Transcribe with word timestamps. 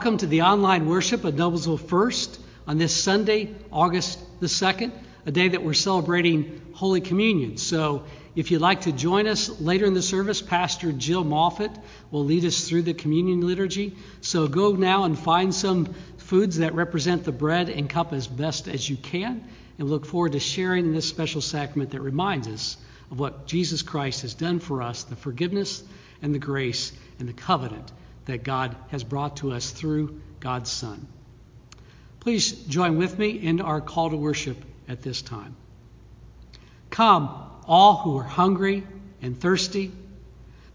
Welcome 0.00 0.16
to 0.16 0.26
the 0.26 0.40
online 0.40 0.88
worship 0.88 1.24
of 1.24 1.34
Noblesville 1.34 1.78
First 1.78 2.40
on 2.66 2.78
this 2.78 2.96
Sunday, 2.96 3.54
August 3.70 4.18
the 4.40 4.46
2nd, 4.46 4.92
a 5.26 5.30
day 5.30 5.48
that 5.48 5.62
we're 5.62 5.74
celebrating 5.74 6.62
Holy 6.72 7.02
Communion. 7.02 7.58
So, 7.58 8.04
if 8.34 8.50
you'd 8.50 8.62
like 8.62 8.80
to 8.82 8.92
join 8.92 9.26
us 9.26 9.60
later 9.60 9.84
in 9.84 9.92
the 9.92 10.00
service, 10.00 10.40
Pastor 10.40 10.90
Jill 10.90 11.22
Moffat 11.22 11.72
will 12.10 12.24
lead 12.24 12.46
us 12.46 12.66
through 12.66 12.80
the 12.84 12.94
communion 12.94 13.46
liturgy. 13.46 13.94
So, 14.22 14.48
go 14.48 14.72
now 14.72 15.04
and 15.04 15.18
find 15.18 15.54
some 15.54 15.92
foods 16.16 16.56
that 16.56 16.74
represent 16.74 17.24
the 17.24 17.32
bread 17.32 17.68
and 17.68 17.86
cup 17.86 18.14
as 18.14 18.26
best 18.26 18.68
as 18.68 18.88
you 18.88 18.96
can, 18.96 19.44
and 19.78 19.90
look 19.90 20.06
forward 20.06 20.32
to 20.32 20.40
sharing 20.40 20.86
in 20.86 20.94
this 20.94 21.06
special 21.06 21.42
sacrament 21.42 21.90
that 21.90 22.00
reminds 22.00 22.48
us 22.48 22.78
of 23.10 23.18
what 23.18 23.46
Jesus 23.46 23.82
Christ 23.82 24.22
has 24.22 24.32
done 24.32 24.60
for 24.60 24.80
us, 24.80 25.02
the 25.02 25.14
forgiveness 25.14 25.84
and 26.22 26.34
the 26.34 26.38
grace 26.38 26.90
and 27.18 27.28
the 27.28 27.34
covenant 27.34 27.92
that 28.30 28.44
God 28.44 28.76
has 28.88 29.04
brought 29.04 29.38
to 29.38 29.52
us 29.52 29.70
through 29.70 30.20
God's 30.38 30.70
Son. 30.70 31.06
Please 32.20 32.52
join 32.52 32.96
with 32.96 33.18
me 33.18 33.30
in 33.30 33.60
our 33.60 33.80
call 33.80 34.10
to 34.10 34.16
worship 34.16 34.56
at 34.88 35.02
this 35.02 35.22
time. 35.22 35.56
Come, 36.90 37.28
all 37.66 37.96
who 37.98 38.18
are 38.18 38.24
hungry 38.24 38.86
and 39.22 39.40
thirsty, 39.40 39.92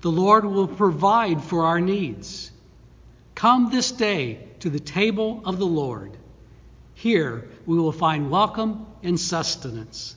the 0.02 0.12
Lord 0.12 0.46
will 0.46 0.68
provide 0.68 1.44
for 1.44 1.66
our 1.66 1.80
needs. 1.80 2.52
Come 3.36 3.70
this 3.70 3.92
day 3.92 4.40
to 4.60 4.70
the 4.70 4.80
table 4.80 5.42
of 5.46 5.58
the 5.58 5.66
Lord. 5.66 6.18
Here 6.94 7.48
we 7.66 7.78
will 7.78 7.92
find 7.92 8.32
welcome 8.32 8.86
and 9.04 9.20
sustenance. 9.20 10.16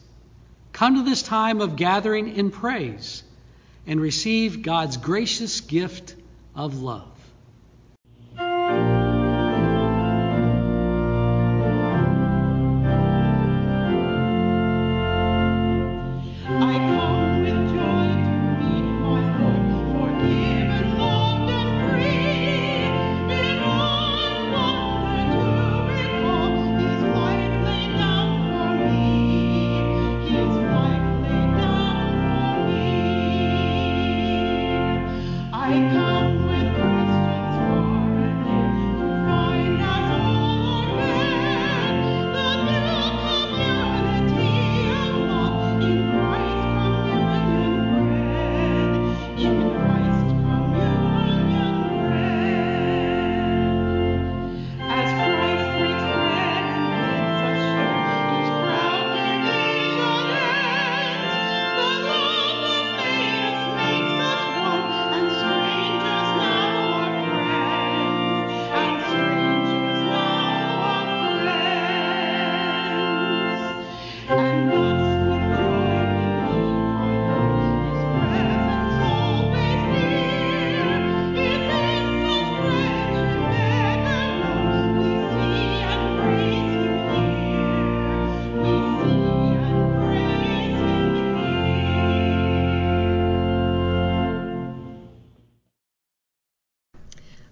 Come 0.72 0.96
to 0.96 1.02
this 1.02 1.22
time 1.22 1.60
of 1.60 1.76
gathering 1.76 2.36
in 2.36 2.50
praise 2.50 3.22
and 3.86 4.00
receive 4.00 4.62
God's 4.62 4.96
gracious 4.96 5.60
gift 5.60 6.14
of 6.54 6.80
love. 6.80 7.17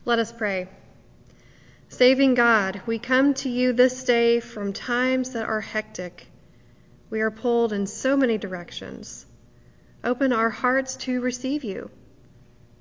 Let 0.06 0.20
us 0.20 0.31
pray. 0.31 0.69
Saving 1.88 2.35
God, 2.35 2.81
we 2.87 3.00
come 3.00 3.35
to 3.35 3.49
you 3.49 3.73
this 3.73 4.05
day 4.05 4.38
from 4.38 4.73
times 4.73 5.32
that 5.32 5.49
are 5.49 5.61
hectic. 5.61 6.29
We 7.11 7.23
are 7.23 7.32
pulled 7.32 7.73
in 7.73 7.88
so 7.88 8.17
many 8.17 8.38
directions. 8.38 9.26
Open 10.05 10.32
our 10.32 10.49
hearts 10.49 10.94
to 10.99 11.20
receive 11.20 11.64
you. 11.64 11.91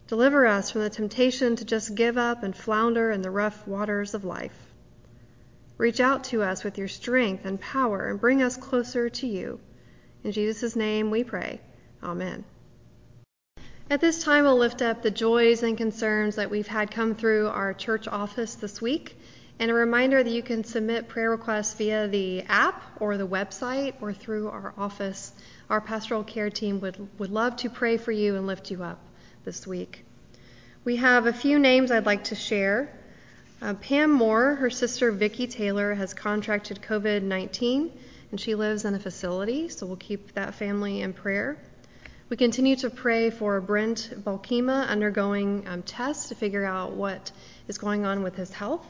Deliver 0.08 0.46
us 0.46 0.70
from 0.70 0.82
the 0.82 0.90
temptation 0.92 1.56
to 1.56 1.66
just 1.66 1.96
give 1.96 2.16
up 2.16 2.44
and 2.44 2.56
flounder 2.56 3.10
in 3.10 3.24
the 3.24 3.32
rough 3.32 3.68
waters 3.68 4.14
of 4.14 4.24
life. 4.24 4.72
Reach 5.80 6.00
out 6.00 6.26
to 6.26 6.44
us 6.44 6.64
with 6.64 6.78
your 6.78 6.88
strength 6.88 7.44
and 7.44 7.60
power 7.60 8.08
and 8.08 8.22
bring 8.22 8.44
us 8.44 8.56
closer 8.56 9.10
to 9.10 9.26
you. 9.26 9.60
In 10.24 10.32
Jesus' 10.32 10.76
name 10.76 11.10
we 11.10 11.24
pray. 11.24 11.60
Amen. 12.04 12.46
At 13.88 14.02
this 14.02 14.24
time, 14.24 14.46
we'll 14.46 14.58
lift 14.58 14.82
up 14.82 15.04
the 15.04 15.12
joys 15.12 15.62
and 15.62 15.78
concerns 15.78 16.38
that 16.38 16.50
we've 16.50 16.66
had 16.66 16.90
come 16.90 17.14
through 17.14 17.50
our 17.50 17.72
church 17.72 18.08
office 18.08 18.56
this 18.56 18.82
week, 18.82 19.16
and 19.60 19.70
a 19.70 19.76
reminder 19.76 20.24
that 20.24 20.32
you 20.32 20.42
can 20.42 20.64
submit 20.64 21.08
prayer 21.08 21.30
requests 21.30 21.76
via 21.76 22.08
the 22.08 22.42
app 22.50 22.82
or 23.00 23.16
the 23.16 23.28
website 23.28 23.94
or 24.02 24.12
through 24.12 24.50
our 24.50 24.74
office. 24.76 25.34
Our 25.70 25.82
pastoral 25.82 26.24
care 26.24 26.50
team 26.50 26.82
would, 26.82 26.98
would 27.20 27.30
love 27.30 27.58
to 27.58 27.70
pray 27.70 27.98
for 27.98 28.12
you 28.12 28.36
and 28.36 28.48
lift 28.48 28.72
you 28.72 28.82
up 28.82 29.00
this 29.44 29.68
week. 29.68 30.04
We 30.84 30.96
have 30.96 31.28
a 31.28 31.34
few 31.34 31.60
names 31.60 31.92
I'd 31.92 32.08
like 32.08 32.24
to 32.26 32.36
share. 32.36 32.92
Uh, 33.62 33.76
Pam 33.76 34.12
Moore, 34.12 34.56
her 34.56 34.72
sister 34.72 35.12
Vicki 35.12 35.46
Taylor, 35.46 35.94
has 35.94 36.12
contracted 36.12 36.82
COVID 36.82 37.22
19 37.22 37.92
and 38.32 38.42
she 38.42 38.56
lives 38.56 38.84
in 38.84 38.96
a 38.96 39.00
facility, 39.00 39.70
so 39.70 39.86
we'll 39.86 39.96
keep 39.96 40.34
that 40.34 40.56
family 40.56 41.02
in 41.02 41.14
prayer. 41.14 41.60
We 42.28 42.38
continue 42.38 42.76
to 42.78 42.90
pray 42.90 43.30
for 43.30 43.62
Brent 43.62 44.10
Balkema 44.24 44.88
undergoing 44.88 45.68
um, 45.68 45.84
tests 45.84 46.30
to 46.30 46.36
figure 46.36 46.66
out 46.66 46.94
what 46.94 47.32
is 47.68 47.78
going 47.78 48.04
on 48.04 48.24
with 48.24 48.36
his 48.36 48.50
health. 48.50 48.84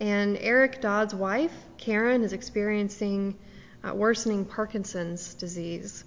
And 0.00 0.36
Eric 0.36 0.80
Dodd's 0.80 1.14
wife, 1.14 1.52
Karen, 1.76 2.24
is 2.24 2.32
experiencing 2.32 3.38
uh, 3.84 3.94
worsening 3.94 4.44
Parkinson's 4.44 5.34
disease. 5.34 6.02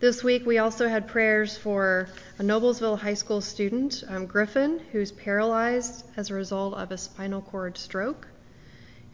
This 0.00 0.22
week, 0.22 0.44
we 0.44 0.58
also 0.58 0.86
had 0.86 1.08
prayers 1.08 1.56
for 1.56 2.10
a 2.38 2.42
Noblesville 2.42 2.98
High 2.98 3.14
School 3.14 3.40
student, 3.40 4.04
um, 4.06 4.26
Griffin, 4.26 4.82
who's 4.92 5.10
paralyzed 5.10 6.04
as 6.14 6.28
a 6.28 6.34
result 6.34 6.74
of 6.74 6.92
a 6.92 6.98
spinal 6.98 7.40
cord 7.40 7.78
stroke. 7.78 8.28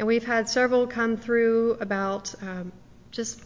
And 0.00 0.08
we've 0.08 0.26
had 0.26 0.48
several 0.48 0.88
come 0.88 1.16
through 1.16 1.74
about 1.74 2.34
um, 2.42 2.72
just 3.12 3.45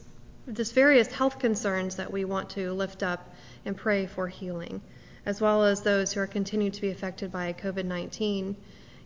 just 0.52 0.74
various 0.74 1.08
health 1.08 1.38
concerns 1.38 1.96
that 1.96 2.12
we 2.12 2.24
want 2.24 2.50
to 2.50 2.72
lift 2.72 3.02
up 3.02 3.34
and 3.64 3.76
pray 3.76 4.06
for 4.06 4.28
healing, 4.28 4.80
as 5.24 5.40
well 5.40 5.64
as 5.64 5.82
those 5.82 6.12
who 6.12 6.20
are 6.20 6.26
continuing 6.26 6.72
to 6.72 6.80
be 6.80 6.90
affected 6.90 7.30
by 7.30 7.52
COVID 7.52 7.84
19 7.84 8.56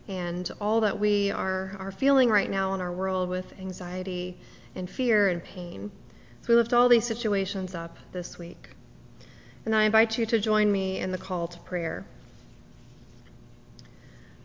and 0.07 0.51
all 0.61 0.81
that 0.83 0.99
we 0.99 1.31
are, 1.31 1.77
are 1.79 1.93
feeling 1.93 2.29
right 2.29 2.51
now 2.51 2.75
in 2.75 2.81
our 2.81 2.93
world 2.93 3.29
with 3.29 3.59
anxiety 3.59 4.37
and 4.75 4.89
fear 4.89 5.29
and 5.29 5.43
pain. 5.43 5.91
So 6.43 6.53
we 6.53 6.57
lift 6.57 6.75
all 6.75 6.89
these 6.89 7.07
situations 7.07 7.75
up 7.75 7.97
this 8.13 8.39
week. 8.39 8.69
And 9.65 9.75
I 9.75 9.85
invite 9.85 10.19
you 10.19 10.27
to 10.27 10.39
join 10.39 10.71
me 10.71 10.99
in 10.99 11.11
the 11.11 11.19
call 11.19 11.49
to 11.49 11.59
prayer. 11.61 12.05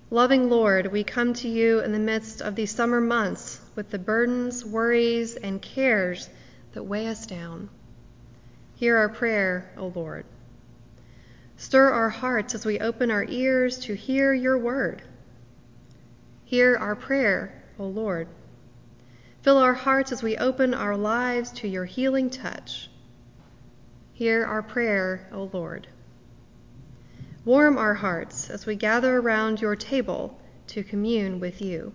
Loving 0.10 0.50
Lord, 0.50 0.92
we 0.92 1.04
come 1.04 1.34
to 1.36 1.50
you 1.50 1.82
in 1.82 1.92
the 1.92 2.00
midst 2.00 2.42
of 2.42 2.56
these 2.56 2.74
summer 2.74 3.02
months 3.02 3.60
with 3.76 3.90
the 3.90 4.00
burdens, 4.00 4.66
worries, 4.66 5.36
and 5.36 5.62
cares 5.62 6.30
that 6.74 6.84
weigh 6.84 7.08
us 7.08 7.26
down. 7.26 7.70
Hear 8.76 8.98
our 8.98 9.10
prayer, 9.10 9.72
O 9.78 9.88
Lord. 9.88 10.26
Stir 11.58 11.90
our 11.90 12.10
hearts 12.10 12.56
as 12.56 12.66
we 12.66 12.80
open 12.80 13.12
our 13.12 13.26
ears 13.26 13.80
to 13.80 13.94
hear 13.94 14.34
your 14.34 14.58
word. 14.58 15.02
Hear 16.46 16.78
our 16.78 16.96
prayer, 16.96 17.62
O 17.78 17.86
Lord. 17.86 18.28
Fill 19.42 19.58
our 19.58 19.74
hearts 19.74 20.12
as 20.12 20.24
we 20.24 20.38
open 20.38 20.74
our 20.74 20.96
lives 20.96 21.52
to 21.52 21.68
your 21.68 21.86
healing 21.86 22.30
touch. 22.30 22.90
Hear 24.14 24.46
our 24.46 24.64
prayer, 24.64 25.28
O 25.32 25.50
Lord. 25.52 25.88
Warm 27.46 27.78
our 27.78 27.94
hearts 27.94 28.50
as 28.50 28.66
we 28.66 28.76
gather 28.76 29.18
around 29.18 29.62
your 29.62 29.76
table 29.76 30.40
to 30.68 30.84
commune 30.84 31.40
with 31.40 31.62
you. 31.62 31.94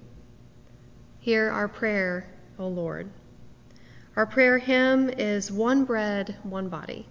Hear 1.21 1.51
our 1.51 1.69
prayer, 1.69 2.27
O 2.59 2.69
Lord. 2.69 3.11
Our 4.17 4.27
prayer 4.27 4.59
hymn 4.59 5.11
is 5.11 5.51
One 5.51 5.85
Bread, 5.85 6.37
One 6.45 6.69
Body. 6.69 7.09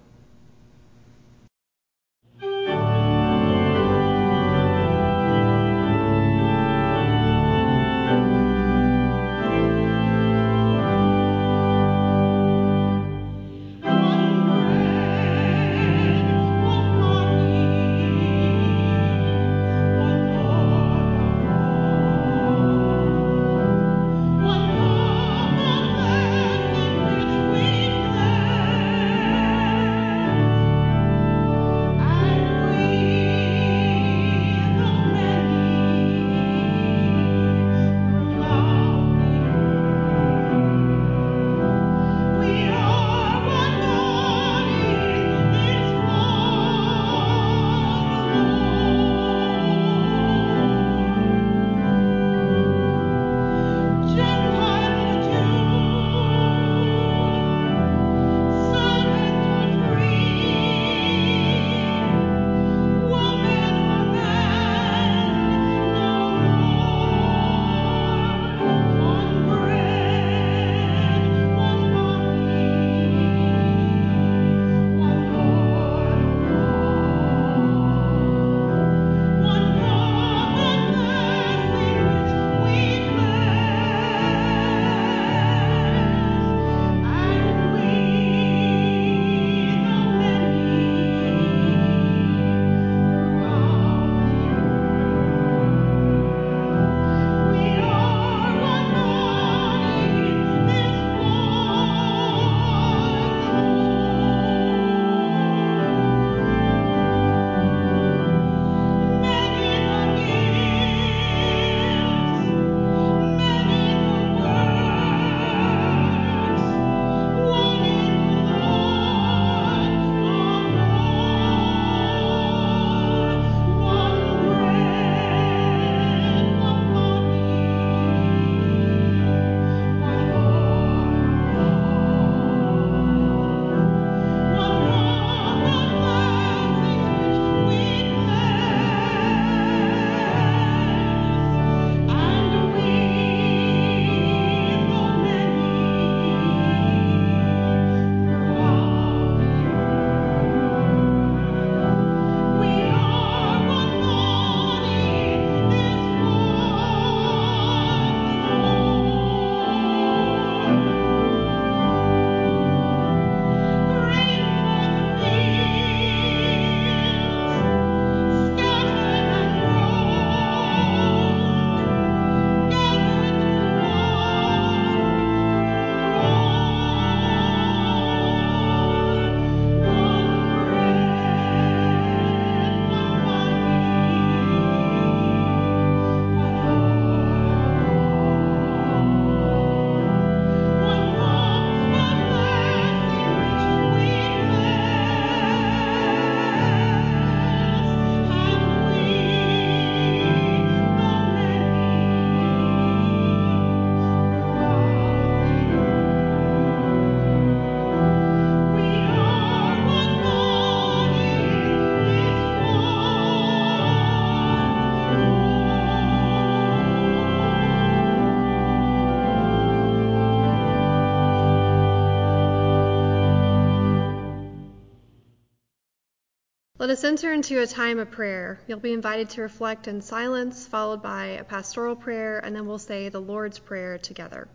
Us 226.90 227.04
enter 227.04 227.32
into 227.32 227.62
a 227.62 227.68
time 227.68 228.00
of 228.00 228.12
prayer. 228.12 228.60
You'll 228.68 228.80
be 228.80 228.94
invited 228.94 229.30
to 229.32 229.42
reflect 229.42 229.88
in 229.88 230.02
silence, 230.02 230.68
followed 230.68 231.02
by 231.02 231.26
a 231.28 231.44
pastoral 231.44 231.96
prayer, 231.96 232.40
and 232.40 232.56
then 232.56 232.66
we'll 232.66 232.78
say 232.78 233.10
the 233.10 233.22
Lord's 233.22 233.60
Prayer 233.60 233.98
together. 233.98 234.48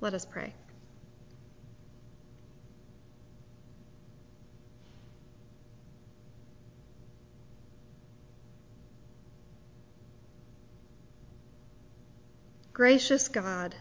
Let 0.00 0.12
us 0.12 0.24
pray. 0.24 0.52
Gracious 12.72 13.28
God, 13.28 13.74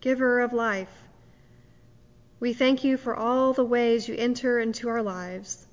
giver 0.00 0.40
of 0.40 0.52
life, 0.52 0.88
we 2.40 2.54
thank 2.54 2.84
you 2.84 2.96
for 2.96 3.14
all 3.14 3.52
the 3.52 3.64
ways 3.64 4.08
you 4.08 4.14
enter 4.16 4.58
into 4.58 4.88
our 4.88 5.02
lives, 5.02 5.66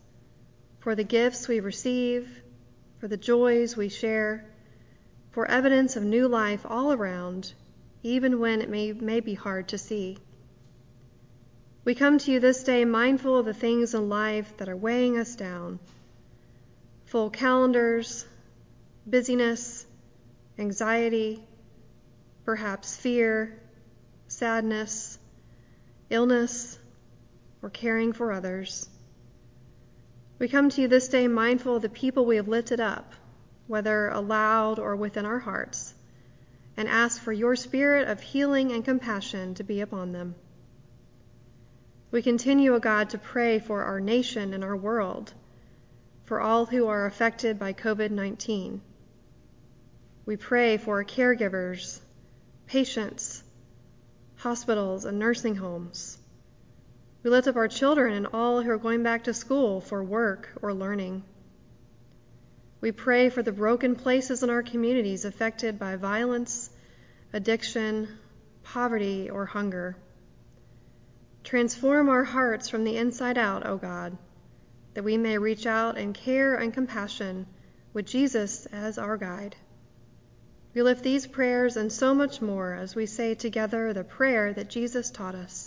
for 0.88 0.96
the 0.96 1.04
gifts 1.04 1.50
we 1.50 1.60
receive, 1.60 2.42
for 3.02 3.10
the 3.10 3.18
joys 3.18 3.76
we 3.76 3.90
share, 3.90 4.46
for 5.32 5.46
evidence 5.46 5.98
of 5.98 6.04
new 6.04 6.30
life 6.30 6.66
all 6.66 6.94
around, 6.94 7.52
even 8.04 8.40
when 8.40 8.62
it 8.62 8.70
may, 8.70 8.94
may 8.94 9.20
be 9.20 9.34
hard 9.34 9.68
to 9.68 9.78
see. 9.78 10.18
We 11.84 11.94
come 11.94 12.20
to 12.20 12.32
you 12.32 12.40
this 12.40 12.64
day 12.64 12.86
mindful 12.86 13.38
of 13.38 13.46
the 13.46 13.54
things 13.54 13.94
in 13.94 14.08
life 14.08 14.56
that 14.60 14.70
are 14.70 14.78
weighing 14.78 15.18
us 15.18 15.36
down 15.36 15.80
full 17.04 17.32
calendars, 17.32 18.26
busyness, 19.06 19.86
anxiety, 20.58 21.44
perhaps 22.46 22.96
fear, 22.96 23.60
sadness, 24.30 25.20
illness, 26.10 26.80
or 27.62 27.70
caring 27.70 28.14
for 28.14 28.32
others. 28.32 28.88
We 30.40 30.48
come 30.48 30.70
to 30.70 30.82
you 30.82 30.88
this 30.88 31.08
day 31.08 31.28
mindful 31.28 31.78
of 31.78 31.82
the 31.82 31.90
people 31.90 32.26
we 32.26 32.36
have 32.36 32.48
lifted 32.48 32.80
up, 32.80 33.14
whether 33.66 34.10
aloud 34.10 34.78
or 34.78 34.96
within 34.96 35.26
our 35.26 35.40
hearts, 35.40 35.96
and 36.76 36.88
ask 36.88 37.20
for 37.20 37.34
your 37.34 37.56
spirit 37.56 38.08
of 38.08 38.22
healing 38.22 38.72
and 38.72 38.86
compassion 38.86 39.56
to 39.56 39.64
be 39.64 39.82
upon 39.82 40.12
them. 40.12 40.36
We 42.12 42.22
continue, 42.22 42.76
O 42.76 42.80
God, 42.80 43.10
to 43.10 43.18
pray 43.18 43.58
for 43.58 43.84
our 43.84 44.00
nation 44.00 44.54
and 44.54 44.64
our 44.64 44.78
world, 44.78 45.34
for 46.26 46.40
all 46.40 46.68
who 46.68 46.88
are 46.88 47.08
affected 47.08 47.58
by 47.58 47.74
COVID 47.74 48.12
19. 48.12 48.80
We 50.28 50.38
pray 50.38 50.78
for 50.78 51.04
caregivers, 51.04 52.00
patients, 52.68 53.44
hospitals, 54.36 55.06
and 55.06 55.18
nursing 55.18 55.56
homes. 55.56 56.20
We 57.24 57.32
lift 57.32 57.48
up 57.48 57.56
our 57.56 57.68
children 57.68 58.14
and 58.14 58.28
all 58.28 58.62
who 58.62 58.70
are 58.70 58.78
going 58.78 59.04
back 59.04 59.24
to 59.24 59.34
school 59.34 59.82
for 59.82 60.04
work 60.04 60.50
or 60.62 60.74
learning. 60.74 61.24
We 62.80 62.92
pray 62.92 63.30
for 63.30 63.42
the 63.42 63.52
broken 63.52 63.96
places 63.96 64.44
in 64.44 64.52
our 64.52 64.62
communities 64.62 65.26
affected 65.26 65.80
by 65.80 65.96
violence, 65.96 66.70
addiction, 67.34 68.08
poverty, 68.64 69.30
or 69.32 69.48
hunger. 69.48 69.98
Transform 71.44 72.08
our 72.10 72.24
hearts 72.24 72.70
from 72.70 72.84
the 72.84 72.98
inside 72.98 73.38
out, 73.38 73.66
O 73.66 73.78
God, 73.78 74.16
that 74.94 75.04
we 75.04 75.18
may 75.18 75.38
reach 75.38 75.66
out 75.66 75.98
in 75.98 76.14
care 76.14 76.56
and 76.56 76.72
compassion 76.74 77.48
with 77.94 78.06
Jesus 78.06 78.68
as 78.68 79.00
our 79.00 79.18
guide. 79.18 79.56
We 80.76 80.84
lift 80.84 81.04
these 81.04 81.26
prayers 81.26 81.78
and 81.78 81.92
so 81.92 82.14
much 82.14 82.42
more 82.42 82.76
as 82.76 82.96
we 82.96 83.08
say 83.08 83.34
together 83.34 83.92
the 83.92 84.04
prayer 84.04 84.54
that 84.54 84.70
Jesus 84.70 85.10
taught 85.10 85.34
us 85.34 85.67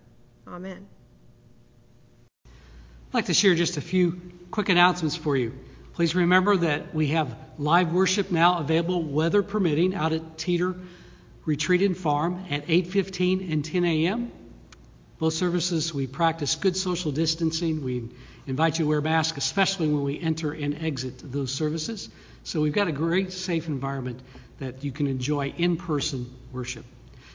Amen. 0.51 0.85
I'd 2.45 3.13
like 3.13 3.25
to 3.27 3.33
share 3.33 3.55
just 3.55 3.77
a 3.77 3.81
few 3.81 4.19
quick 4.51 4.67
announcements 4.67 5.15
for 5.15 5.37
you. 5.37 5.53
Please 5.93 6.13
remember 6.13 6.57
that 6.57 6.93
we 6.93 7.07
have 7.07 7.33
live 7.57 7.93
worship 7.93 8.31
now 8.31 8.59
available, 8.59 9.01
weather 9.01 9.43
permitting, 9.43 9.95
out 9.95 10.11
at 10.11 10.37
Teeter 10.37 10.75
Retreat 11.45 11.81
and 11.83 11.97
Farm 11.97 12.45
at 12.49 12.67
8:15 12.67 13.49
and 13.49 13.63
10 13.63 13.85
a.m. 13.85 14.31
Both 15.19 15.35
services, 15.35 15.93
we 15.93 16.05
practice 16.05 16.55
good 16.55 16.75
social 16.75 17.13
distancing. 17.13 17.81
We 17.81 18.09
invite 18.45 18.77
you 18.77 18.85
to 18.85 18.89
wear 18.89 19.01
masks, 19.01 19.37
especially 19.37 19.87
when 19.87 20.03
we 20.03 20.19
enter 20.19 20.51
and 20.51 20.83
exit 20.83 21.31
those 21.31 21.53
services. 21.53 22.09
So 22.43 22.59
we've 22.59 22.73
got 22.73 22.89
a 22.89 22.91
great, 22.91 23.31
safe 23.31 23.67
environment 23.67 24.19
that 24.59 24.83
you 24.83 24.91
can 24.91 25.07
enjoy 25.07 25.53
in 25.57 25.77
person 25.77 26.29
worship. 26.51 26.85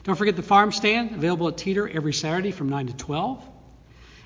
Don't 0.07 0.15
forget 0.15 0.37
the 0.37 0.41
farm 0.41 0.71
stand, 0.71 1.11
available 1.11 1.49
at 1.49 1.57
Teeter 1.57 1.85
every 1.85 2.13
Saturday 2.13 2.51
from 2.51 2.69
9 2.69 2.87
to 2.87 2.95
12. 2.95 3.43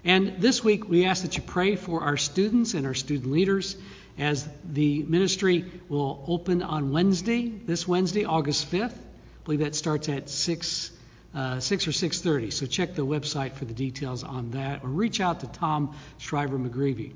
And 0.03 0.35
this 0.39 0.63
week, 0.63 0.87
we 0.87 1.05
ask 1.05 1.23
that 1.23 1.37
you 1.37 1.41
pray 1.41 1.75
for 1.75 2.03
our 2.03 2.17
students 2.17 2.75
and 2.75 2.85
our 2.85 2.93
student 2.93 3.31
leaders 3.31 3.77
as 4.15 4.47
the 4.63 5.01
ministry 5.01 5.65
will 5.89 6.23
open 6.27 6.61
on 6.61 6.91
Wednesday, 6.91 7.47
this 7.47 7.87
Wednesday, 7.87 8.25
August 8.25 8.71
5th. 8.71 8.91
I 8.91 9.43
believe 9.43 9.61
that 9.61 9.73
starts 9.73 10.07
at 10.07 10.29
6 10.29 10.91
uh, 11.33 11.59
6 11.59 11.87
or 11.87 11.91
6.30. 11.91 12.53
So 12.53 12.67
check 12.67 12.93
the 12.93 13.05
website 13.05 13.53
for 13.53 13.65
the 13.65 13.73
details 13.73 14.23
on 14.23 14.51
that 14.51 14.83
or 14.83 14.89
reach 14.89 15.19
out 15.19 15.39
to 15.39 15.47
Tom 15.47 15.95
Shriver 16.19 16.59
McGreevy. 16.59 17.13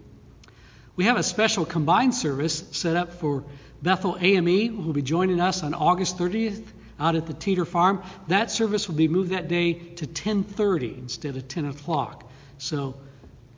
We 0.96 1.04
have 1.04 1.18
a 1.18 1.24
special 1.24 1.66
combined 1.66 2.16
service 2.16 2.64
set 2.72 2.96
up 2.96 3.14
for 3.14 3.44
Bethel 3.84 4.18
AME 4.20 4.76
who 4.76 4.82
will 4.82 4.94
be 4.94 5.04
joining 5.04 5.40
us 5.40 5.62
on 5.62 5.76
August 5.76 6.18
30th 6.18 6.66
out 7.00 7.16
at 7.16 7.26
the 7.26 7.34
Teeter 7.34 7.66
Farm. 7.66 8.04
That 8.28 8.52
service 8.52 8.88
will 8.88 8.96
be 8.96 9.08
moved 9.08 9.32
that 9.32 9.48
day 9.48 9.74
to 9.74 10.08
10:30 10.08 10.98
instead 10.98 11.36
of 11.36 11.48
10 11.48 11.66
o'clock. 11.66 12.30
So 12.58 12.96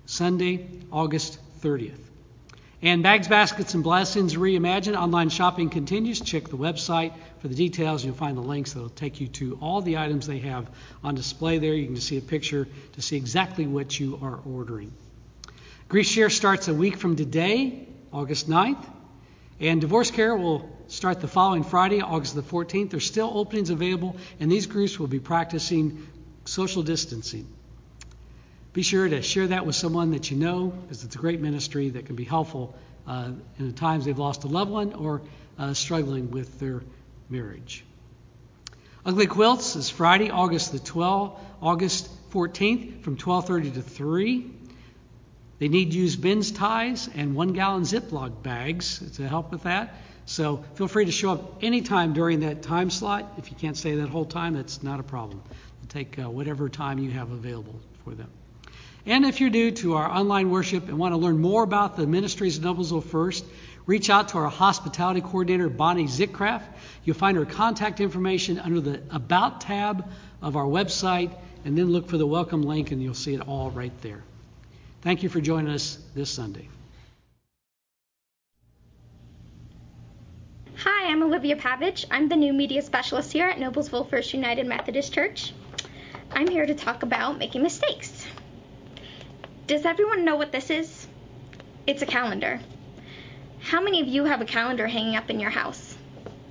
Sunday, 0.06 0.68
August 0.92 1.40
30th. 1.62 2.00
And 2.82 3.02
Bags, 3.02 3.28
Baskets, 3.28 3.74
and 3.74 3.84
Blessings 3.84 4.36
Reimagined 4.36 4.96
online 4.96 5.30
shopping 5.30 5.70
continues. 5.70 6.22
Check 6.22 6.48
the 6.48 6.58
website 6.58 7.14
for 7.40 7.48
the 7.48 7.56
details. 7.56 8.06
You'll 8.06 8.14
find 8.14 8.38
the 8.38 8.42
links 8.42 8.74
that 8.74 8.82
will 8.82 8.90
take 8.90 9.20
you 9.20 9.28
to 9.30 9.58
all 9.60 9.82
the 9.82 9.98
items 9.98 10.28
they 10.28 10.40
have 10.40 10.70
on 11.04 11.16
display 11.16 11.58
there. 11.58 11.74
You 11.74 11.88
can 11.88 11.98
see 11.98 12.18
a 12.18 12.22
picture 12.22 12.68
to 12.94 13.02
see 13.02 13.18
exactly 13.18 13.66
what 13.66 14.00
you 14.00 14.20
are 14.22 14.40
ordering. 14.46 14.92
Grief 15.90 16.06
Share 16.06 16.30
starts 16.30 16.68
a 16.68 16.74
week 16.74 16.98
from 16.98 17.16
today, 17.16 17.88
August 18.14 18.48
9th. 18.48 18.86
And 19.60 19.82
Divorce 19.82 20.12
Care 20.12 20.36
will 20.36 20.70
start 20.88 21.22
the 21.22 21.28
following 21.28 21.64
Friday, 21.64 22.02
August 22.02 22.36
the 22.36 22.42
14th. 22.42 22.92
There's 22.92 23.06
still 23.06 23.32
openings 23.34 23.70
available, 23.70 24.16
and 24.40 24.52
these 24.52 24.66
groups 24.66 25.00
will 25.00 25.08
be 25.08 25.20
practicing 25.20 26.08
social 26.46 26.84
distancing. 26.84 27.48
Be 28.74 28.84
sure 28.84 29.08
to 29.08 29.22
share 29.22 29.48
that 29.48 29.66
with 29.66 29.76
someone 29.76 30.12
that 30.12 30.30
you 30.30 30.38
know, 30.38 30.68
because 30.68 31.04
it's 31.04 31.16
a 31.16 31.20
great 31.20 31.42
ministry 31.42 31.90
that 31.90 32.06
can 32.06 32.16
be 32.16 32.24
helpful 32.24 32.76
uh, 33.08 33.32
in 33.58 33.68
the 33.68 33.74
times 33.74 34.06
they've 34.06 34.18
lost 34.18 34.44
a 34.44 34.48
loved 34.48 34.72
one 34.72 34.94
or 34.94 35.22
uh, 35.58 35.74
struggling 35.74 36.32
with 36.32 36.60
their 36.60 36.84
marriage. 37.30 37.84
Ugly 39.06 39.28
Quilts 39.28 39.76
is 39.76 39.90
Friday, 39.90 40.30
August 40.30 40.74
the 40.74 40.80
12th, 40.80 41.40
August 41.62 42.10
14th, 42.32 43.02
from 43.04 43.18
12:30 43.18 43.76
to 43.76 43.82
3. 43.82 44.52
They 45.60 45.70
need 45.70 45.94
used 45.94 46.22
bins 46.22 46.52
ties 46.52 47.10
and 47.16 47.36
one 47.36 47.54
gallon 47.54 47.84
Ziploc 47.84 48.44
bags 48.44 49.00
to 49.16 49.28
help 49.28 49.52
with 49.52 49.64
that. 49.64 49.96
So 50.28 50.64
feel 50.76 50.90
free 50.90 51.06
to 51.06 51.12
show 51.12 51.32
up 51.32 51.64
anytime 51.64 52.12
during 52.12 52.42
that 52.42 52.62
time 52.62 52.90
slot. 52.90 53.36
If 53.38 53.50
you 53.50 53.56
can't 53.56 53.78
stay 53.78 53.96
that 53.96 54.10
whole 54.10 54.26
time, 54.26 54.56
that's 54.56 54.84
not 54.84 55.00
a 55.00 55.04
problem. 55.04 55.42
will 55.82 55.88
take 55.88 56.20
uh, 56.20 56.30
whatever 56.30 56.68
time 56.68 57.00
you 57.00 57.12
have 57.12 57.32
available 57.32 57.80
for 58.04 58.14
them. 58.14 58.30
And 59.06 59.24
if 59.26 59.40
you're 59.40 59.50
new 59.50 59.72
to 59.72 59.96
our 59.96 60.06
online 60.06 60.50
worship 60.52 60.90
and 60.90 61.00
want 61.00 61.14
to 61.14 61.18
learn 61.18 61.40
more 61.40 61.64
about 61.64 61.96
the 61.96 62.06
ministries 62.06 62.58
of 62.58 62.64
Noblesville 62.66 63.06
First, 63.06 63.46
reach 63.86 64.10
out 64.10 64.28
to 64.30 64.40
our 64.40 64.50
hospitality 64.50 65.22
coordinator, 65.22 65.70
Bonnie 65.70 66.08
Zickcraft. 66.08 66.66
You'll 67.06 67.16
find 67.16 67.38
her 67.38 67.46
contact 67.46 68.02
information 68.02 68.60
under 68.60 68.82
the 68.82 69.02
About 69.10 69.62
tab 69.62 70.12
of 70.42 70.58
our 70.58 70.66
website, 70.66 71.34
and 71.64 71.78
then 71.78 71.90
look 71.90 72.10
for 72.10 72.18
the 72.18 72.28
welcome 72.28 72.64
link, 72.64 72.92
and 72.92 73.02
you'll 73.02 73.14
see 73.14 73.34
it 73.34 73.48
all 73.48 73.72
right 73.72 73.94
there. 74.02 74.24
Thank 75.04 75.24
you 75.24 75.30
for 75.30 75.40
joining 75.40 75.72
us 75.72 75.98
this 76.14 76.30
Sunday. 76.30 76.68
Hi, 80.82 81.10
I'm 81.10 81.24
Olivia 81.24 81.56
Pavich. 81.56 82.06
I'm 82.12 82.30
the 82.30 82.36
new 82.36 82.54
media 82.54 82.84
specialist 82.84 83.34
here 83.34 83.48
at 83.48 83.58
Noblesville 83.58 84.08
First 84.12 84.32
United 84.32 84.68
Methodist 84.68 85.12
Church. 85.12 85.52
I'm 86.32 86.48
here 86.48 86.68
to 86.68 86.76
talk 86.76 87.02
about 87.02 87.40
making 87.40 87.64
mistakes. 87.64 88.28
Does 89.66 89.86
everyone 89.86 90.24
know 90.24 90.36
what 90.36 90.52
this 90.52 90.70
is? 90.70 91.08
It's 91.88 92.04
a 92.04 92.06
calendar. 92.06 92.60
How 93.60 93.82
many 93.82 94.02
of 94.02 94.08
you 94.08 94.26
have 94.26 94.40
a 94.40 94.46
calendar 94.46 94.86
hanging 94.86 95.16
up 95.16 95.32
in 95.32 95.40
your 95.40 95.50
house? 95.50 95.98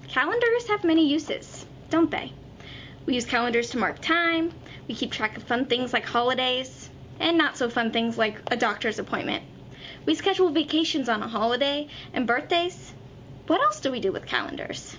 Calendars 0.08 0.66
have 0.70 0.82
many 0.82 1.06
uses, 1.06 1.64
don't 1.88 2.10
they? 2.10 2.32
We 3.06 3.14
use 3.14 3.26
calendars 3.26 3.70
to 3.70 3.78
mark 3.78 4.00
time, 4.00 4.50
we 4.88 4.96
keep 4.96 5.12
track 5.12 5.36
of 5.36 5.44
fun 5.44 5.66
things 5.66 5.92
like 5.92 6.04
holidays, 6.04 6.90
and 7.20 7.38
not 7.38 7.56
so 7.56 7.70
fun 7.70 7.92
things 7.92 8.18
like 8.18 8.40
a 8.50 8.56
doctor's 8.56 8.98
appointment. 8.98 9.44
We 10.04 10.16
schedule 10.16 10.50
vacations 10.50 11.08
on 11.08 11.22
a 11.22 11.28
holiday 11.28 11.86
and 12.12 12.26
birthdays. 12.26 12.92
What 13.46 13.60
else 13.60 13.78
do 13.78 13.92
we 13.92 14.00
do 14.00 14.10
with 14.10 14.26
calendars? 14.26 14.96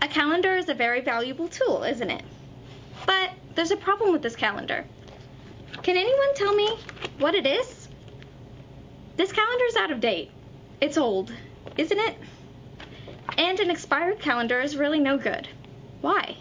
A 0.00 0.06
calendar 0.06 0.56
is 0.56 0.68
a 0.68 0.74
very 0.74 1.00
valuable 1.00 1.48
tool, 1.48 1.82
isn't 1.82 2.10
it? 2.10 2.22
But 3.06 3.30
there's 3.56 3.72
a 3.72 3.76
problem 3.76 4.12
with 4.12 4.22
this 4.22 4.36
calendar. 4.36 4.84
Can 5.82 5.96
anyone 5.96 6.34
tell 6.36 6.54
me 6.54 6.78
what 7.18 7.34
it 7.34 7.44
is? 7.44 7.88
This 9.16 9.32
calendar 9.32 9.64
is 9.64 9.74
out 9.74 9.90
of 9.90 10.00
date. 10.00 10.30
It's 10.80 10.96
old, 10.96 11.32
isn't 11.76 11.98
it? 11.98 12.16
And 13.36 13.58
an 13.58 13.70
expired 13.70 14.20
calendar 14.20 14.60
is 14.60 14.76
really 14.76 15.00
no 15.00 15.18
good. 15.18 15.48
Why? 16.02 16.36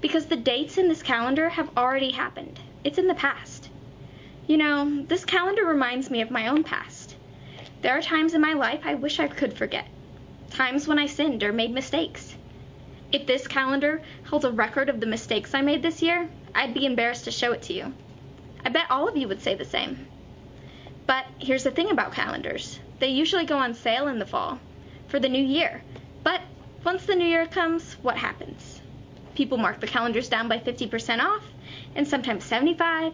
Because 0.00 0.24
the 0.26 0.36
dates 0.36 0.78
in 0.78 0.88
this 0.88 1.02
calendar 1.02 1.50
have 1.50 1.76
already 1.76 2.12
happened. 2.12 2.58
It's 2.82 2.98
in 2.98 3.08
the 3.08 3.14
past. 3.14 3.68
You 4.46 4.56
know, 4.56 5.04
this 5.06 5.26
calendar 5.26 5.66
reminds 5.66 6.10
me 6.10 6.22
of 6.22 6.30
my 6.30 6.48
own 6.48 6.64
past. 6.64 7.14
There 7.82 7.96
are 7.96 8.00
times 8.00 8.32
in 8.32 8.40
my 8.40 8.54
life 8.54 8.80
I 8.84 8.94
wish 8.94 9.20
I 9.20 9.28
could 9.28 9.52
forget. 9.52 9.86
Times 10.54 10.86
when 10.86 11.00
I 11.00 11.06
sinned 11.06 11.42
or 11.42 11.52
made 11.52 11.72
mistakes. 11.72 12.36
If 13.10 13.26
this 13.26 13.48
calendar 13.48 14.00
held 14.22 14.44
a 14.44 14.52
record 14.52 14.88
of 14.88 15.00
the 15.00 15.06
mistakes 15.06 15.52
I 15.52 15.62
made 15.62 15.82
this 15.82 16.00
year, 16.00 16.30
I'd 16.54 16.72
be 16.72 16.86
embarrassed 16.86 17.24
to 17.24 17.32
show 17.32 17.50
it 17.50 17.62
to 17.62 17.72
you. 17.72 17.92
I 18.64 18.68
bet 18.68 18.88
all 18.88 19.08
of 19.08 19.16
you 19.16 19.26
would 19.26 19.42
say 19.42 19.56
the 19.56 19.64
same. 19.64 20.06
But 21.08 21.26
here's 21.40 21.64
the 21.64 21.72
thing 21.72 21.90
about 21.90 22.12
calendars 22.12 22.78
they 23.00 23.08
usually 23.08 23.46
go 23.46 23.58
on 23.58 23.74
sale 23.74 24.06
in 24.06 24.20
the 24.20 24.26
fall 24.26 24.60
for 25.08 25.18
the 25.18 25.28
new 25.28 25.42
year. 25.42 25.82
But 26.22 26.40
once 26.84 27.04
the 27.04 27.16
new 27.16 27.26
year 27.26 27.48
comes, 27.48 27.94
what 28.02 28.16
happens? 28.16 28.80
People 29.34 29.58
mark 29.58 29.80
the 29.80 29.88
calendars 29.88 30.28
down 30.28 30.46
by 30.46 30.60
50% 30.60 31.18
off, 31.18 31.42
and 31.96 32.06
sometimes 32.06 32.44
75, 32.44 33.12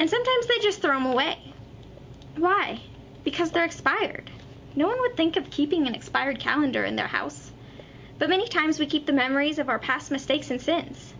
and 0.00 0.10
sometimes 0.10 0.46
they 0.48 0.58
just 0.58 0.82
throw 0.82 0.94
them 0.94 1.06
away. 1.06 1.54
Why? 2.36 2.80
Because 3.22 3.52
they're 3.52 3.64
expired. 3.64 4.28
No 4.76 4.86
one 4.86 5.00
would 5.00 5.16
think 5.16 5.36
of 5.36 5.50
keeping 5.50 5.86
an 5.86 5.94
expired 5.94 6.38
calendar 6.38 6.84
in 6.84 6.96
their 6.96 7.08
house. 7.08 7.50
But 8.18 8.28
many 8.28 8.46
times 8.46 8.78
we 8.78 8.86
keep 8.86 9.06
the 9.06 9.12
memories 9.12 9.58
of 9.58 9.68
our 9.68 9.78
past 9.78 10.10
mistakes 10.10 10.50
and 10.50 10.60
sins. 10.60 11.14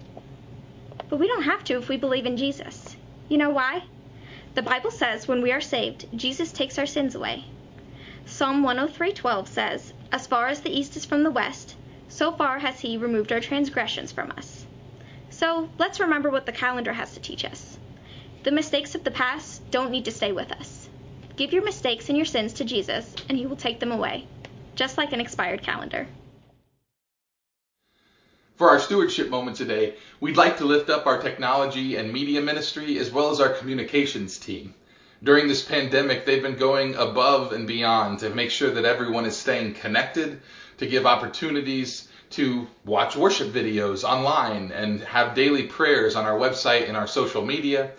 But 1.08 1.18
we 1.18 1.26
don't 1.26 1.42
have 1.42 1.64
to 1.64 1.78
if 1.78 1.88
we 1.88 1.96
believe 1.96 2.26
in 2.26 2.36
Jesus. 2.36 2.96
You 3.28 3.38
know 3.38 3.50
why? 3.50 3.82
The 4.54 4.62
Bible 4.62 4.90
says 4.90 5.26
when 5.26 5.42
we 5.42 5.50
are 5.50 5.60
saved, 5.60 6.06
Jesus 6.14 6.52
takes 6.52 6.78
our 6.78 6.86
sins 6.86 7.14
away. 7.14 7.44
Psalm 8.24 8.62
103:12 8.62 9.48
says, 9.48 9.92
"As 10.12 10.28
far 10.28 10.46
as 10.46 10.60
the 10.60 10.70
east 10.70 10.96
is 10.96 11.04
from 11.04 11.24
the 11.24 11.30
west, 11.30 11.74
so 12.08 12.30
far 12.30 12.60
has 12.60 12.80
he 12.80 12.96
removed 12.96 13.32
our 13.32 13.40
transgressions 13.40 14.12
from 14.12 14.30
us." 14.32 14.66
So, 15.30 15.70
let's 15.78 16.00
remember 16.00 16.30
what 16.30 16.46
the 16.46 16.52
calendar 16.52 16.92
has 16.92 17.14
to 17.14 17.20
teach 17.20 17.44
us. 17.44 17.78
The 18.44 18.52
mistakes 18.52 18.94
of 18.94 19.04
the 19.04 19.10
past 19.10 19.68
don't 19.70 19.90
need 19.90 20.04
to 20.04 20.12
stay 20.12 20.30
with 20.30 20.52
us. 20.52 20.79
Give 21.36 21.52
your 21.52 21.64
mistakes 21.64 22.08
and 22.08 22.18
your 22.18 22.26
sins 22.26 22.52
to 22.54 22.64
Jesus, 22.64 23.14
and 23.28 23.38
he 23.38 23.46
will 23.46 23.56
take 23.56 23.80
them 23.80 23.92
away, 23.92 24.26
just 24.74 24.98
like 24.98 25.12
an 25.12 25.20
expired 25.20 25.62
calendar. 25.62 26.06
For 28.56 28.68
our 28.68 28.78
stewardship 28.78 29.30
moment 29.30 29.56
today, 29.56 29.94
we'd 30.20 30.36
like 30.36 30.58
to 30.58 30.66
lift 30.66 30.90
up 30.90 31.06
our 31.06 31.18
technology 31.18 31.96
and 31.96 32.12
media 32.12 32.42
ministry 32.42 32.98
as 32.98 33.10
well 33.10 33.30
as 33.30 33.40
our 33.40 33.48
communications 33.48 34.36
team. 34.36 34.74
During 35.22 35.48
this 35.48 35.62
pandemic, 35.62 36.26
they've 36.26 36.42
been 36.42 36.56
going 36.56 36.94
above 36.94 37.52
and 37.52 37.66
beyond 37.66 38.18
to 38.18 38.30
make 38.30 38.50
sure 38.50 38.70
that 38.70 38.84
everyone 38.84 39.24
is 39.24 39.36
staying 39.36 39.74
connected, 39.74 40.40
to 40.76 40.86
give 40.86 41.06
opportunities 41.06 42.08
to 42.30 42.66
watch 42.84 43.16
worship 43.16 43.48
videos 43.48 44.04
online 44.04 44.72
and 44.72 45.00
have 45.02 45.34
daily 45.34 45.64
prayers 45.64 46.14
on 46.14 46.26
our 46.26 46.38
website 46.38 46.86
and 46.86 46.96
our 46.96 47.06
social 47.06 47.44
media. 47.44 47.90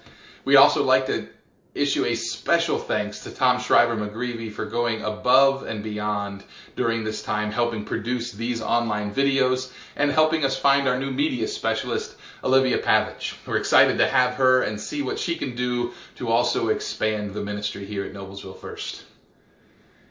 We'd 0.46 0.56
also 0.56 0.84
like 0.84 1.08
to 1.08 1.28
issue 1.74 2.04
a 2.06 2.16
special 2.16 2.78
thanks 2.78 3.24
to 3.24 3.32
Tom 3.32 3.58
Schreiber 3.58 3.96
McGreevy 3.96 4.52
for 4.52 4.66
going 4.66 5.04
above 5.04 5.64
and 5.64 5.82
beyond 5.82 6.44
during 6.76 7.06
this 7.06 7.24
time, 7.24 7.50
helping 7.50 7.86
produce 7.86 8.34
these 8.34 8.62
online 8.62 9.14
videos 9.14 9.72
and 9.96 10.12
helping 10.12 10.44
us 10.44 10.58
find 10.58 10.88
our 10.88 11.00
new 11.00 11.12
media 11.12 11.48
specialist, 11.48 12.16
Olivia 12.44 12.78
Pavich. 12.78 13.36
We're 13.46 13.56
excited 13.56 14.00
to 14.00 14.08
have 14.08 14.34
her 14.34 14.64
and 14.64 14.82
see 14.82 15.02
what 15.02 15.18
she 15.18 15.36
can 15.36 15.56
do 15.56 15.94
to 16.16 16.30
also 16.30 16.68
expand 16.68 17.34
the 17.34 17.42
ministry 17.42 17.86
here 17.86 18.04
at 18.04 18.14
Noblesville 18.14 18.60
First. 18.60 19.06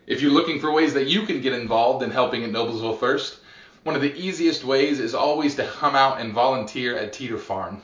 If 0.06 0.22
you're 0.22 0.32
looking 0.32 0.60
for 0.60 0.72
ways 0.72 0.94
that 0.94 1.08
you 1.08 1.26
can 1.26 1.42
get 1.42 1.52
involved 1.52 2.02
in 2.02 2.10
helping 2.10 2.42
at 2.42 2.50
Noblesville 2.50 2.98
First, 2.98 3.38
one 3.82 3.96
of 3.96 4.02
the 4.02 4.14
easiest 4.14 4.64
ways 4.64 4.98
is 4.98 5.14
always 5.14 5.56
to 5.56 5.66
come 5.66 5.94
out 5.94 6.20
and 6.22 6.32
volunteer 6.32 6.96
at 6.96 7.12
Teeter 7.12 7.38
Farm, 7.38 7.82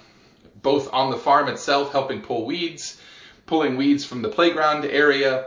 both 0.63 0.93
on 0.95 1.11
the 1.11 1.17
farm 1.19 1.49
itself, 1.49 1.93
helping 1.93 2.23
pull 2.23 2.47
weeds, 2.47 3.01
pulling 3.47 3.77
weeds 3.77 4.05
from 4.05 4.23
the 4.23 4.29
playground 4.29 4.85
area, 4.85 5.47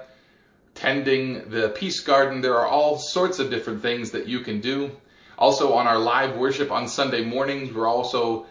tending 0.73 1.49
the 1.49 1.69
peace 1.69 1.99
garden. 1.99 2.41
There 2.41 2.57
are 2.57 2.67
all 2.67 2.97
sorts 2.97 3.39
of 3.39 3.49
different 3.49 3.81
things 3.81 4.11
that 4.11 4.27
you 4.27 4.39
can 4.39 4.61
do. 4.61 4.91
Also, 5.37 5.73
on 5.73 5.87
our 5.87 5.99
live 5.99 6.35
worship 6.35 6.71
on 6.71 6.87
Sunday 6.87 7.23
mornings, 7.23 7.73
we're 7.73 7.87
also 7.87 8.45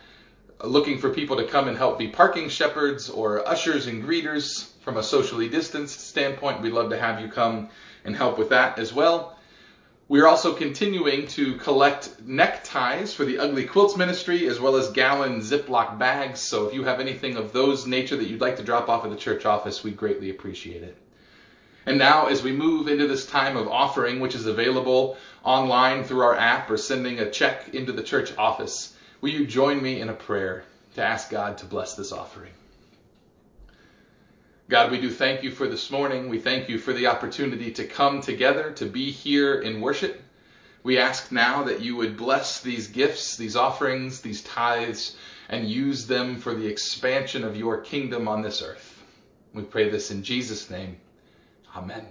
looking 0.64 0.98
for 0.98 1.10
people 1.10 1.36
to 1.36 1.44
come 1.44 1.68
and 1.68 1.76
help 1.76 1.98
be 1.98 2.08
parking 2.08 2.48
shepherds 2.48 3.08
or 3.08 3.46
ushers 3.48 3.86
and 3.86 4.04
greeters 4.04 4.68
from 4.80 4.96
a 4.96 5.02
socially 5.02 5.48
distanced 5.48 6.00
standpoint. 6.00 6.60
We'd 6.60 6.72
love 6.72 6.90
to 6.90 6.98
have 6.98 7.20
you 7.20 7.28
come 7.28 7.68
and 8.04 8.16
help 8.16 8.38
with 8.38 8.48
that 8.50 8.78
as 8.78 8.92
well. 8.92 9.37
We 10.10 10.20
are 10.20 10.26
also 10.26 10.54
continuing 10.54 11.26
to 11.28 11.56
collect 11.56 12.22
neckties 12.24 13.12
for 13.12 13.26
the 13.26 13.38
Ugly 13.40 13.66
Quilts 13.66 13.94
Ministry 13.94 14.48
as 14.48 14.58
well 14.58 14.76
as 14.76 14.88
gallon 14.92 15.42
Ziploc 15.42 15.98
bags. 15.98 16.40
So 16.40 16.66
if 16.66 16.72
you 16.72 16.84
have 16.84 16.98
anything 16.98 17.36
of 17.36 17.52
those 17.52 17.86
nature 17.86 18.16
that 18.16 18.26
you'd 18.26 18.40
like 18.40 18.56
to 18.56 18.62
drop 18.62 18.88
off 18.88 19.04
at 19.04 19.10
the 19.10 19.18
church 19.18 19.44
office, 19.44 19.84
we'd 19.84 19.98
greatly 19.98 20.30
appreciate 20.30 20.82
it. 20.82 20.96
And 21.84 21.98
now, 21.98 22.28
as 22.28 22.42
we 22.42 22.52
move 22.52 22.88
into 22.88 23.06
this 23.06 23.26
time 23.26 23.58
of 23.58 23.68
offering, 23.68 24.18
which 24.20 24.34
is 24.34 24.46
available 24.46 25.18
online 25.44 26.04
through 26.04 26.22
our 26.22 26.34
app 26.34 26.70
or 26.70 26.78
sending 26.78 27.20
a 27.20 27.30
check 27.30 27.74
into 27.74 27.92
the 27.92 28.02
church 28.02 28.32
office, 28.38 28.94
will 29.20 29.28
you 29.28 29.46
join 29.46 29.82
me 29.82 30.00
in 30.00 30.08
a 30.08 30.14
prayer 30.14 30.64
to 30.94 31.02
ask 31.02 31.28
God 31.28 31.58
to 31.58 31.66
bless 31.66 31.96
this 31.96 32.12
offering? 32.12 32.52
God, 34.68 34.90
we 34.90 35.00
do 35.00 35.10
thank 35.10 35.42
you 35.42 35.50
for 35.50 35.66
this 35.66 35.90
morning. 35.90 36.28
We 36.28 36.38
thank 36.38 36.68
you 36.68 36.78
for 36.78 36.92
the 36.92 37.06
opportunity 37.06 37.70
to 37.72 37.86
come 37.86 38.20
together, 38.20 38.70
to 38.72 38.84
be 38.84 39.10
here 39.10 39.62
in 39.62 39.80
worship. 39.80 40.20
We 40.82 40.98
ask 40.98 41.32
now 41.32 41.62
that 41.62 41.80
you 41.80 41.96
would 41.96 42.18
bless 42.18 42.60
these 42.60 42.86
gifts, 42.86 43.36
these 43.36 43.56
offerings, 43.56 44.20
these 44.20 44.42
tithes, 44.42 45.16
and 45.48 45.66
use 45.66 46.06
them 46.06 46.38
for 46.38 46.54
the 46.54 46.66
expansion 46.66 47.44
of 47.44 47.56
your 47.56 47.78
kingdom 47.78 48.28
on 48.28 48.42
this 48.42 48.60
earth. 48.60 49.02
We 49.54 49.62
pray 49.62 49.88
this 49.88 50.10
in 50.10 50.22
Jesus' 50.22 50.68
name. 50.68 50.98
Amen. 51.74 52.06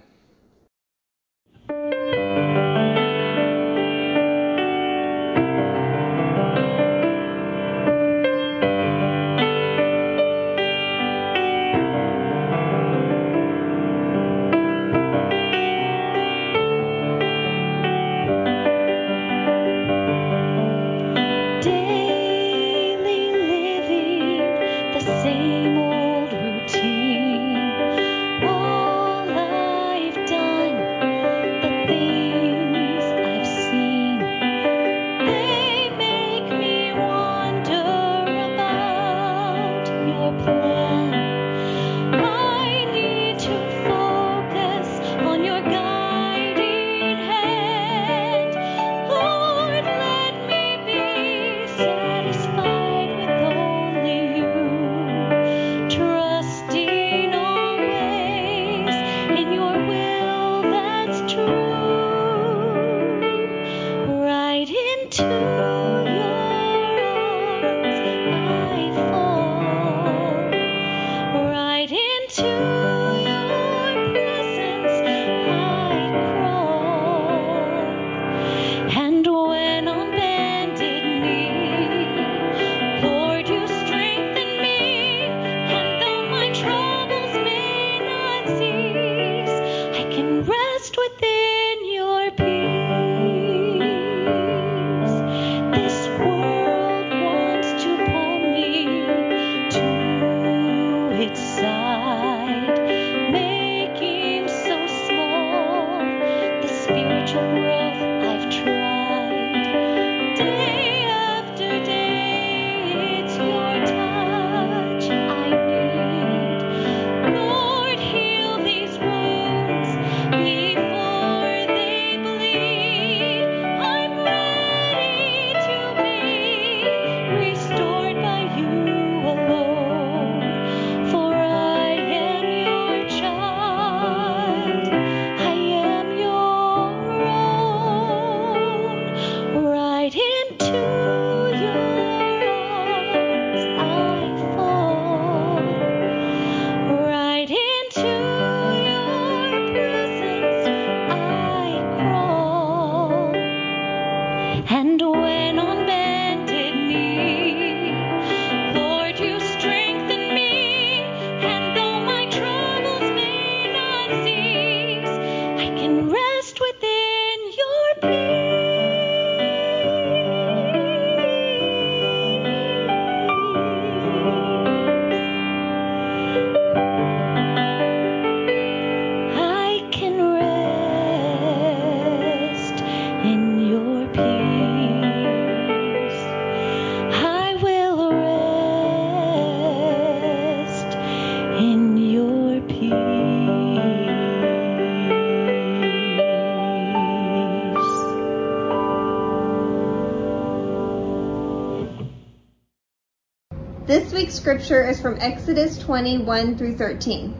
Scripture 204.48 204.82
is 204.82 204.98
from 204.98 205.18
Exodus 205.20 205.76
21 205.76 206.56
through 206.56 206.74
13. 206.74 207.34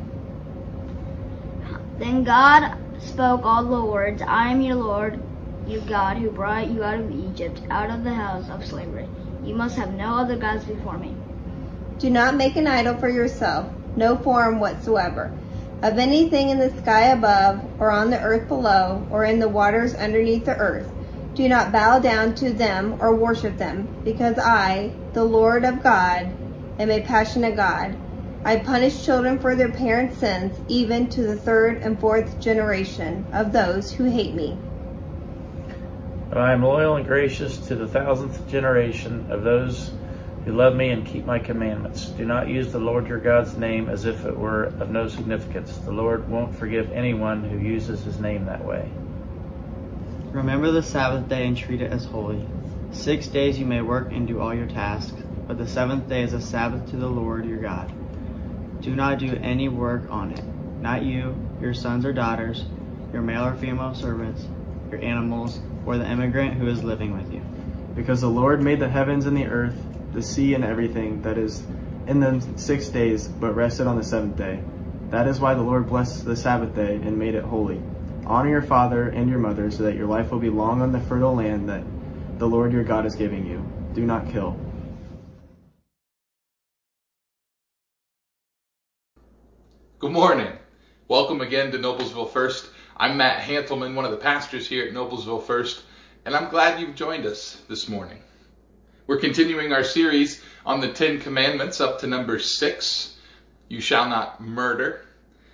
Then 1.99 2.23
God 2.23 2.71
spoke 3.01 3.41
all 3.45 3.65
the 3.65 3.91
words 3.91 4.21
I 4.21 4.51
am 4.51 4.61
your 4.61 4.75
Lord, 4.75 5.19
your 5.67 5.81
God, 5.81 6.19
who 6.19 6.31
brought 6.31 6.69
you 6.69 6.85
out 6.85 7.01
of 7.01 7.11
Egypt, 7.11 7.63
out 7.71 7.89
of 7.89 8.05
the 8.05 8.13
house 8.13 8.51
of 8.51 8.67
slavery. 8.67 9.09
You 9.43 9.55
must 9.55 9.77
have 9.77 9.95
no 9.95 10.19
other 10.19 10.37
gods 10.37 10.67
before 10.67 10.99
me. 10.99 11.17
Do 11.99 12.11
not 12.11 12.37
make 12.37 12.57
an 12.57 12.67
idol 12.67 12.97
for 12.97 13.09
yourself, 13.09 13.71
no 13.97 14.19
form 14.19 14.61
whatsoever, 14.61 15.33
of 15.83 15.99
anything 15.99 16.51
in 16.51 16.59
the 16.59 16.77
sky 16.77 17.05
above, 17.05 17.63
or 17.79 17.91
on 17.91 18.11
the 18.11 18.21
earth 18.21 18.49
below, 18.49 19.07
or 19.09 19.25
in 19.25 19.39
the 19.39 19.49
waters 19.49 19.95
underneath 19.95 20.45
the 20.45 20.59
earth. 20.59 20.93
Do 21.35 21.49
not 21.49 21.73
bow 21.73 22.01
down 22.01 22.35
to 22.35 22.53
them 22.53 22.97
or 23.01 23.17
worship 23.17 23.57
them, 23.57 23.89
because 24.05 24.39
I, 24.39 24.93
the 25.15 25.25
Lord 25.25 25.65
of 25.65 25.83
God, 25.83 26.35
am 26.79 26.91
a 26.91 27.01
passionate 27.01 27.57
God. 27.57 27.97
I 28.45 28.57
punish 28.57 29.05
children 29.05 29.39
for 29.39 29.57
their 29.57 29.73
parents' 29.73 30.19
sins, 30.19 30.61
even 30.69 31.09
to 31.11 31.23
the 31.23 31.37
third 31.37 31.79
and 31.83 32.01
fourth 32.01 32.41
generation 32.41 33.27
of 33.33 33.53
those 33.53 33.93
who 33.93 34.05
hate 34.05 34.35
me. 34.35 34.59
But 36.29 36.39
I 36.39 36.53
am 36.53 36.63
loyal 36.63 36.97
and 36.97 37.07
gracious 37.07 37.59
to 37.69 37.75
the 37.75 37.89
thousandth 37.89 38.49
generation 38.49 39.27
of 39.31 39.43
those 39.43 39.91
who 40.45 40.53
love 40.53 40.75
me 40.77 40.91
and 40.91 41.05
keep 41.05 41.27
my 41.27 41.39
commandments. 41.39 42.11
Do 42.13 42.25
not 42.25 42.49
use 42.49 42.71
the 42.71 42.79
Lord 42.79 43.09
your 43.09 43.19
God's 43.19 43.57
name 43.57 43.89
as 43.89 44.05
if 44.05 44.25
it 44.25 44.37
were 44.37 44.65
of 44.65 44.91
no 44.91 45.09
significance. 45.09 45.77
The 45.79 45.93
Lord 45.93 46.31
won't 46.31 46.55
forgive 46.55 46.93
anyone 46.93 47.43
who 47.43 47.59
uses 47.59 48.05
his 48.05 48.21
name 48.21 48.47
that 48.47 48.65
way. 48.65 48.91
Remember 50.33 50.71
the 50.71 50.83
Sabbath 50.83 51.29
day 51.29 51.47
and 51.47 51.57
treat 51.57 51.81
it 51.81 51.91
as 51.91 52.05
holy. 52.05 52.47
Six 52.93 53.29
days 53.29 53.59
you 53.59 53.67
may 53.67 53.83
work 53.83 54.13
and 54.13 54.29
do 54.29 54.41
all 54.41 54.55
your 54.55 54.67
tasks 54.67 55.28
but 55.49 55.57
the 55.57 55.67
seventh 55.67 56.09
day 56.09 56.23
is 56.23 56.35
a 56.35 56.41
Sabbath 56.41 56.91
to 56.91 56.97
the 56.97 57.09
Lord 57.09 57.47
your 57.47 57.59
God. 57.59 57.91
Do 58.83 58.95
not 58.95 59.19
do 59.19 59.35
any 59.43 59.69
work 59.69 60.09
on 60.11 60.31
it, 60.31 60.45
not 60.83 61.03
you, 61.03 61.35
your 61.61 61.73
sons 61.73 62.05
or 62.05 62.13
daughters, 62.13 62.67
your 63.15 63.23
male 63.23 63.47
or 63.47 63.55
female 63.55 63.95
servants, 63.95 64.47
your 64.91 65.03
animals, 65.03 65.59
or 65.87 65.97
the 65.97 66.09
immigrant 66.09 66.55
who 66.55 66.69
is 66.69 66.85
living 66.85 67.17
with 67.17 67.33
you. 67.33 67.41
Because 67.97 68.21
the 68.21 68.29
Lord 68.29 68.63
made 68.63 68.79
the 68.79 68.91
heavens 68.91 69.25
and 69.25 69.35
the 69.35 69.47
earth, 69.47 69.75
the 70.13 70.23
sea 70.23 70.53
and 70.53 70.65
everything 70.65 71.23
that 71.23 71.39
is 71.39 71.63
in 72.07 72.21
them 72.21 72.59
six 72.59 72.89
days, 72.89 73.27
but 73.27 73.57
rested 73.57 73.87
on 73.87 73.97
the 73.97 74.05
seventh 74.05 74.37
day. 74.37 74.61
That 75.11 75.27
is 75.27 75.41
why 75.41 75.55
the 75.55 75.63
Lord 75.63 75.89
blessed 75.89 76.27
the 76.27 76.37
Sabbath 76.37 76.75
day 76.75 76.97
and 76.97 77.19
made 77.19 77.35
it 77.35 77.45
holy. 77.45 77.81
Honor 78.27 78.51
your 78.51 78.63
father 78.63 79.09
and 79.09 79.31
your 79.31 79.39
mother 79.39 79.71
so 79.71 79.85
that 79.85 79.97
your 79.97 80.07
life 80.07 80.31
will 80.31 80.39
be 80.39 80.51
long 80.51 80.83
on 80.83 80.93
the 80.93 81.01
fertile 81.01 81.35
land 81.35 81.71
that 81.71 81.83
the 82.39 82.47
Lord 82.47 82.75
your 82.75 82.85
God 82.85 83.07
is 83.07 83.15
giving 83.15 83.47
you. 83.47 83.65
Do 83.95 84.05
not 84.05 84.31
kill. 84.31 84.59
Good 90.01 90.13
morning. 90.13 90.53
Welcome 91.09 91.41
again 91.41 91.73
to 91.73 91.79
Noblesville 91.79 92.31
First. 92.31 92.71
I'm 92.97 93.17
Matt 93.17 93.43
Hantelman, 93.43 93.97
one 93.97 94.05
of 94.05 94.13
the 94.13 94.17
pastors 94.17 94.69
here 94.69 94.87
at 94.87 94.95
Noblesville 94.95 95.43
First, 95.43 95.83
and 96.25 96.37
I'm 96.37 96.51
glad 96.51 96.79
you've 96.79 96.95
joined 96.95 97.27
us 97.27 97.61
this 97.69 97.89
morning. 97.89 98.21
We're 99.09 99.19
continuing 99.19 99.73
our 99.73 99.83
series 99.83 100.41
on 100.65 100.79
the 100.79 100.93
Ten 100.93 101.21
Commandments 101.21 101.81
up 101.81 101.99
to 101.99 102.07
number 102.07 102.39
six. 102.39 103.17
You 103.69 103.81
shall 103.81 104.09
not 104.09 104.41
murder. 104.41 105.01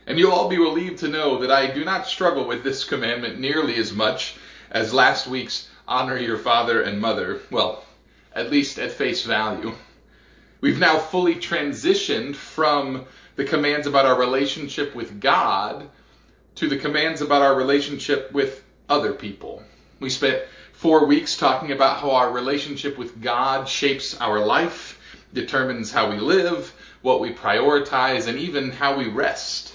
And 0.07 0.19
you'll 0.19 0.33
all 0.33 0.51
be 0.51 0.59
relieved 0.59 0.99
to 0.99 1.09
know 1.09 1.39
that 1.39 1.51
I 1.51 1.73
do 1.73 1.83
not 1.83 2.07
struggle 2.07 2.47
with 2.47 2.63
this 2.63 2.85
commandment 2.85 3.41
nearly 3.41 3.77
as 3.77 3.95
much 3.95 4.37
as 4.71 4.93
last 4.93 5.27
week's 5.27 5.71
honor 5.89 6.19
your 6.19 6.37
father 6.37 6.83
and 6.83 7.01
mother. 7.01 7.41
Well, 7.51 7.83
at 8.35 8.51
least 8.51 8.79
at 8.79 8.93
face 8.93 9.23
value. 9.23 9.73
We've 10.61 10.79
now 10.79 10.99
fully 10.99 11.37
transitioned 11.37 12.37
from 12.37 13.07
the 13.37 13.45
commands 13.45 13.87
about 13.87 14.07
our 14.07 14.19
relationship 14.19 14.95
with 14.95 15.21
God 15.21 15.89
to 16.57 16.69
the 16.69 16.77
commands 16.77 17.21
about 17.21 17.43
our 17.43 17.57
relationship 17.57 18.31
with 18.33 18.63
other 18.89 19.13
people. 19.13 19.63
We 20.01 20.11
spent 20.11 20.43
four 20.73 21.07
weeks 21.07 21.37
talking 21.37 21.73
about 21.73 21.99
how 21.99 22.13
our 22.13 22.31
relationship 22.31 22.97
with 22.97 23.21
God 23.21 23.69
shapes 23.69 24.21
our 24.21 24.45
life, 24.45 25.01
determines 25.33 25.91
how 25.91 26.11
we 26.11 26.19
live, 26.19 26.73
what 27.03 27.21
we 27.21 27.33
prioritize, 27.33 28.29
and 28.29 28.39
even 28.39 28.71
how 28.71 28.97
we 28.97 29.09
rest. 29.09 29.75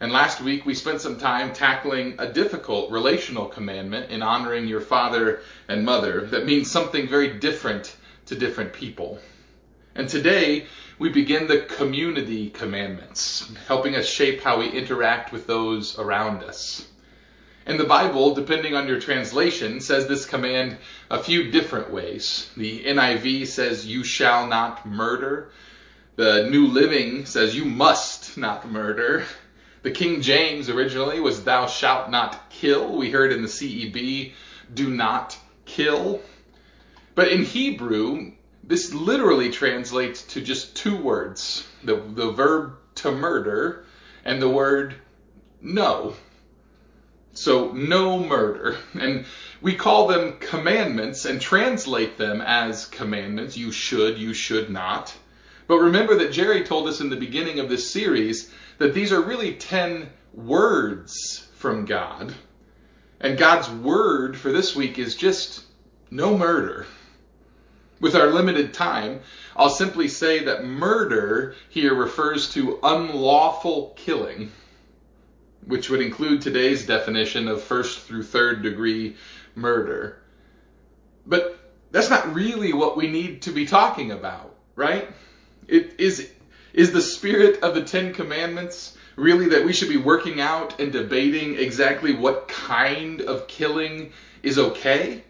And 0.00 0.12
last 0.12 0.40
week 0.40 0.66
we 0.66 0.74
spent 0.74 1.00
some 1.00 1.18
time 1.18 1.52
tackling 1.52 2.16
a 2.18 2.30
difficult 2.30 2.90
relational 2.90 3.46
commandment 3.46 4.10
in 4.10 4.22
honoring 4.22 4.68
your 4.68 4.80
father 4.80 5.40
and 5.68 5.84
mother 5.84 6.26
that 6.26 6.44
means 6.44 6.70
something 6.70 7.08
very 7.08 7.38
different 7.38 7.96
to 8.26 8.34
different 8.34 8.72
people. 8.72 9.18
And 9.96 10.10
today 10.10 10.66
we 10.98 11.08
begin 11.08 11.46
the 11.46 11.60
community 11.60 12.50
commandments, 12.50 13.50
helping 13.66 13.96
us 13.96 14.06
shape 14.06 14.42
how 14.42 14.58
we 14.58 14.68
interact 14.68 15.32
with 15.32 15.46
those 15.46 15.98
around 15.98 16.44
us. 16.44 16.86
And 17.64 17.80
the 17.80 17.84
Bible, 17.84 18.34
depending 18.34 18.74
on 18.74 18.86
your 18.86 19.00
translation, 19.00 19.80
says 19.80 20.06
this 20.06 20.26
command 20.26 20.76
a 21.10 21.22
few 21.22 21.50
different 21.50 21.90
ways. 21.90 22.46
The 22.58 22.84
NIV 22.84 23.46
says, 23.46 23.86
You 23.86 24.04
shall 24.04 24.46
not 24.46 24.84
murder. 24.84 25.50
The 26.16 26.46
New 26.50 26.66
Living 26.66 27.24
says, 27.24 27.56
You 27.56 27.64
must 27.64 28.36
not 28.36 28.70
murder. 28.70 29.24
The 29.80 29.90
King 29.92 30.20
James 30.20 30.68
originally 30.68 31.20
was, 31.20 31.42
Thou 31.42 31.68
shalt 31.68 32.10
not 32.10 32.50
kill. 32.50 32.98
We 32.98 33.10
heard 33.10 33.32
in 33.32 33.40
the 33.40 33.48
CEB, 33.48 34.34
Do 34.74 34.90
not 34.90 35.38
kill. 35.64 36.20
But 37.14 37.28
in 37.28 37.44
Hebrew, 37.44 38.32
this 38.66 38.92
literally 38.92 39.50
translates 39.50 40.22
to 40.22 40.40
just 40.40 40.74
two 40.76 40.96
words 40.96 41.66
the, 41.84 41.96
the 41.96 42.32
verb 42.32 42.76
to 42.96 43.12
murder 43.12 43.84
and 44.24 44.42
the 44.42 44.48
word 44.48 44.94
no. 45.60 46.14
So, 47.32 47.72
no 47.72 48.18
murder. 48.18 48.76
And 48.94 49.26
we 49.60 49.74
call 49.74 50.06
them 50.06 50.38
commandments 50.38 51.24
and 51.24 51.40
translate 51.40 52.16
them 52.16 52.40
as 52.40 52.86
commandments. 52.86 53.56
You 53.56 53.72
should, 53.72 54.18
you 54.18 54.34
should 54.34 54.70
not. 54.70 55.14
But 55.66 55.78
remember 55.78 56.16
that 56.16 56.32
Jerry 56.32 56.64
told 56.64 56.88
us 56.88 57.00
in 57.00 57.10
the 57.10 57.16
beginning 57.16 57.60
of 57.60 57.68
this 57.68 57.90
series 57.90 58.50
that 58.78 58.94
these 58.94 59.12
are 59.12 59.20
really 59.20 59.54
10 59.54 60.08
words 60.34 61.46
from 61.54 61.84
God. 61.84 62.34
And 63.20 63.38
God's 63.38 63.68
word 63.70 64.36
for 64.36 64.52
this 64.52 64.76
week 64.76 64.98
is 64.98 65.14
just 65.14 65.64
no 66.10 66.36
murder. 66.36 66.86
With 67.98 68.14
our 68.14 68.26
limited 68.26 68.74
time, 68.74 69.20
I'll 69.56 69.70
simply 69.70 70.08
say 70.08 70.44
that 70.44 70.64
murder 70.64 71.54
here 71.70 71.94
refers 71.94 72.50
to 72.52 72.78
unlawful 72.82 73.94
killing, 73.96 74.52
which 75.64 75.88
would 75.88 76.02
include 76.02 76.42
today's 76.42 76.86
definition 76.86 77.48
of 77.48 77.62
first 77.62 78.00
through 78.00 78.24
third 78.24 78.62
degree 78.62 79.16
murder. 79.54 80.18
But 81.26 81.58
that's 81.90 82.10
not 82.10 82.34
really 82.34 82.74
what 82.74 82.96
we 82.96 83.08
need 83.08 83.42
to 83.42 83.50
be 83.50 83.64
talking 83.64 84.10
about, 84.10 84.54
right? 84.74 85.08
It 85.66 85.94
is 85.98 86.30
is 86.74 86.92
the 86.92 87.00
spirit 87.00 87.62
of 87.62 87.74
the 87.74 87.82
10 87.82 88.12
commandments 88.12 88.98
really 89.16 89.48
that 89.48 89.64
we 89.64 89.72
should 89.72 89.88
be 89.88 89.96
working 89.96 90.42
out 90.42 90.78
and 90.78 90.92
debating 90.92 91.56
exactly 91.58 92.12
what 92.12 92.48
kind 92.48 93.22
of 93.22 93.48
killing 93.48 94.12
is 94.42 94.58
okay? 94.58 95.24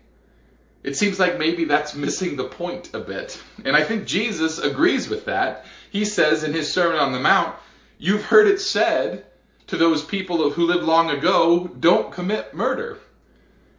It 0.86 0.96
seems 0.96 1.18
like 1.18 1.36
maybe 1.36 1.64
that's 1.64 1.96
missing 1.96 2.36
the 2.36 2.44
point 2.44 2.94
a 2.94 3.00
bit. 3.00 3.42
And 3.64 3.74
I 3.74 3.82
think 3.82 4.06
Jesus 4.06 4.60
agrees 4.60 5.08
with 5.08 5.24
that. 5.24 5.64
He 5.90 6.04
says 6.04 6.44
in 6.44 6.52
his 6.52 6.72
Sermon 6.72 7.00
on 7.00 7.10
the 7.10 7.18
Mount, 7.18 7.56
You've 7.98 8.22
heard 8.22 8.46
it 8.46 8.60
said 8.60 9.26
to 9.66 9.76
those 9.76 10.04
people 10.04 10.48
who 10.50 10.66
lived 10.66 10.84
long 10.84 11.10
ago, 11.10 11.68
don't 11.80 12.12
commit 12.12 12.54
murder. 12.54 12.98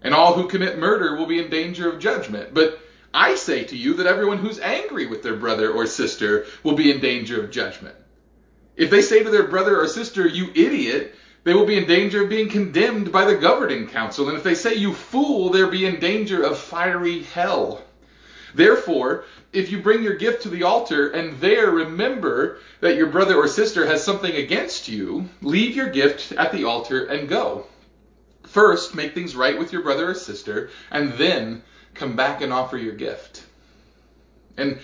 And 0.02 0.14
all 0.14 0.34
who 0.34 0.50
commit 0.50 0.80
murder 0.80 1.16
will 1.16 1.28
be 1.28 1.40
in 1.40 1.50
danger 1.50 1.90
of 1.90 2.00
judgment. 2.02 2.54
But 2.54 2.78
I 3.14 3.36
say 3.36 3.64
to 3.64 3.78
you 3.78 3.94
that 3.96 4.06
everyone 4.06 4.40
who's 4.40 4.60
angry 4.60 5.06
with 5.06 5.24
their 5.24 5.38
brother 5.38 5.72
or 5.72 5.86
sister 5.86 6.46
will 6.62 6.76
be 6.76 6.92
in 6.92 7.00
danger 7.00 7.42
of 7.42 7.52
judgment. 7.52 7.96
If 8.76 8.90
they 8.90 9.02
say 9.02 9.24
to 9.24 9.30
their 9.30 9.48
brother 9.48 9.80
or 9.80 9.88
sister, 9.88 10.28
you 10.28 10.50
idiot, 10.54 11.16
they 11.48 11.54
will 11.54 11.66
be 11.66 11.78
in 11.78 11.88
danger 11.88 12.24
of 12.24 12.30
being 12.30 12.50
condemned 12.50 13.10
by 13.10 13.24
the 13.24 13.38
governing 13.38 13.88
council. 13.88 14.28
And 14.28 14.38
if 14.38 14.44
they 14.44 14.54
say, 14.54 14.76
you 14.76 14.92
fool, 14.92 15.50
they'll 15.50 15.72
be 15.72 15.86
in 15.86 15.98
danger 15.98 16.44
of 16.44 16.60
fiery 16.60 17.24
hell. 17.24 17.86
Therefore, 18.54 19.24
if 19.54 19.72
you 19.72 19.82
bring 19.82 20.04
your 20.04 20.18
gift 20.18 20.44
to 20.44 20.50
the 20.50 20.64
altar 20.64 21.08
and 21.08 21.40
there 21.40 21.72
remember 21.72 22.60
that 22.82 22.98
your 22.98 23.08
brother 23.08 23.38
or 23.38 23.48
sister 23.48 23.86
has 23.86 24.04
something 24.04 24.36
against 24.36 24.90
you, 24.90 25.30
leave 25.42 25.74
your 25.74 25.90
gift 25.90 26.34
at 26.34 26.52
the 26.52 26.66
altar 26.66 27.06
and 27.06 27.30
go. 27.30 27.66
First, 28.44 28.94
make 28.94 29.14
things 29.14 29.34
right 29.34 29.58
with 29.58 29.72
your 29.72 29.84
brother 29.84 30.10
or 30.10 30.16
sister, 30.16 30.70
and 30.92 31.14
then 31.14 31.64
come 31.94 32.18
back 32.18 32.42
and 32.42 32.52
offer 32.52 32.76
your 32.76 32.96
gift. 32.96 33.42
And 34.58 34.80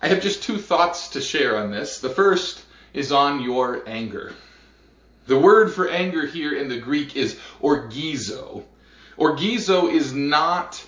I 0.00 0.08
have 0.08 0.22
just 0.22 0.42
two 0.42 0.56
thoughts 0.56 1.08
to 1.08 1.20
share 1.20 1.58
on 1.58 1.70
this. 1.70 1.98
The 1.98 2.08
first 2.08 2.64
is 2.94 3.12
on 3.12 3.42
your 3.42 3.82
anger. 3.86 4.32
The 5.26 5.38
word 5.38 5.72
for 5.72 5.88
anger 5.88 6.26
here 6.26 6.54
in 6.54 6.68
the 6.68 6.80
Greek 6.80 7.16
is 7.16 7.38
orgizo. 7.60 8.64
Orgizo 9.16 9.92
is 9.92 10.12
not 10.12 10.84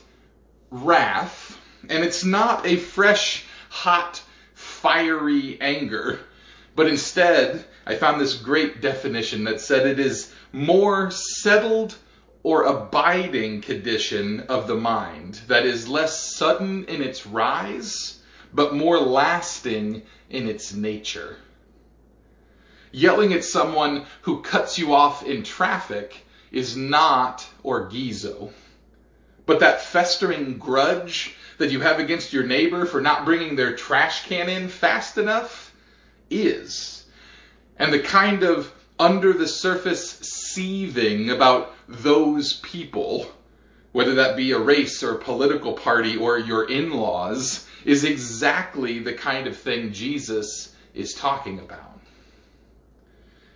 wrath, 0.71 1.59
and 1.89 2.03
it's 2.03 2.25
not 2.25 2.67
a 2.67 2.77
fresh, 2.77 3.45
hot, 3.69 4.23
fiery 4.55 5.59
anger, 5.61 6.19
but 6.75 6.89
instead, 6.89 7.65
I 7.87 7.95
found 7.95 8.21
this 8.21 8.35
great 8.35 8.81
definition 8.81 9.45
that 9.45 9.61
said 9.61 9.87
it 9.87 10.01
is 10.01 10.33
more 10.53 11.11
settled 11.11 11.95
or 12.43 12.65
abiding 12.65 13.61
condition 13.61 14.41
of 14.49 14.67
the 14.67 14.75
mind 14.75 15.41
that 15.47 15.65
is 15.65 15.89
less 15.89 16.35
sudden 16.35 16.85
in 16.87 17.03
its 17.03 17.27
rise, 17.27 18.21
but 18.53 18.75
more 18.75 18.99
lasting 18.99 20.03
in 20.29 20.49
its 20.49 20.75
nature. 20.75 21.37
Yelling 22.95 23.33
at 23.33 23.43
someone 23.43 24.07
who 24.23 24.41
cuts 24.41 24.79
you 24.79 24.95
off 24.95 25.25
in 25.25 25.43
traffic 25.43 26.25
is 26.53 26.77
not 26.77 27.45
orgizo. 27.65 28.53
But 29.47 29.59
that 29.59 29.81
festering 29.81 30.59
grudge 30.59 31.35
that 31.59 31.73
you 31.73 31.81
have 31.81 31.99
against 31.99 32.33
your 32.33 32.45
neighbor 32.45 32.87
for 32.87 33.01
not 33.01 33.25
bringing 33.25 33.57
their 33.57 33.75
trash 33.75 34.27
can 34.27 34.49
in 34.49 34.69
fast 34.69 35.19
enough 35.19 35.75
is. 36.31 37.05
And 37.81 37.93
the 37.93 37.99
kind 37.99 38.45
of 38.45 38.73
under 38.97 39.33
the 39.33 39.49
surface 39.49 40.21
seething 40.21 41.31
about 41.31 41.75
those 41.89 42.61
people, 42.61 43.27
whether 43.91 44.15
that 44.15 44.37
be 44.37 44.53
a 44.53 44.59
race 44.61 45.03
or 45.03 45.17
a 45.17 45.19
political 45.19 45.73
party 45.73 46.17
or 46.17 46.39
your 46.39 46.71
in 46.71 46.93
laws, 46.93 47.67
is 47.85 48.05
exactly 48.05 49.01
the 49.01 49.15
kind 49.15 49.49
of 49.49 49.57
thing 49.57 49.93
Jesus 49.93 50.73
is 50.95 51.13
talking 51.13 51.59
about. 51.59 51.94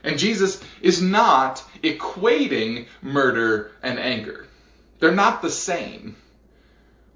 And 0.03 0.19
Jesus 0.19 0.63
is 0.81 1.03
not 1.03 1.63
equating 1.83 2.87
murder 3.03 3.73
and 3.83 3.99
anger. 3.99 4.47
They're 4.99 5.13
not 5.13 5.43
the 5.43 5.51
same. 5.51 6.17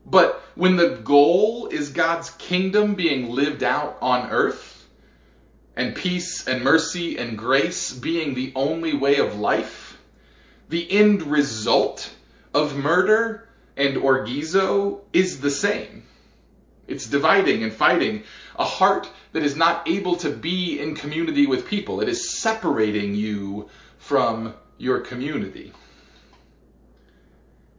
But 0.04 0.42
when 0.54 0.76
the 0.76 1.00
goal 1.04 1.68
is 1.68 1.90
God's 1.90 2.30
kingdom 2.30 2.94
being 2.94 3.30
lived 3.30 3.62
out 3.62 3.98
on 4.00 4.30
earth, 4.30 4.72
and 5.76 5.94
peace 5.94 6.46
and 6.46 6.62
mercy 6.62 7.16
and 7.16 7.38
grace 7.38 7.92
being 7.92 8.34
the 8.34 8.52
only 8.54 8.94
way 8.94 9.16
of 9.18 9.38
life, 9.38 9.98
the 10.68 10.90
end 10.90 11.22
result 11.22 12.12
of 12.52 12.76
murder 12.76 13.48
and 13.76 13.96
orgizo 13.96 15.00
is 15.12 15.40
the 15.40 15.50
same. 15.50 16.02
It's 16.86 17.06
dividing 17.06 17.62
and 17.62 17.72
fighting 17.72 18.24
a 18.58 18.64
heart 18.64 19.08
that 19.32 19.42
is 19.42 19.56
not 19.56 19.88
able 19.88 20.16
to 20.16 20.30
be 20.30 20.78
in 20.78 20.94
community 20.94 21.46
with 21.46 21.66
people. 21.66 22.00
It 22.00 22.08
is 22.08 22.38
separating 22.38 23.14
you 23.14 23.68
from 23.98 24.54
your 24.78 25.00
community. 25.00 25.72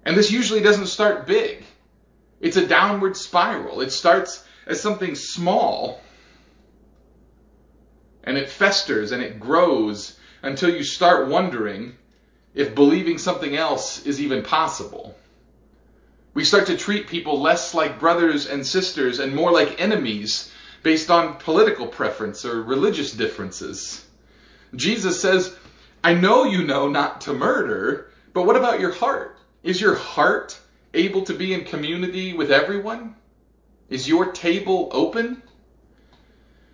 And 0.05 0.17
this 0.17 0.31
usually 0.31 0.61
doesn't 0.61 0.87
start 0.87 1.27
big. 1.27 1.63
It's 2.41 2.57
a 2.57 2.67
downward 2.67 3.15
spiral. 3.15 3.81
It 3.81 3.91
starts 3.91 4.43
as 4.65 4.81
something 4.81 5.15
small 5.15 6.01
and 8.23 8.37
it 8.37 8.49
festers 8.49 9.11
and 9.11 9.21
it 9.21 9.39
grows 9.39 10.17
until 10.41 10.73
you 10.73 10.83
start 10.83 11.27
wondering 11.27 11.95
if 12.53 12.75
believing 12.75 13.17
something 13.17 13.55
else 13.55 14.05
is 14.05 14.21
even 14.21 14.43
possible. 14.43 15.15
We 16.33 16.43
start 16.43 16.67
to 16.67 16.77
treat 16.77 17.07
people 17.07 17.41
less 17.41 17.73
like 17.73 17.99
brothers 17.99 18.47
and 18.47 18.65
sisters 18.65 19.19
and 19.19 19.35
more 19.35 19.51
like 19.51 19.79
enemies 19.81 20.51
based 20.83 21.09
on 21.09 21.37
political 21.37 21.87
preference 21.87 22.45
or 22.45 22.61
religious 22.61 23.11
differences. 23.11 24.03
Jesus 24.75 25.19
says, 25.19 25.55
I 26.03 26.13
know 26.13 26.43
you 26.43 26.63
know 26.63 26.89
not 26.89 27.21
to 27.21 27.33
murder, 27.33 28.07
but 28.33 28.45
what 28.45 28.57
about 28.57 28.81
your 28.81 28.91
heart? 28.91 29.37
Is 29.63 29.79
your 29.79 29.95
heart 29.95 30.59
able 30.93 31.23
to 31.23 31.33
be 31.33 31.53
in 31.53 31.63
community 31.63 32.33
with 32.33 32.51
everyone? 32.51 33.15
Is 33.89 34.07
your 34.07 34.31
table 34.31 34.89
open? 34.91 35.41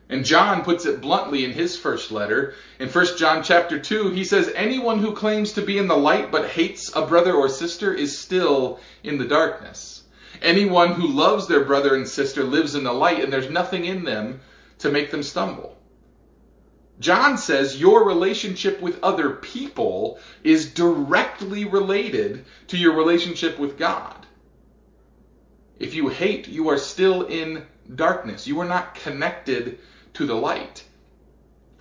And 0.09 0.25
John 0.25 0.63
puts 0.63 0.87
it 0.87 1.01
bluntly 1.01 1.45
in 1.45 1.51
his 1.51 1.77
first 1.77 2.11
letter. 2.11 2.55
In 2.79 2.89
1 2.89 3.17
John 3.17 3.43
chapter 3.43 3.77
2, 3.77 4.09
he 4.09 4.23
says, 4.23 4.51
Anyone 4.55 4.97
who 4.97 5.13
claims 5.13 5.53
to 5.53 5.61
be 5.61 5.77
in 5.77 5.87
the 5.87 5.95
light 5.95 6.31
but 6.31 6.49
hates 6.49 6.91
a 6.95 7.05
brother 7.05 7.35
or 7.35 7.47
sister 7.47 7.93
is 7.93 8.17
still 8.17 8.79
in 9.03 9.19
the 9.19 9.25
darkness. 9.25 9.98
Anyone 10.41 10.93
who 10.93 11.07
loves 11.07 11.47
their 11.47 11.65
brother 11.65 11.95
and 11.95 12.07
sister 12.07 12.43
lives 12.43 12.75
in 12.75 12.83
the 12.83 12.93
light, 12.93 13.23
and 13.23 13.31
there's 13.31 13.49
nothing 13.49 13.85
in 13.85 14.03
them 14.03 14.41
to 14.79 14.91
make 14.91 15.11
them 15.11 15.23
stumble. 15.23 15.77
John 16.99 17.37
says 17.37 17.79
your 17.79 18.05
relationship 18.05 18.81
with 18.81 19.01
other 19.03 19.31
people 19.31 20.19
is 20.43 20.73
directly 20.73 21.65
related 21.65 22.45
to 22.67 22.77
your 22.77 22.93
relationship 22.93 23.57
with 23.57 23.77
God. 23.77 24.25
If 25.79 25.93
you 25.93 26.09
hate, 26.09 26.47
you 26.49 26.69
are 26.69 26.77
still 26.77 27.23
in 27.23 27.65
darkness. 27.95 28.47
You 28.47 28.59
are 28.59 28.67
not 28.67 28.95
connected 28.95 29.79
to 30.15 30.25
the 30.25 30.35
light. 30.35 30.83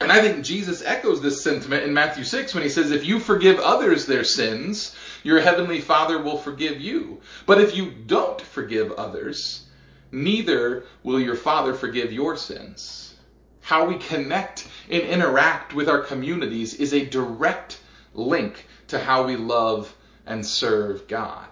And 0.01 0.13
I 0.13 0.21
think 0.21 0.45
Jesus 0.45 0.83
echoes 0.85 1.21
this 1.21 1.43
sentiment 1.43 1.83
in 1.83 1.93
Matthew 1.93 2.23
6 2.23 2.55
when 2.55 2.63
he 2.63 2.69
says, 2.69 2.93
If 2.93 3.05
you 3.05 3.19
forgive 3.19 3.59
others 3.59 4.07
their 4.07 4.23
sins, 4.23 4.95
your 5.23 5.41
heavenly 5.41 5.81
Father 5.81 6.21
will 6.21 6.39
forgive 6.39 6.81
you. 6.81 7.21
But 7.47 7.61
if 7.61 7.77
you 7.77 7.91
don't 7.91 8.41
forgive 8.41 8.93
others, 8.93 9.67
neither 10.11 10.85
will 11.03 11.21
your 11.21 11.37
Father 11.37 11.75
forgive 11.75 12.13
your 12.13 12.37
sins. 12.37 13.15
How 13.61 13.87
we 13.87 13.99
connect 13.99 14.67
and 14.89 15.03
interact 15.03 15.75
with 15.75 15.89
our 15.89 16.01
communities 16.01 16.75
is 16.75 16.95
a 16.95 17.05
direct 17.05 17.81
link 18.15 18.67
to 18.89 18.99
how 18.99 19.27
we 19.27 19.37
love 19.37 19.95
and 20.27 20.47
serve 20.47 21.07
God. 21.09 21.49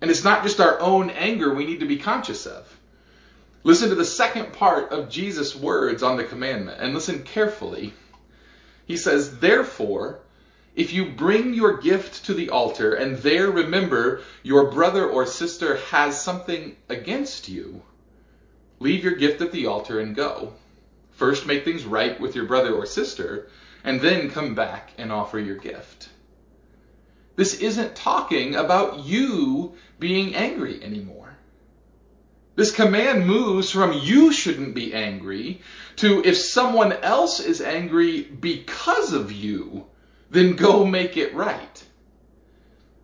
And 0.00 0.10
it's 0.10 0.24
not 0.24 0.42
just 0.42 0.60
our 0.60 0.80
own 0.80 1.10
anger 1.10 1.54
we 1.54 1.64
need 1.64 1.80
to 1.80 1.86
be 1.86 1.98
conscious 1.98 2.46
of. 2.46 2.66
Listen 3.64 3.90
to 3.90 3.94
the 3.94 4.04
second 4.04 4.52
part 4.52 4.90
of 4.90 5.08
Jesus' 5.08 5.54
words 5.54 6.02
on 6.02 6.16
the 6.16 6.24
commandment 6.24 6.80
and 6.80 6.94
listen 6.94 7.22
carefully. 7.22 7.94
He 8.86 8.96
says, 8.96 9.38
Therefore, 9.38 10.18
if 10.74 10.92
you 10.92 11.10
bring 11.10 11.52
your 11.52 11.78
gift 11.78 12.24
to 12.26 12.34
the 12.34 12.50
altar 12.50 12.94
and 12.94 13.18
there 13.18 13.50
remember 13.50 14.22
your 14.42 14.70
brother 14.70 15.06
or 15.06 15.26
sister 15.26 15.76
has 15.90 16.20
something 16.20 16.76
against 16.88 17.48
you, 17.48 17.82
leave 18.80 19.04
your 19.04 19.16
gift 19.16 19.42
at 19.42 19.52
the 19.52 19.66
altar 19.66 20.00
and 20.00 20.16
go. 20.16 20.54
First, 21.10 21.46
make 21.46 21.64
things 21.64 21.84
right 21.84 22.18
with 22.18 22.34
your 22.34 22.46
brother 22.46 22.74
or 22.74 22.86
sister, 22.86 23.48
and 23.84 24.00
then 24.00 24.30
come 24.30 24.54
back 24.54 24.92
and 24.96 25.12
offer 25.12 25.38
your 25.38 25.56
gift. 25.56 26.08
This 27.36 27.60
isn't 27.60 27.94
talking 27.94 28.54
about 28.54 29.04
you 29.04 29.74
being 29.98 30.34
angry 30.34 30.82
anymore. 30.82 31.36
This 32.54 32.70
command 32.70 33.26
moves 33.26 33.70
from 33.70 33.92
you 33.92 34.32
shouldn't 34.32 34.74
be 34.74 34.92
angry 34.92 35.60
to 35.96 36.22
if 36.24 36.36
someone 36.36 36.92
else 36.92 37.40
is 37.40 37.60
angry 37.60 38.22
because 38.22 39.12
of 39.12 39.32
you, 39.32 39.86
then 40.32 40.56
go 40.56 40.84
make 40.84 41.16
it 41.16 41.34
right. 41.34 41.84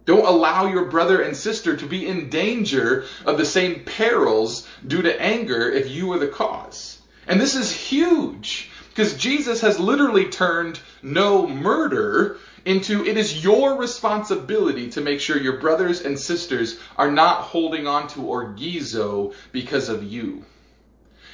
Don't 0.07 0.27
allow 0.27 0.67
your 0.67 0.87
brother 0.87 1.21
and 1.21 1.37
sister 1.37 1.77
to 1.77 1.87
be 1.87 2.07
in 2.07 2.31
danger 2.31 3.05
of 3.27 3.37
the 3.37 3.45
same 3.45 3.85
perils 3.85 4.67
due 4.87 5.03
to 5.03 5.21
anger 5.21 5.71
if 5.71 5.91
you 5.91 6.11
are 6.12 6.19
the 6.19 6.29
cause. 6.29 6.99
And 7.27 7.38
this 7.38 7.55
is 7.55 7.71
huge 7.71 8.71
because 8.88 9.14
Jesus 9.14 9.61
has 9.61 9.79
literally 9.79 10.31
turned 10.31 10.81
no 11.03 11.47
murder 11.47 12.38
into 12.64 13.05
it 13.05 13.19
is 13.19 13.45
your 13.45 13.77
responsibility 13.77 14.91
to 14.91 15.03
make 15.03 15.21
sure 15.21 15.38
your 15.38 15.59
brothers 15.59 16.01
and 16.01 16.19
sisters 16.19 16.79
are 16.97 17.11
not 17.11 17.43
holding 17.43 17.87
on 17.87 18.09
to 18.09 18.21
orgizo 18.21 19.35
because 19.53 19.91
of 19.91 20.03
you. 20.03 20.45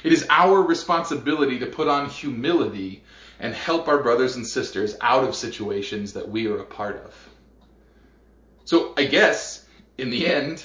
It 0.03 0.11
is 0.11 0.27
our 0.29 0.61
responsibility 0.61 1.59
to 1.59 1.65
put 1.65 1.87
on 1.87 2.09
humility 2.09 3.03
and 3.39 3.53
help 3.53 3.87
our 3.87 4.01
brothers 4.01 4.35
and 4.35 4.47
sisters 4.47 4.95
out 5.01 5.23
of 5.23 5.35
situations 5.35 6.13
that 6.13 6.29
we 6.29 6.47
are 6.47 6.59
a 6.59 6.65
part 6.65 7.03
of. 7.03 7.13
So 8.65 8.93
I 8.97 9.05
guess, 9.05 9.65
in 9.97 10.09
the 10.09 10.27
end, 10.27 10.63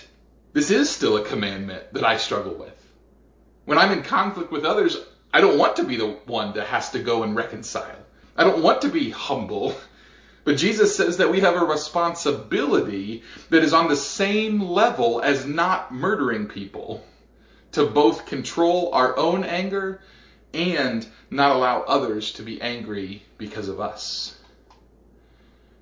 this 0.53 0.71
is 0.71 0.91
still 0.91 1.16
a 1.16 1.25
commandment 1.25 1.93
that 1.93 2.05
I 2.05 2.16
struggle 2.16 2.55
with. 2.55 2.77
When 3.64 3.79
I'm 3.79 3.93
in 3.93 4.03
conflict 4.03 4.51
with 4.51 4.64
others, 4.64 4.97
I 5.33 5.41
don't 5.41 5.59
want 5.59 5.77
to 5.77 5.85
be 5.85 5.97
the 5.97 6.18
one 6.27 6.55
that 6.55 6.66
has 6.66 6.91
to 6.91 6.99
go 6.99 7.23
and 7.23 7.37
reconcile. 7.37 7.99
I 8.37 8.45
don't 8.45 8.62
want 8.62 8.83
to 8.83 8.89
be 8.89 9.11
humble. 9.11 9.77
But 10.45 10.57
Jesus 10.57 10.97
says 10.97 11.18
that 11.18 11.31
we 11.31 11.41
have 11.41 11.55
a 11.55 11.64
responsibility 11.64 13.23
that 13.51 13.62
is 13.62 13.73
on 13.73 13.89
the 13.89 13.97
same 13.97 14.61
level 14.61 15.21
as 15.21 15.47
not 15.47 15.93
murdering 15.93 16.47
people 16.47 17.05
to 17.73 17.85
both 17.87 18.27
control 18.27 18.91
our 18.93 19.16
own 19.16 19.45
anger 19.45 20.01
and 20.53 21.07
not 21.30 21.55
allow 21.55 21.82
others 21.82 22.32
to 22.32 22.42
be 22.42 22.61
angry 22.61 23.22
because 23.38 23.68
of 23.68 23.80
us. 23.80 24.36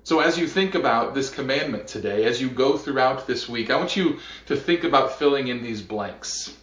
So, 0.03 0.19
as 0.19 0.37
you 0.37 0.47
think 0.47 0.75
about 0.75 1.13
this 1.13 1.29
commandment 1.29 1.87
today, 1.87 2.25
as 2.25 2.41
you 2.41 2.49
go 2.49 2.77
throughout 2.77 3.27
this 3.27 3.47
week, 3.47 3.69
I 3.69 3.77
want 3.77 3.95
you 3.95 4.19
to 4.47 4.55
think 4.55 4.83
about 4.83 5.19
filling 5.19 5.47
in 5.47 5.61
these 5.61 5.81
blanks. 5.81 6.55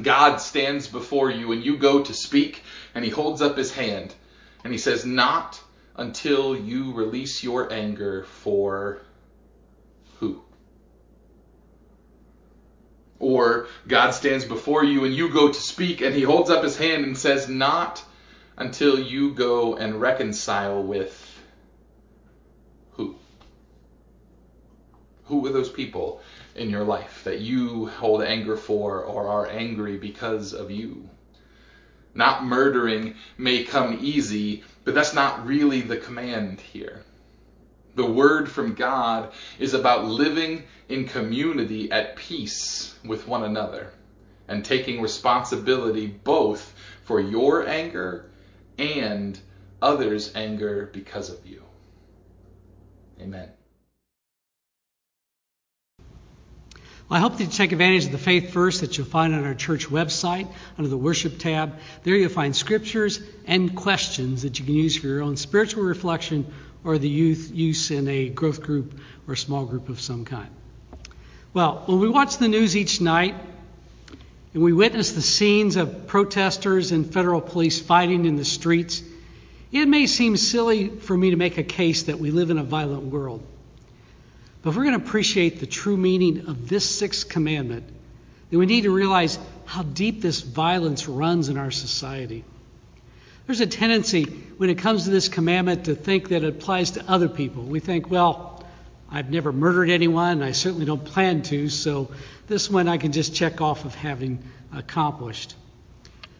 God 0.00 0.38
stands 0.38 0.88
before 0.88 1.30
you 1.30 1.52
and 1.52 1.64
you 1.64 1.76
go 1.76 2.02
to 2.02 2.14
speak, 2.14 2.62
and 2.94 3.04
he 3.04 3.10
holds 3.10 3.42
up 3.42 3.56
his 3.56 3.72
hand 3.72 4.14
and 4.64 4.72
he 4.72 4.78
says, 4.78 5.04
Not 5.04 5.62
until 5.96 6.56
you 6.56 6.92
release 6.92 7.44
your 7.44 7.72
anger 7.72 8.24
for 8.24 9.02
who? 10.18 10.42
Or 13.18 13.68
God 13.86 14.10
stands 14.10 14.44
before 14.44 14.84
you 14.84 15.04
and 15.04 15.14
you 15.14 15.28
go 15.28 15.48
to 15.48 15.60
speak 15.60 16.00
and 16.00 16.14
he 16.14 16.22
holds 16.22 16.50
up 16.50 16.64
his 16.64 16.76
hand 16.76 17.04
and 17.04 17.16
says, 17.16 17.48
Not 17.48 18.04
until 18.56 18.98
you 18.98 19.32
go 19.32 19.76
and 19.76 20.00
reconcile 20.00 20.82
with 20.82 21.40
who? 22.92 23.16
Who 25.24 25.46
are 25.46 25.52
those 25.52 25.70
people 25.70 26.20
in 26.54 26.70
your 26.70 26.84
life 26.84 27.22
that 27.24 27.40
you 27.40 27.86
hold 27.86 28.22
anger 28.22 28.56
for 28.56 29.02
or 29.02 29.28
are 29.28 29.46
angry 29.46 29.96
because 29.96 30.52
of 30.52 30.70
you? 30.70 31.08
Not 32.14 32.44
murdering 32.44 33.16
may 33.36 33.64
come 33.64 33.98
easy, 34.00 34.62
but 34.84 34.94
that's 34.94 35.14
not 35.14 35.46
really 35.46 35.80
the 35.80 35.96
command 35.96 36.60
here. 36.60 37.04
The 37.94 38.06
word 38.06 38.50
from 38.50 38.74
God 38.74 39.32
is 39.58 39.74
about 39.74 40.04
living 40.04 40.64
in 40.88 41.06
community 41.06 41.90
at 41.90 42.16
peace 42.16 42.94
with 43.04 43.28
one 43.28 43.44
another 43.44 43.92
and 44.48 44.64
taking 44.64 45.00
responsibility 45.00 46.06
both 46.06 46.74
for 47.04 47.20
your 47.20 47.66
anger 47.66 48.30
and 48.78 49.38
others' 49.80 50.32
anger 50.34 50.90
because 50.92 51.30
of 51.30 51.46
you. 51.46 51.62
Amen. 53.20 53.48
Well, 57.08 57.18
I 57.18 57.20
hope 57.20 57.36
that 57.36 57.44
you 57.44 57.50
take 57.50 57.72
advantage 57.72 58.06
of 58.06 58.12
the 58.12 58.18
faith 58.18 58.50
verse 58.50 58.80
that 58.80 58.96
you'll 58.96 59.06
find 59.06 59.34
on 59.34 59.44
our 59.44 59.54
church 59.54 59.88
website 59.88 60.50
under 60.78 60.88
the 60.88 60.96
worship 60.96 61.38
tab. 61.38 61.78
There 62.02 62.16
you'll 62.16 62.30
find 62.30 62.56
scriptures 62.56 63.20
and 63.46 63.76
questions 63.76 64.42
that 64.42 64.58
you 64.58 64.64
can 64.64 64.74
use 64.74 64.96
for 64.96 65.06
your 65.06 65.22
own 65.22 65.36
spiritual 65.36 65.84
reflection 65.84 66.52
or 66.84 66.98
the 66.98 67.08
youth 67.08 67.50
use 67.52 67.90
in 67.90 68.06
a 68.08 68.28
growth 68.28 68.62
group 68.62 69.00
or 69.26 69.34
small 69.34 69.64
group 69.64 69.88
of 69.88 70.00
some 70.00 70.24
kind. 70.24 70.50
Well, 71.54 71.82
when 71.86 72.00
we 72.00 72.08
watch 72.08 72.38
the 72.38 72.48
news 72.48 72.76
each 72.76 73.00
night 73.00 73.34
and 74.52 74.62
we 74.62 74.72
witness 74.72 75.12
the 75.12 75.22
scenes 75.22 75.76
of 75.76 76.06
protesters 76.06 76.92
and 76.92 77.10
federal 77.10 77.40
police 77.40 77.80
fighting 77.80 78.26
in 78.26 78.36
the 78.36 78.44
streets, 78.44 79.02
it 79.72 79.88
may 79.88 80.06
seem 80.06 80.36
silly 80.36 80.88
for 80.88 81.16
me 81.16 81.30
to 81.30 81.36
make 81.36 81.58
a 81.58 81.64
case 81.64 82.04
that 82.04 82.18
we 82.18 82.30
live 82.30 82.50
in 82.50 82.58
a 82.58 82.64
violent 82.64 83.04
world. 83.04 83.44
But 84.62 84.70
if 84.70 84.76
we're 84.76 84.84
going 84.84 84.98
to 84.98 85.04
appreciate 85.04 85.60
the 85.60 85.66
true 85.66 85.96
meaning 85.96 86.46
of 86.46 86.68
this 86.68 86.88
sixth 86.88 87.28
commandment, 87.28 87.84
then 88.50 88.58
we 88.58 88.66
need 88.66 88.82
to 88.82 88.90
realize 88.90 89.38
how 89.64 89.82
deep 89.82 90.22
this 90.22 90.40
violence 90.40 91.08
runs 91.08 91.48
in 91.48 91.58
our 91.58 91.70
society. 91.70 92.44
There's 93.46 93.60
a 93.60 93.66
tendency 93.66 94.24
when 94.56 94.70
it 94.70 94.78
comes 94.78 95.04
to 95.04 95.10
this 95.10 95.28
commandment 95.28 95.84
to 95.84 95.94
think 95.94 96.30
that 96.30 96.44
it 96.44 96.48
applies 96.48 96.92
to 96.92 97.04
other 97.06 97.28
people. 97.28 97.62
We 97.62 97.78
think, 97.78 98.10
well, 98.10 98.64
I've 99.10 99.30
never 99.30 99.52
murdered 99.52 99.90
anyone, 99.90 100.42
I 100.42 100.52
certainly 100.52 100.86
don't 100.86 101.04
plan 101.04 101.42
to, 101.42 101.68
so 101.68 102.10
this 102.46 102.70
one 102.70 102.88
I 102.88 102.96
can 102.96 103.12
just 103.12 103.34
check 103.34 103.60
off 103.60 103.84
of 103.84 103.94
having 103.94 104.42
accomplished. 104.74 105.54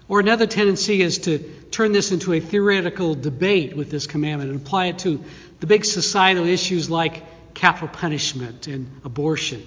Or 0.08 0.20
another 0.20 0.46
tendency 0.46 1.02
is 1.02 1.18
to 1.18 1.38
turn 1.70 1.92
this 1.92 2.10
into 2.10 2.32
a 2.32 2.40
theoretical 2.40 3.14
debate 3.14 3.76
with 3.76 3.90
this 3.90 4.06
commandment 4.06 4.50
and 4.50 4.60
apply 4.60 4.86
it 4.86 4.98
to 5.00 5.22
the 5.60 5.66
big 5.66 5.84
societal 5.84 6.46
issues 6.46 6.90
like 6.90 7.22
capital 7.54 7.88
punishment 7.88 8.66
and 8.66 8.90
abortion. 9.04 9.62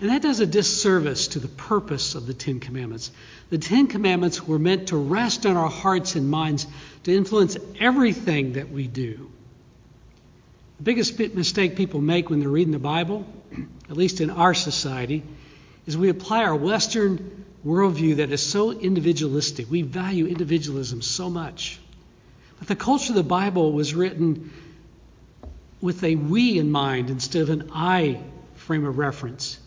And 0.00 0.10
that 0.10 0.22
does 0.22 0.40
a 0.40 0.46
disservice 0.46 1.28
to 1.28 1.38
the 1.38 1.48
purpose 1.48 2.14
of 2.14 2.26
the 2.26 2.34
Ten 2.34 2.60
Commandments. 2.60 3.10
The 3.50 3.58
Ten 3.58 3.86
Commandments 3.86 4.46
were 4.46 4.58
meant 4.58 4.88
to 4.88 4.96
rest 4.96 5.46
on 5.46 5.56
our 5.56 5.70
hearts 5.70 6.16
and 6.16 6.28
minds 6.28 6.66
to 7.04 7.14
influence 7.14 7.56
everything 7.78 8.54
that 8.54 8.70
we 8.70 8.88
do. 8.88 9.30
The 10.78 10.82
biggest 10.82 11.18
mistake 11.18 11.76
people 11.76 12.00
make 12.00 12.28
when 12.28 12.40
they're 12.40 12.48
reading 12.48 12.72
the 12.72 12.78
Bible, 12.80 13.24
at 13.88 13.96
least 13.96 14.20
in 14.20 14.30
our 14.30 14.54
society, 14.54 15.22
is 15.86 15.96
we 15.96 16.08
apply 16.08 16.42
our 16.44 16.56
Western 16.56 17.44
worldview 17.64 18.16
that 18.16 18.32
is 18.32 18.42
so 18.42 18.72
individualistic. 18.72 19.70
We 19.70 19.82
value 19.82 20.26
individualism 20.26 21.02
so 21.02 21.30
much. 21.30 21.78
But 22.58 22.68
the 22.68 22.76
culture 22.76 23.12
of 23.12 23.16
the 23.16 23.22
Bible 23.22 23.72
was 23.72 23.94
written 23.94 24.52
with 25.80 26.02
a 26.02 26.16
we 26.16 26.58
in 26.58 26.70
mind 26.70 27.10
instead 27.10 27.42
of 27.42 27.50
an 27.50 27.70
I 27.72 28.20
frame 28.56 28.84
of 28.84 28.98
reference. 28.98 29.58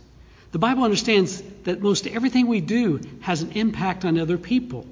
The 0.58 0.62
Bible 0.62 0.86
understands 0.86 1.40
that 1.66 1.84
most 1.84 2.08
everything 2.08 2.48
we 2.48 2.62
do 2.62 3.00
has 3.22 3.44
an 3.44 3.52
impact 3.52 4.06
on 4.06 4.18
other 4.18 4.40
people. 4.40 4.88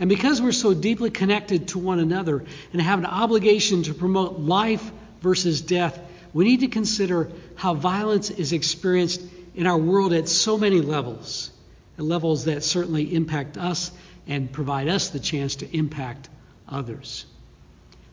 And 0.00 0.08
because 0.08 0.40
we're 0.40 0.52
so 0.52 0.72
deeply 0.72 1.10
connected 1.10 1.68
to 1.68 1.78
one 1.78 1.98
another 1.98 2.42
and 2.72 2.80
have 2.80 3.00
an 3.00 3.04
obligation 3.04 3.82
to 3.82 3.92
promote 3.92 4.40
life 4.40 4.90
versus 5.20 5.60
death, 5.60 6.00
we 6.32 6.46
need 6.46 6.60
to 6.60 6.68
consider 6.68 7.32
how 7.56 7.74
violence 7.74 8.30
is 8.30 8.54
experienced 8.54 9.20
in 9.54 9.66
our 9.66 9.76
world 9.76 10.14
at 10.14 10.26
so 10.26 10.56
many 10.56 10.80
levels, 10.80 11.50
at 11.98 12.04
levels 12.06 12.46
that 12.46 12.64
certainly 12.64 13.14
impact 13.14 13.58
us 13.58 13.90
and 14.26 14.50
provide 14.50 14.88
us 14.88 15.10
the 15.10 15.20
chance 15.20 15.56
to 15.56 15.76
impact 15.76 16.30
others. 16.66 17.26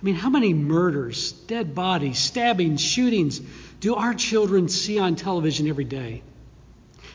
I 0.02 0.04
mean, 0.04 0.16
how 0.16 0.30
many 0.30 0.54
murders, 0.54 1.32
dead 1.32 1.74
bodies, 1.74 2.20
stabbings, 2.20 2.82
shootings 2.82 3.40
do 3.82 3.96
our 3.96 4.14
children 4.14 4.70
see 4.70 5.00
on 5.00 5.16
television 5.16 5.68
every 5.68 5.84
day? 5.84 6.22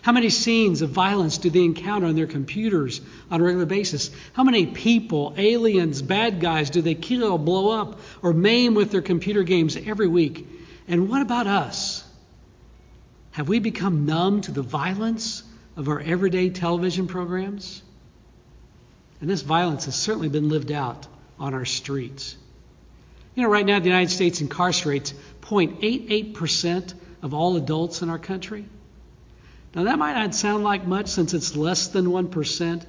How 0.03 0.13
many 0.13 0.31
scenes 0.31 0.83
of 0.83 0.91
violence 0.91 1.39
do 1.39 1.49
they 1.49 1.65
encounter 1.65 2.07
on 2.07 2.15
their 2.15 2.27
computers 2.27 3.01
on 3.31 3.41
a 3.41 3.45
regular 3.45 3.67
basis? 3.67 4.11
How 4.35 4.45
many 4.45 4.67
people, 4.67 5.35
aliens, 5.37 6.03
bad 6.03 6.41
guys, 6.41 6.71
do 6.71 6.83
they 6.83 6.95
kill, 6.95 7.39
blow 7.39 7.71
up, 7.81 7.99
or 8.23 8.33
maim 8.33 8.75
with 8.75 8.91
their 8.91 9.03
computer 9.03 9.43
games 9.43 9.77
every 9.77 10.07
week? 10.07 10.47
And 10.87 11.09
what 11.09 11.23
about 11.23 11.47
us? 11.47 12.05
Have 13.33 13.49
we 13.49 13.59
become 13.59 14.07
numb 14.07 14.43
to 14.43 14.53
the 14.53 14.63
violence 14.63 15.43
of 15.77 15.89
our 15.89 16.01
everyday 16.01 16.51
television 16.51 17.07
programs? 17.07 17.83
And 19.21 19.31
this 19.31 19.43
violence 19.43 19.87
has 19.87 19.95
certainly 19.95 20.29
been 20.29 20.49
lived 20.49 20.73
out 20.73 21.07
on 21.39 21.55
our 21.55 21.65
streets. 21.65 22.37
You 23.37 23.43
know, 23.43 23.51
right 23.51 23.65
now 23.67 23.79
the 23.79 23.85
United 23.85 24.11
States 24.11 24.41
incarcerates 24.41 25.13
0.88% 25.43 26.95
of 27.23 27.35
all 27.35 27.57
adults 27.57 28.03
in 28.03 28.11
our 28.11 28.19
country. 28.19 28.65
Now, 29.75 29.85
that 29.85 29.99
might 29.99 30.15
not 30.15 30.35
sound 30.35 30.65
like 30.65 30.87
much 30.87 31.09
since 31.09 31.35
it's 31.35 31.55
less 31.55 31.89
than 31.89 32.07
1%, 32.07 32.87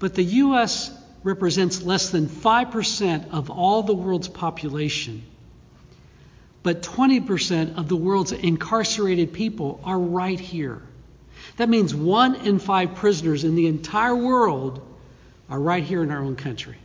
but 0.00 0.14
the 0.14 0.24
U.S. 0.24 0.90
represents 1.22 1.82
less 1.82 2.10
than 2.10 2.26
5% 2.26 3.30
of 3.30 3.48
all 3.48 3.84
the 3.84 3.94
world's 3.94 4.28
population. 4.28 5.22
but 6.62 6.82
20% 6.82 7.78
of 7.78 7.88
the 7.88 7.96
world's 7.96 8.32
incarcerated 8.32 9.32
people 9.32 9.80
are 9.84 9.98
right 9.98 10.38
here. 10.38 10.82
That 11.56 11.68
means 11.68 11.94
one 11.94 12.34
in 12.34 12.58
five 12.58 12.96
prisoners 12.96 13.44
in 13.44 13.54
the 13.54 13.66
entire 13.66 14.14
world 14.14 14.86
are 15.48 15.58
right 15.58 15.82
here 15.82 16.02
in 16.02 16.10
our 16.10 16.22
own 16.22 16.36
country. 16.36 16.76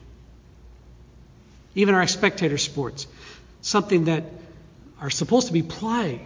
Even 1.75 1.93
our 1.93 2.07
spectator 2.07 2.57
sports, 2.57 3.05
something 3.61 4.05
that 4.05 4.23
are 4.99 5.09
supposed 5.09 5.47
to 5.47 5.53
be 5.53 5.61
play, 5.61 6.25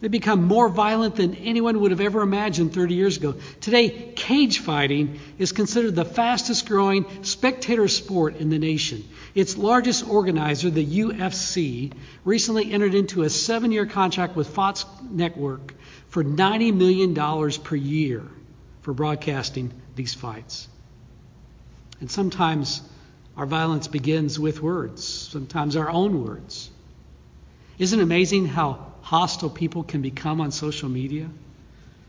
they 0.00 0.08
become 0.08 0.44
more 0.44 0.68
violent 0.68 1.16
than 1.16 1.34
anyone 1.36 1.80
would 1.80 1.90
have 1.90 2.00
ever 2.02 2.20
imagined 2.20 2.74
30 2.74 2.94
years 2.94 3.16
ago. 3.16 3.36
Today, 3.62 4.12
cage 4.14 4.58
fighting 4.58 5.18
is 5.38 5.52
considered 5.52 5.94
the 5.94 6.04
fastest 6.04 6.68
growing 6.68 7.24
spectator 7.24 7.88
sport 7.88 8.36
in 8.36 8.50
the 8.50 8.58
nation. 8.58 9.04
Its 9.34 9.56
largest 9.56 10.06
organizer, 10.06 10.68
the 10.68 10.84
UFC, 10.84 11.92
recently 12.24 12.70
entered 12.70 12.94
into 12.94 13.22
a 13.22 13.30
seven 13.30 13.72
year 13.72 13.86
contract 13.86 14.36
with 14.36 14.48
Fox 14.48 14.84
Network 15.10 15.72
for 16.08 16.22
$90 16.22 16.74
million 16.74 17.14
per 17.62 17.76
year 17.76 18.24
for 18.82 18.92
broadcasting 18.92 19.72
these 19.96 20.12
fights. 20.12 20.68
And 22.00 22.10
sometimes 22.10 22.82
our 23.36 23.46
violence 23.46 23.88
begins 23.88 24.38
with 24.38 24.62
words, 24.62 25.04
sometimes 25.04 25.76
our 25.76 25.90
own 25.90 26.24
words. 26.24 26.70
Isn't 27.78 27.98
it 27.98 28.02
amazing 28.02 28.46
how 28.46 28.92
hostile 29.02 29.50
people 29.50 29.82
can 29.82 30.02
become 30.02 30.40
on 30.40 30.52
social 30.52 30.88
media? 30.88 31.28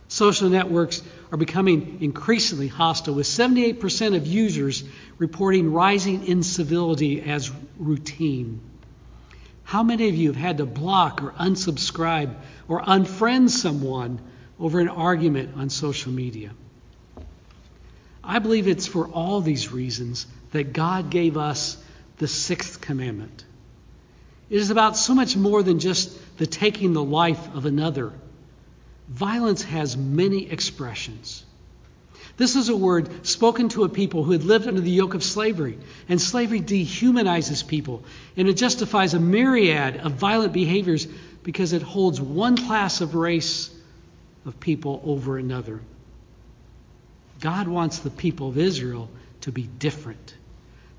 Social 0.07 0.49
networks 0.49 1.01
are 1.31 1.37
becoming 1.37 1.97
increasingly 2.01 2.67
hostile, 2.67 3.15
with 3.15 3.25
78% 3.25 4.15
of 4.15 4.27
users 4.27 4.83
reporting 5.17 5.73
rising 5.73 6.27
incivility 6.27 7.21
as 7.21 7.51
routine. 7.77 8.61
How 9.63 9.81
many 9.81 10.07
of 10.09 10.15
you 10.15 10.27
have 10.27 10.35
had 10.35 10.57
to 10.59 10.67
block 10.67 11.23
or 11.23 11.31
unsubscribe 11.31 12.35
or 12.67 12.83
unfriend 12.83 13.49
someone 13.49 14.19
over 14.59 14.79
an 14.79 14.89
argument 14.89 15.57
on 15.57 15.71
social 15.71 16.11
media? 16.11 16.51
I 18.23 18.37
believe 18.37 18.67
it's 18.67 18.85
for 18.85 19.07
all 19.07 19.41
these 19.41 19.71
reasons 19.71 20.27
that 20.55 20.71
God 20.71 21.09
gave 21.09 21.35
us 21.35 21.77
the 22.17 22.29
sixth 22.29 22.79
commandment. 22.79 23.43
It 24.49 24.55
is 24.55 24.69
about 24.69 24.95
so 24.95 25.13
much 25.13 25.35
more 25.35 25.61
than 25.61 25.79
just 25.79 26.37
the 26.37 26.47
taking 26.47 26.93
the 26.93 27.03
life 27.03 27.53
of 27.53 27.65
another. 27.65 28.13
Violence 29.09 29.63
has 29.63 29.97
many 29.97 30.49
expressions. 30.49 31.43
This 32.37 32.55
is 32.55 32.69
a 32.69 32.75
word 32.75 33.27
spoken 33.27 33.67
to 33.69 33.83
a 33.83 33.89
people 33.89 34.23
who 34.23 34.31
had 34.31 34.45
lived 34.45 34.65
under 34.65 34.79
the 34.79 34.91
yoke 34.91 35.13
of 35.13 35.25
slavery, 35.25 35.77
and 36.07 36.21
slavery 36.21 36.61
dehumanizes 36.61 37.67
people, 37.67 38.05
and 38.37 38.47
it 38.47 38.53
justifies 38.53 39.13
a 39.13 39.19
myriad 39.19 39.97
of 39.97 40.13
violent 40.13 40.53
behaviors 40.53 41.05
because 41.43 41.73
it 41.73 41.81
holds 41.81 42.21
one 42.21 42.55
class 42.55 43.01
of 43.01 43.13
race 43.13 43.69
of 44.45 44.57
people 44.61 45.01
over 45.03 45.37
another. 45.37 45.81
God 47.41 47.67
wants 47.67 47.99
the 47.99 48.09
people 48.09 48.47
of 48.47 48.57
Israel 48.57 49.09
to 49.41 49.51
be 49.51 49.63
different. 49.63 50.33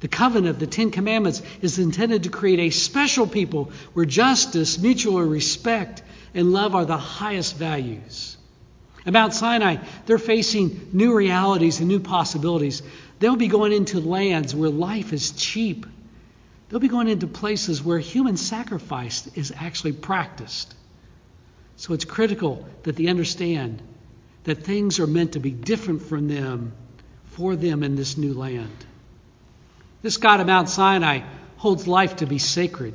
The 0.01 0.09
covenant, 0.09 0.59
the 0.59 0.67
Ten 0.67 0.91
Commandments, 0.91 1.43
is 1.63 1.79
intended 1.79 2.25
to 2.25 2.29
create 2.29 2.59
a 2.59 2.71
special 2.71 3.27
people 3.27 3.71
where 3.95 4.05
justice, 4.05 4.79
mutual 4.79 5.23
respect, 5.23 6.03
and 6.35 6.53
love 6.53 6.75
are 6.75 6.85
the 6.85 6.99
highest 6.99 7.57
values. 7.57 8.37
At 9.07 9.13
Mount 9.13 9.33
Sinai, 9.33 9.77
they're 10.05 10.19
facing 10.19 10.91
new 10.93 11.15
realities 11.15 11.79
and 11.79 11.89
new 11.89 12.01
possibilities. 12.01 12.83
They'll 13.21 13.37
be 13.37 13.49
going 13.49 13.73
into 13.73 14.01
lands 14.01 14.55
where 14.55 14.69
life 14.69 15.13
is 15.13 15.31
cheap. 15.31 15.87
They'll 16.69 16.81
be 16.81 16.89
going 16.89 17.09
into 17.09 17.27
places 17.27 17.83
where 17.83 17.99
human 17.99 18.37
sacrifice 18.37 19.29
is 19.35 19.53
actually 19.57 19.93
practiced. 19.93 20.75
So 21.77 21.95
it's 21.95 22.05
critical 22.05 22.67
that 22.83 22.97
they 22.97 23.07
understand 23.07 23.81
that 24.45 24.65
things 24.65 24.99
are 24.99 25.07
meant 25.07 25.33
to 25.33 25.41
be 25.41 25.51
different 25.53 26.03
from 26.03 26.29
them, 26.29 26.73
for 27.27 27.57
them 27.57 27.83
in 27.83 27.97
this 27.97 28.19
new 28.19 28.35
land. 28.35 28.85
This 30.07 30.19
God 30.19 30.39
of 30.39 30.47
Mount 30.47 30.69
Sinai 30.69 31.23
holds 31.57 31.89
life 31.89 32.15
to 32.19 32.27
be 32.27 32.39
sacred. 32.39 32.95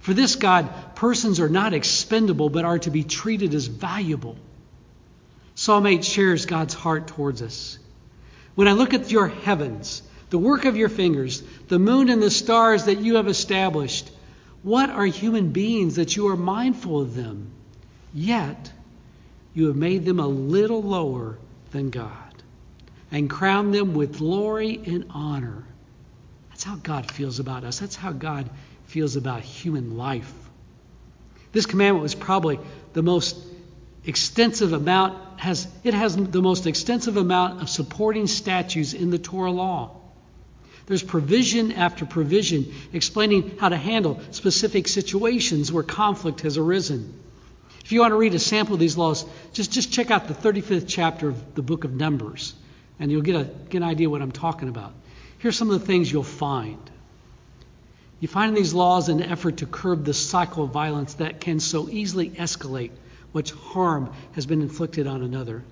For 0.00 0.12
this 0.12 0.34
God, 0.34 0.68
persons 0.96 1.38
are 1.38 1.48
not 1.48 1.72
expendable, 1.72 2.48
but 2.48 2.64
are 2.64 2.80
to 2.80 2.90
be 2.90 3.04
treated 3.04 3.54
as 3.54 3.68
valuable. 3.68 4.34
Psalm 5.54 5.86
8 5.86 6.04
shares 6.04 6.46
God's 6.46 6.74
heart 6.74 7.06
towards 7.06 7.40
us. 7.40 7.78
When 8.56 8.66
I 8.66 8.72
look 8.72 8.94
at 8.94 9.12
your 9.12 9.28
heavens, 9.28 10.02
the 10.30 10.38
work 10.40 10.64
of 10.64 10.76
your 10.76 10.88
fingers, 10.88 11.40
the 11.68 11.78
moon 11.78 12.08
and 12.08 12.20
the 12.20 12.32
stars 12.32 12.86
that 12.86 12.98
you 12.98 13.14
have 13.14 13.28
established, 13.28 14.10
what 14.64 14.90
are 14.90 15.06
human 15.06 15.52
beings 15.52 15.94
that 15.94 16.16
you 16.16 16.26
are 16.26 16.36
mindful 16.36 17.00
of 17.00 17.14
them? 17.14 17.52
Yet 18.12 18.72
you 19.54 19.68
have 19.68 19.76
made 19.76 20.04
them 20.04 20.18
a 20.18 20.26
little 20.26 20.82
lower 20.82 21.38
than 21.70 21.90
God 21.90 22.42
and 23.12 23.30
crowned 23.30 23.72
them 23.72 23.94
with 23.94 24.18
glory 24.18 24.80
and 24.84 25.04
honor. 25.10 25.64
That's 26.54 26.62
how 26.62 26.76
God 26.76 27.10
feels 27.10 27.40
about 27.40 27.64
us. 27.64 27.80
That's 27.80 27.96
how 27.96 28.12
God 28.12 28.48
feels 28.84 29.16
about 29.16 29.40
human 29.40 29.96
life. 29.96 30.32
This 31.50 31.66
commandment 31.66 32.00
was 32.00 32.14
probably 32.14 32.60
the 32.92 33.02
most 33.02 33.36
extensive 34.06 34.72
amount 34.72 35.40
has 35.40 35.66
it 35.82 35.94
has 35.94 36.14
the 36.14 36.40
most 36.40 36.68
extensive 36.68 37.16
amount 37.16 37.60
of 37.60 37.68
supporting 37.68 38.28
statutes 38.28 38.92
in 38.92 39.10
the 39.10 39.18
Torah 39.18 39.50
law. 39.50 39.96
There's 40.86 41.02
provision 41.02 41.72
after 41.72 42.06
provision 42.06 42.72
explaining 42.92 43.58
how 43.58 43.70
to 43.70 43.76
handle 43.76 44.20
specific 44.30 44.86
situations 44.86 45.72
where 45.72 45.82
conflict 45.82 46.42
has 46.42 46.56
arisen. 46.56 47.20
If 47.84 47.90
you 47.90 47.98
want 47.98 48.12
to 48.12 48.16
read 48.16 48.34
a 48.34 48.38
sample 48.38 48.74
of 48.74 48.80
these 48.80 48.96
laws, 48.96 49.24
just, 49.52 49.72
just 49.72 49.92
check 49.92 50.12
out 50.12 50.28
the 50.28 50.34
35th 50.34 50.84
chapter 50.86 51.28
of 51.28 51.56
the 51.56 51.62
book 51.62 51.82
of 51.82 51.92
Numbers, 51.92 52.54
and 53.00 53.10
you'll 53.10 53.22
get, 53.22 53.34
a, 53.34 53.44
get 53.70 53.78
an 53.78 53.88
idea 53.88 54.08
what 54.08 54.22
I'm 54.22 54.30
talking 54.30 54.68
about. 54.68 54.94
Here's 55.44 55.58
some 55.58 55.70
of 55.70 55.78
the 55.78 55.86
things 55.86 56.10
you'll 56.10 56.22
find. 56.22 56.80
You 58.18 58.28
find 58.28 58.48
in 58.48 58.54
these 58.54 58.72
laws 58.72 59.10
an 59.10 59.22
effort 59.22 59.58
to 59.58 59.66
curb 59.66 60.06
the 60.06 60.14
cycle 60.14 60.64
of 60.64 60.70
violence 60.70 61.12
that 61.14 61.38
can 61.38 61.60
so 61.60 61.86
easily 61.90 62.30
escalate 62.30 62.92
which 63.32 63.50
harm 63.50 64.10
has 64.32 64.46
been 64.46 64.62
inflicted 64.62 65.06
on 65.06 65.22
another. 65.22 65.62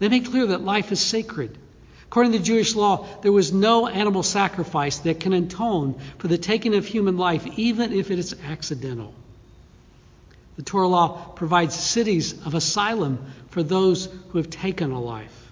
They 0.00 0.08
make 0.08 0.28
clear 0.28 0.46
that 0.46 0.64
life 0.64 0.90
is 0.90 1.00
sacred. 1.00 1.56
According 2.06 2.32
to 2.32 2.40
Jewish 2.40 2.74
law, 2.74 3.06
there 3.22 3.30
was 3.30 3.52
no 3.52 3.86
animal 3.86 4.24
sacrifice 4.24 4.98
that 4.98 5.20
can 5.20 5.32
atone 5.32 5.94
for 6.18 6.26
the 6.26 6.36
taking 6.36 6.74
of 6.74 6.84
human 6.84 7.16
life, 7.16 7.46
even 7.56 7.92
if 7.92 8.10
it 8.10 8.18
is 8.18 8.34
accidental. 8.44 9.14
The 10.56 10.64
Torah 10.64 10.88
law 10.88 11.28
provides 11.36 11.76
cities 11.76 12.44
of 12.44 12.54
asylum 12.54 13.24
for 13.50 13.62
those 13.62 14.06
who 14.30 14.38
have 14.38 14.50
taken 14.50 14.90
a 14.90 15.00
life. 15.00 15.43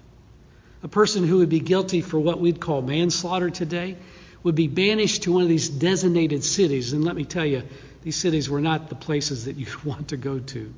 A 0.83 0.89
person 0.89 1.27
who 1.27 1.39
would 1.39 1.49
be 1.49 1.61
guilty 1.61 2.01
for 2.01 2.19
what 2.19 2.41
we'd 2.41 2.61
call 2.61 2.83
manslaughter 2.83 3.51
today 3.51 3.97
would 4.43 4.55
be 4.55 4.67
banished 4.67 5.23
to 5.23 5.33
one 5.33 5.43
of 5.43 5.49
these 5.49 5.69
designated 5.69 6.43
cities. 6.43 6.93
And 6.93 7.05
let 7.05 7.15
me 7.15 7.25
tell 7.25 7.47
you, 7.47 7.63
these 8.03 8.17
cities 8.17 8.51
were 8.51 8.61
not 8.61 8.89
the 8.89 8.97
places 8.97 9.45
that 9.45 9.57
you'd 9.57 9.85
want 9.85 10.09
to 10.09 10.17
go 10.17 10.39
to. 10.39 10.75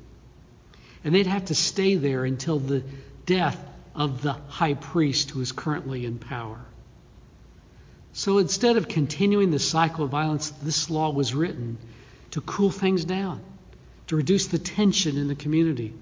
And 1.03 1.13
they'd 1.13 1.27
have 1.27 1.45
to 1.45 1.55
stay 1.55 1.95
there 1.95 2.23
until 2.23 2.59
the 2.59 2.83
death 3.25 3.59
of 3.95 4.21
the 4.21 4.33
high 4.33 4.73
priest 4.73 5.31
who 5.31 5.41
is 5.41 5.51
currently 5.51 6.05
in 6.05 6.19
power. 6.19 6.59
So 8.13 8.37
instead 8.37 8.77
of 8.77 8.87
continuing 8.87 9.51
the 9.51 9.59
cycle 9.59 10.05
of 10.05 10.11
violence, 10.11 10.49
this 10.49 10.89
law 10.89 11.09
was 11.11 11.33
written 11.33 11.77
to 12.31 12.41
cool 12.41 12.71
things 12.71 13.05
down, 13.05 13.41
to 14.07 14.15
reduce 14.15 14.47
the 14.47 14.59
tension 14.59 15.17
in 15.17 15.27
the 15.27 15.35
community. 15.35 15.93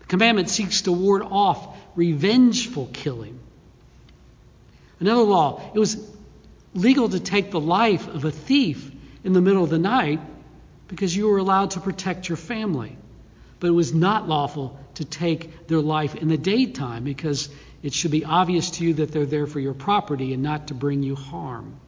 The 0.00 0.06
commandment 0.06 0.50
seeks 0.50 0.82
to 0.82 0.92
ward 0.92 1.22
off 1.22 1.76
revengeful 1.96 2.88
killing. 2.92 3.38
Another 4.98 5.22
law, 5.22 5.60
it 5.74 5.78
was 5.78 5.96
legal 6.74 7.08
to 7.08 7.20
take 7.20 7.50
the 7.50 7.60
life 7.60 8.06
of 8.08 8.24
a 8.24 8.30
thief 8.30 8.90
in 9.24 9.32
the 9.32 9.40
middle 9.40 9.64
of 9.64 9.70
the 9.70 9.78
night 9.78 10.20
because 10.88 11.14
you 11.16 11.28
were 11.28 11.38
allowed 11.38 11.72
to 11.72 11.80
protect 11.80 12.28
your 12.28 12.36
family. 12.36 12.96
But 13.58 13.68
it 13.68 13.72
was 13.72 13.92
not 13.92 14.28
lawful 14.28 14.78
to 14.94 15.04
take 15.04 15.68
their 15.68 15.80
life 15.80 16.14
in 16.14 16.28
the 16.28 16.38
daytime 16.38 17.04
because 17.04 17.48
it 17.82 17.94
should 17.94 18.10
be 18.10 18.24
obvious 18.24 18.70
to 18.72 18.84
you 18.84 18.94
that 18.94 19.12
they're 19.12 19.26
there 19.26 19.46
for 19.46 19.60
your 19.60 19.74
property 19.74 20.34
and 20.34 20.42
not 20.42 20.68
to 20.68 20.74
bring 20.74 21.02
you 21.02 21.14
harm. 21.14 21.78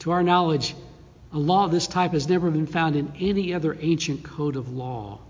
To 0.00 0.10
our 0.10 0.22
knowledge, 0.22 0.74
a 1.32 1.38
law 1.38 1.64
of 1.64 1.70
this 1.70 1.86
type 1.86 2.12
has 2.12 2.28
never 2.28 2.50
been 2.50 2.66
found 2.66 2.96
in 2.96 3.12
any 3.18 3.54
other 3.54 3.76
ancient 3.80 4.22
code 4.22 4.56
of 4.56 4.72
law. 4.72 5.20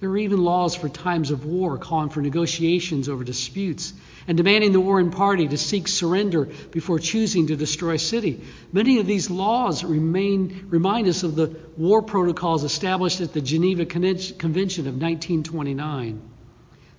There 0.00 0.10
were 0.10 0.18
even 0.18 0.44
laws 0.44 0.76
for 0.76 0.88
times 0.88 1.32
of 1.32 1.44
war 1.44 1.76
calling 1.76 2.10
for 2.10 2.22
negotiations 2.22 3.08
over 3.08 3.24
disputes 3.24 3.92
and 4.28 4.36
demanding 4.36 4.72
the 4.72 4.80
warring 4.80 5.10
party 5.10 5.48
to 5.48 5.58
seek 5.58 5.88
surrender 5.88 6.48
before 6.70 7.00
choosing 7.00 7.48
to 7.48 7.56
destroy 7.56 7.94
a 7.94 7.98
city. 7.98 8.40
Many 8.72 9.00
of 9.00 9.06
these 9.06 9.28
laws 9.28 9.82
remain, 9.82 10.66
remind 10.68 11.08
us 11.08 11.24
of 11.24 11.34
the 11.34 11.56
war 11.76 12.02
protocols 12.02 12.62
established 12.62 13.20
at 13.20 13.32
the 13.32 13.40
Geneva 13.40 13.86
Convention 13.86 14.86
of 14.86 14.94
1929. 14.94 16.22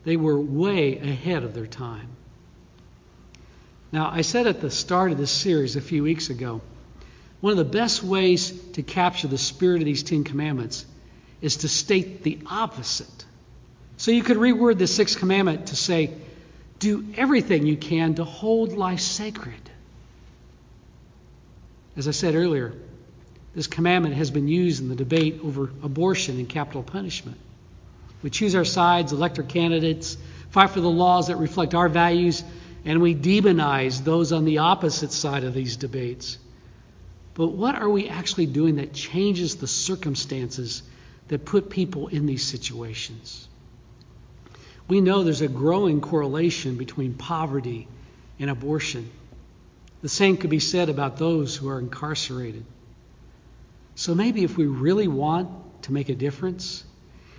They 0.04 0.18
were 0.18 0.40
way 0.40 0.98
ahead 0.98 1.44
of 1.44 1.54
their 1.54 1.68
time. 1.68 2.10
Now, 3.94 4.10
I 4.12 4.22
said 4.22 4.46
at 4.46 4.60
the 4.60 4.72
start 4.72 5.14
of 5.14 5.18
this 5.18 5.32
series 5.32 5.78
a 5.78 5.82
few 5.82 6.04
weeks 6.04 6.30
ago 6.30 6.62
One 7.40 7.52
of 7.52 7.58
the 7.58 7.64
best 7.64 8.04
ways 8.04 8.52
to 8.74 8.84
capture 8.84 9.30
the 9.30 9.38
spirit 9.38 9.82
of 9.82 9.86
these 9.86 10.04
Ten 10.04 10.26
Commandments 10.26 10.86
is 11.42 11.58
to 11.58 11.70
state 11.70 12.24
the 12.24 12.40
opposite. 12.46 13.26
So 13.98 14.12
you 14.12 14.24
could 14.24 14.38
reword 14.38 14.78
the 14.78 14.88
sixth 14.88 15.20
commandment 15.20 15.68
to 15.68 15.76
say, 15.76 16.12
Do 16.80 17.06
everything 17.16 17.66
you 17.66 17.78
can 17.78 18.16
to 18.16 18.24
hold 18.24 18.74
life 18.74 19.02
sacred. 19.02 19.70
As 21.98 22.08
I 22.08 22.12
said 22.12 22.36
earlier, 22.36 22.74
this 23.54 23.68
commandment 23.68 24.16
has 24.16 24.32
been 24.32 24.48
used 24.48 24.82
in 24.82 24.90
the 24.90 24.96
debate 24.96 25.42
over 25.44 25.72
abortion 25.84 26.38
and 26.38 26.48
capital 26.48 26.84
punishment. 26.84 27.38
We 28.22 28.30
choose 28.30 28.56
our 28.56 28.66
sides, 28.66 29.12
elect 29.12 29.38
our 29.38 29.46
candidates, 29.46 30.18
fight 30.52 30.70
for 30.70 30.82
the 30.82 30.90
laws 30.90 31.28
that 31.28 31.38
reflect 31.38 31.74
our 31.74 31.90
values, 31.90 32.44
and 32.86 33.02
we 33.02 33.16
demonize 33.16 34.04
those 34.04 34.32
on 34.32 34.46
the 34.46 34.60
opposite 34.60 35.12
side 35.12 35.44
of 35.44 35.54
these 35.54 35.78
debates. 35.78 36.38
But 37.34 37.50
what 37.50 37.76
are 37.76 37.90
we 37.90 38.10
actually 38.10 38.46
doing 38.46 38.78
that 38.78 38.94
changes 38.94 39.56
the 39.56 39.68
circumstances 39.68 40.84
that 41.30 41.46
put 41.46 41.70
people 41.70 42.08
in 42.10 42.26
these 42.26 42.46
situations? 42.46 43.48
We 44.88 45.02
know 45.02 45.24
there's 45.24 45.42
a 45.42 45.48
growing 45.48 46.02
correlation 46.02 46.76
between 46.76 47.14
poverty 47.14 47.88
and 48.40 48.50
abortion. 48.50 49.10
The 50.02 50.10
same 50.10 50.38
could 50.38 50.50
be 50.50 50.60
said 50.60 50.90
about 50.90 51.18
those 51.18 51.56
who 51.56 51.70
are 51.70 51.80
incarcerated. 51.80 52.66
So 53.96 54.16
maybe 54.16 54.44
if 54.44 54.58
we 54.58 54.66
really 54.66 55.08
want 55.08 55.84
to 55.84 55.94
make 55.94 56.10
a 56.10 56.16
difference, 56.16 56.84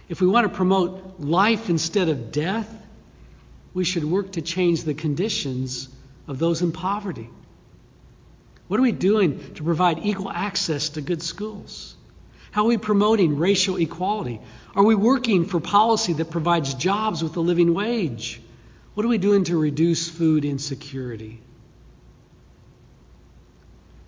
if 0.08 0.20
we 0.20 0.26
want 0.26 0.44
to 0.44 0.54
promote 0.54 1.18
life 1.18 1.70
instead 1.70 2.08
of 2.08 2.32
death, 2.32 2.68
we 3.72 3.84
should 3.84 4.04
work 4.04 4.32
to 4.32 4.42
change 4.42 4.84
the 4.84 4.94
conditions 4.94 5.88
of 6.28 6.38
those 6.38 6.62
in 6.62 6.72
poverty. 6.72 7.30
What 8.68 8.78
are 8.78 8.82
we 8.82 8.92
doing 8.92 9.54
to 9.54 9.64
provide 9.64 10.00
equal 10.04 10.30
access 10.30 10.90
to 10.90 11.00
good 11.00 11.22
schools? 11.22 11.96
How 12.50 12.64
are 12.64 12.68
we 12.68 12.78
promoting 12.78 13.38
racial 13.38 13.76
equality? 13.76 14.40
Are 14.74 14.82
we 14.84 14.94
working 14.94 15.44
for 15.44 15.60
policy 15.60 16.14
that 16.14 16.30
provides 16.30 16.74
jobs 16.74 17.22
with 17.22 17.36
a 17.36 17.40
living 17.40 17.74
wage? 17.74 18.40
What 18.94 19.06
are 19.06 19.08
we 19.08 19.18
doing 19.18 19.44
to 19.44 19.56
reduce 19.56 20.08
food 20.08 20.44
insecurity? 20.44 21.40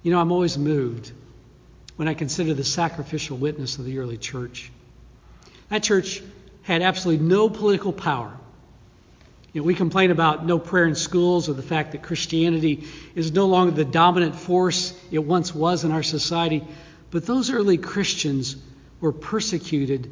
You 0.02 0.10
know, 0.10 0.20
I'm 0.20 0.32
always 0.32 0.58
moved 0.58 1.12
when 1.96 2.08
I 2.08 2.14
consider 2.14 2.54
the 2.54 2.64
sacrificial 2.64 3.36
witness 3.36 3.78
of 3.78 3.84
the 3.84 3.98
early 3.98 4.16
church. 4.16 4.72
That 5.68 5.82
church 5.82 6.22
had 6.62 6.82
absolutely 6.82 7.24
no 7.24 7.48
political 7.48 7.92
power. 7.92 8.36
You 9.52 9.60
know, 9.60 9.66
we 9.66 9.74
complain 9.74 10.10
about 10.10 10.46
no 10.46 10.58
prayer 10.58 10.86
in 10.86 10.94
schools 10.94 11.48
or 11.48 11.52
the 11.52 11.62
fact 11.62 11.92
that 11.92 12.02
Christianity 12.02 12.88
is 13.14 13.32
no 13.32 13.46
longer 13.46 13.72
the 13.72 13.84
dominant 13.84 14.34
force 14.34 14.98
it 15.10 15.18
once 15.18 15.54
was 15.54 15.84
in 15.84 15.92
our 15.92 16.02
society. 16.02 16.64
But 17.12 17.26
those 17.26 17.50
early 17.50 17.76
Christians 17.76 18.56
were 18.98 19.12
persecuted 19.12 20.10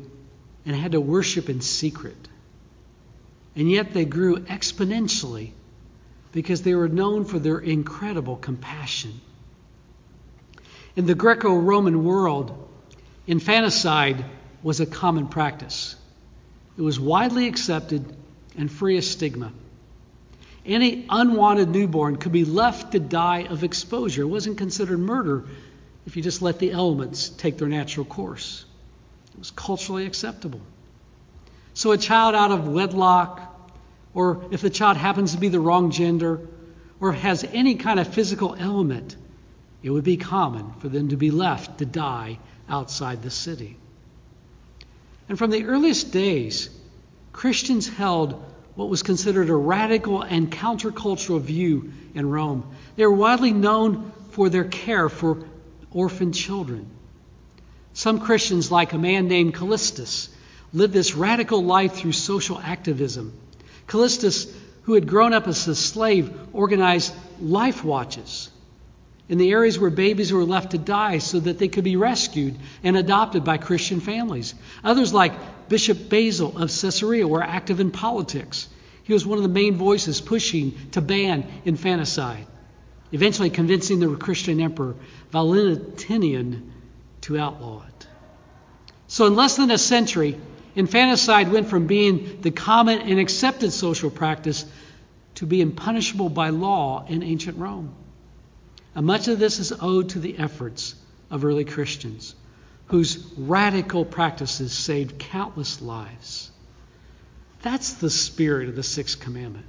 and 0.67 0.77
had 0.77 0.93
to 0.93 1.01
worship 1.01 1.49
in 1.49 1.63
secret. 1.63 2.29
And 3.57 3.69
yet 3.71 3.95
they 3.95 4.05
grew 4.05 4.37
exponentially 4.37 5.53
because 6.33 6.63
they 6.63 6.75
were 6.75 6.89
known 6.89 7.25
for 7.25 7.39
their 7.39 7.59
incredible 7.59 8.37
compassion. 8.37 9.19
In 10.95 11.07
the 11.07 11.15
Greco 11.15 11.57
Roman 11.57 12.05
world, 12.05 12.69
infanticide 13.27 14.25
was 14.63 14.81
a 14.81 14.87
common 14.87 15.27
practice. 15.27 15.97
It 16.77 16.83
was 16.83 17.01
widely 17.01 17.49
accepted 17.49 18.05
and 18.59 18.71
free 18.71 18.99
of 18.99 19.05
stigma. 19.05 19.53
Any 20.67 21.07
unwanted 21.09 21.71
newborn 21.71 22.17
could 22.17 22.33
be 22.33 22.45
left 22.45 22.93
to 22.93 23.01
die 23.01 23.45
of 23.45 23.65
exposure. 23.65 24.23
It 24.23 24.27
wasn't 24.27 24.59
considered 24.59 24.99
murder 24.99 25.47
if 26.07 26.17
you 26.17 26.23
just 26.23 26.43
let 26.43 26.59
the 26.59 26.73
elements 26.73 27.29
take 27.29 27.59
their 27.59 27.69
natural 27.69 28.07
course. 28.07 28.65
It 29.33 29.39
was 29.39 29.51
culturally 29.51 30.07
acceptable. 30.07 30.61
So, 31.75 31.93
a 31.93 31.99
child 31.99 32.35
out 32.35 32.51
of 32.51 32.67
wedlock, 32.67 33.41
or 34.13 34.45
if 34.51 34.61
the 34.61 34.71
child 34.71 34.97
happens 34.97 35.33
to 35.33 35.39
be 35.39 35.49
the 35.49 35.61
wrong 35.61 35.91
gender, 35.91 36.41
or 37.01 37.13
has 37.13 37.45
any 37.45 37.77
kind 37.77 38.01
of 38.01 38.09
physical 38.13 38.57
element, 38.59 39.17
it 39.83 39.91
would 39.91 40.05
be 40.05 40.17
common 40.17 40.73
for 40.81 40.89
them 40.89 41.09
to 41.09 41.17
be 41.17 41.31
left 41.31 41.79
to 41.79 41.87
die 41.87 42.39
outside 42.69 43.23
the 43.23 43.31
city. 43.31 43.77
And 45.29 45.39
from 45.39 45.51
the 45.51 45.65
earliest 45.65 46.13
days, 46.13 46.69
Christians 47.33 47.89
held 47.89 48.45
what 48.75 48.89
was 48.89 49.03
considered 49.03 49.49
a 49.49 49.55
radical 49.55 50.23
and 50.23 50.51
countercultural 50.51 51.41
view 51.41 51.93
in 52.15 52.29
Rome. 52.29 52.75
They 52.97 53.07
were 53.07 53.15
widely 53.15 53.53
known 53.53 54.13
for 54.31 54.49
their 54.49 54.65
care 54.65 55.09
for 55.09 55.45
orphan 55.93 56.32
children. 56.32 56.86
Some 57.93 58.20
Christians, 58.20 58.70
like 58.70 58.93
a 58.93 58.99
man 58.99 59.28
named 59.28 59.55
Callistus, 59.55 60.28
lived 60.72 60.93
this 60.93 61.14
radical 61.14 61.62
life 61.62 61.95
through 61.95 62.12
social 62.12 62.59
activism. 62.59 63.32
Callistus, 63.86 64.53
who 64.82 64.95
had 64.95 65.09
grown 65.09 65.32
up 65.32 65.49
as 65.49 65.66
a 65.66 65.74
slave, 65.74 66.32
organized 66.53 67.12
life 67.41 67.84
watches 67.84 68.51
in 69.30 69.38
the 69.38 69.53
areas 69.53 69.78
where 69.78 69.91
babies 69.91 70.32
were 70.32 70.45
left 70.45 70.72
to 70.72 70.78
die 70.78 71.18
so 71.18 71.38
that 71.38 71.57
they 71.59 71.68
could 71.68 71.84
be 71.84 71.95
rescued 71.95 72.57
and 72.82 72.97
adopted 72.97 73.45
by 73.45 73.59
Christian 73.59 74.01
families. 74.01 74.55
Others, 74.82 75.14
like 75.14 75.68
Bishop 75.68 76.09
Basil 76.09 76.59
of 76.59 76.68
Caesarea, 76.68 77.28
were 77.28 77.43
active 77.43 77.78
in 77.78 77.93
politics. 77.93 78.68
He 79.05 79.12
was 79.12 79.24
one 79.24 79.38
of 79.38 79.45
the 79.45 79.49
main 79.49 79.76
voices 79.76 80.20
pushing 80.20 80.74
to 80.93 81.01
ban 81.01 81.47
infanticide, 81.64 82.45
eventually 83.13 83.51
convincing 83.51 84.01
the 84.01 84.17
Christian 84.17 84.61
emperor 84.61 84.97
Valentinian 85.31 86.73
to 87.23 87.39
outlaw 87.39 87.83
it. 87.87 88.07
So, 89.09 89.27
in 89.27 89.35
less 89.35 89.57
than 89.57 89.71
a 89.71 89.79
century, 89.79 90.39
infanticide 90.75 91.51
went 91.51 91.69
from 91.69 91.87
being 91.87 92.41
the 92.43 92.51
common 92.51 93.01
and 93.01 93.19
accepted 93.19 93.73
social 93.73 94.11
practice 94.11 94.65
to 95.37 95.47
being 95.47 95.73
punishable 95.73 96.29
by 96.29 96.51
law 96.51 97.05
in 97.07 97.23
ancient 97.23 97.59
Rome. 97.59 97.95
And 98.95 99.07
much 99.07 99.29
of 99.29 99.39
this 99.39 99.59
is 99.59 99.73
owed 99.81 100.11
to 100.11 100.19
the 100.19 100.39
efforts 100.39 100.95
of 101.31 101.45
early 101.45 101.65
Christians, 101.65 102.35
whose 102.87 103.33
radical 103.37 104.05
practices 104.05 104.73
saved 104.73 105.19
countless 105.19 105.81
lives. 105.81 106.51
That's 107.63 107.95
the 107.95 108.11
spirit 108.11 108.69
of 108.69 108.77
the 108.77 108.83
sixth 108.83 109.21
commandment. 109.21 109.67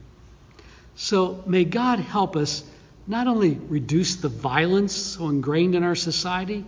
So 0.95 1.43
may 1.45 1.65
God 1.65 1.99
help 1.99 2.35
us 2.35 2.63
not 3.11 3.27
only 3.27 3.59
reduce 3.67 4.15
the 4.15 4.29
violence 4.29 4.95
so 4.95 5.27
ingrained 5.27 5.75
in 5.75 5.83
our 5.83 5.95
society, 5.95 6.65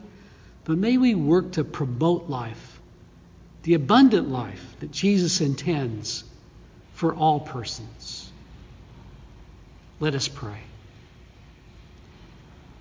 but 0.66 0.78
may 0.78 0.98
we 0.98 1.16
work 1.16 1.54
to 1.54 1.64
promote 1.64 2.30
life, 2.30 2.82
the 3.64 3.76
abundant 3.76 4.30
life 4.30 4.76
that 4.82 4.92
Jesus 4.92 5.40
intends 5.40 6.26
for 6.96 7.16
all 7.16 7.40
persons. 7.40 8.30
Let 10.02 10.16
us 10.16 10.28
pray. 10.28 10.60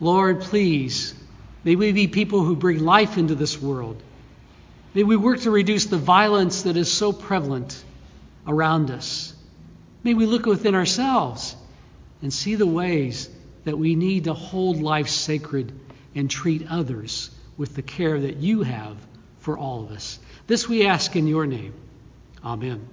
Lord, 0.00 0.40
please, 0.40 1.14
may 1.62 1.76
we 1.76 1.92
be 1.92 2.08
people 2.08 2.42
who 2.42 2.56
bring 2.56 2.80
life 2.80 3.16
into 3.16 3.36
this 3.36 3.62
world. 3.62 4.02
May 4.92 5.04
we 5.04 5.16
work 5.16 5.38
to 5.42 5.52
reduce 5.52 5.84
the 5.86 5.98
violence 5.98 6.62
that 6.62 6.76
is 6.76 6.90
so 6.90 7.12
prevalent 7.12 7.80
around 8.44 8.90
us. 8.90 9.32
May 10.02 10.14
we 10.14 10.26
look 10.26 10.46
within 10.46 10.74
ourselves 10.74 11.54
and 12.22 12.32
see 12.32 12.56
the 12.56 12.66
ways 12.66 13.28
that 13.64 13.78
we 13.78 13.94
need 13.94 14.24
to 14.24 14.34
hold 14.34 14.80
life 14.80 15.08
sacred 15.08 15.72
and 16.14 16.30
treat 16.30 16.66
others 16.68 17.30
with 17.56 17.74
the 17.74 17.82
care 17.82 18.18
that 18.20 18.36
you 18.36 18.62
have 18.62 18.96
for 19.40 19.56
all 19.56 19.84
of 19.84 19.90
us. 19.90 20.18
This 20.46 20.68
we 20.68 20.86
ask 20.86 21.14
in 21.16 21.26
your 21.26 21.46
name. 21.46 21.74
Amen. 22.44 22.88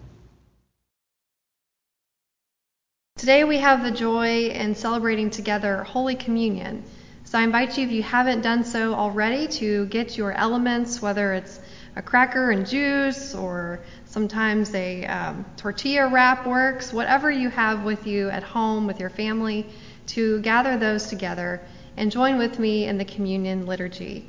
Today 3.18 3.44
we 3.44 3.58
have 3.58 3.84
the 3.84 3.92
joy 3.92 4.48
in 4.48 4.76
celebrating 4.76 5.30
together 5.30 5.84
Holy 5.84 6.16
Communion. 6.16 6.84
So 7.26 7.38
I 7.38 7.44
invite 7.44 7.78
you, 7.78 7.86
if 7.86 7.92
you 7.92 8.02
haven't 8.02 8.42
done 8.42 8.64
so 8.64 8.94
already, 8.94 9.48
to 9.60 9.86
get 9.88 10.18
your 10.18 10.32
elements, 10.32 11.02
whether 11.02 11.34
it's 11.34 11.60
a 11.96 12.02
cracker 12.02 12.50
and 12.50 12.66
juice 12.66 13.36
or 13.36 13.82
sometimes 14.06 14.74
a 14.74 15.06
um, 15.06 15.46
tortilla 15.58 16.08
wrap 16.08 16.48
works, 16.48 16.94
whatever 16.94 17.30
you 17.30 17.50
have 17.50 17.84
with 17.84 18.08
you 18.08 18.30
at 18.30 18.42
home 18.42 18.88
with 18.88 19.00
your 19.00 19.10
family, 19.10 19.68
to 20.10 20.40
gather 20.42 20.78
those 20.78 21.08
together 21.08 21.62
and 21.98 22.12
join 22.12 22.38
with 22.38 22.60
me 22.60 22.86
in 22.86 22.98
the 22.98 23.06
communion 23.06 23.66
liturgy. 23.66 24.28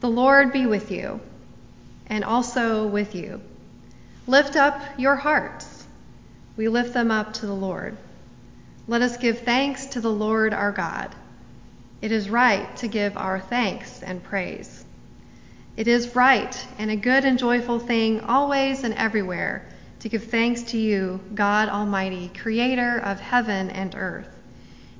The 0.00 0.08
Lord 0.08 0.52
be 0.52 0.66
with 0.66 0.90
you 0.90 1.20
and 2.06 2.24
also 2.24 2.86
with 2.86 3.14
you. 3.14 3.40
Lift 4.26 4.56
up 4.56 4.80
your 4.98 5.16
hearts. 5.16 5.86
We 6.56 6.68
lift 6.68 6.92
them 6.92 7.10
up 7.10 7.34
to 7.34 7.46
the 7.46 7.54
Lord. 7.54 7.96
Let 8.86 9.02
us 9.02 9.16
give 9.16 9.40
thanks 9.40 9.86
to 9.86 10.00
the 10.00 10.12
Lord 10.12 10.54
our 10.54 10.72
God. 10.72 11.14
It 12.00 12.10
is 12.10 12.30
right 12.30 12.74
to 12.76 12.88
give 12.88 13.16
our 13.16 13.40
thanks 13.40 14.02
and 14.02 14.22
praise. 14.22 14.84
It 15.76 15.86
is 15.86 16.16
right 16.16 16.66
and 16.78 16.90
a 16.90 16.96
good 16.96 17.24
and 17.24 17.38
joyful 17.38 17.78
thing 17.78 18.20
always 18.20 18.82
and 18.82 18.94
everywhere 18.94 19.66
to 20.00 20.08
give 20.08 20.24
thanks 20.24 20.62
to 20.62 20.78
you, 20.78 21.20
God 21.34 21.68
Almighty, 21.68 22.30
creator 22.36 22.98
of 22.98 23.20
heaven 23.20 23.70
and 23.70 23.94
earth. 23.96 24.37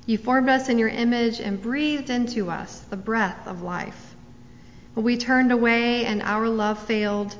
You 0.09 0.17
formed 0.17 0.49
us 0.49 0.69
in 0.69 0.79
your 0.79 0.89
image 0.89 1.39
and 1.39 1.61
breathed 1.61 2.09
into 2.09 2.49
us 2.49 2.79
the 2.79 2.97
breath 2.97 3.45
of 3.45 3.61
life. 3.61 4.15
When 4.95 5.05
we 5.05 5.17
turned 5.17 5.51
away 5.51 6.03
and 6.03 6.23
our 6.23 6.49
love 6.49 6.79
failed, 6.79 7.35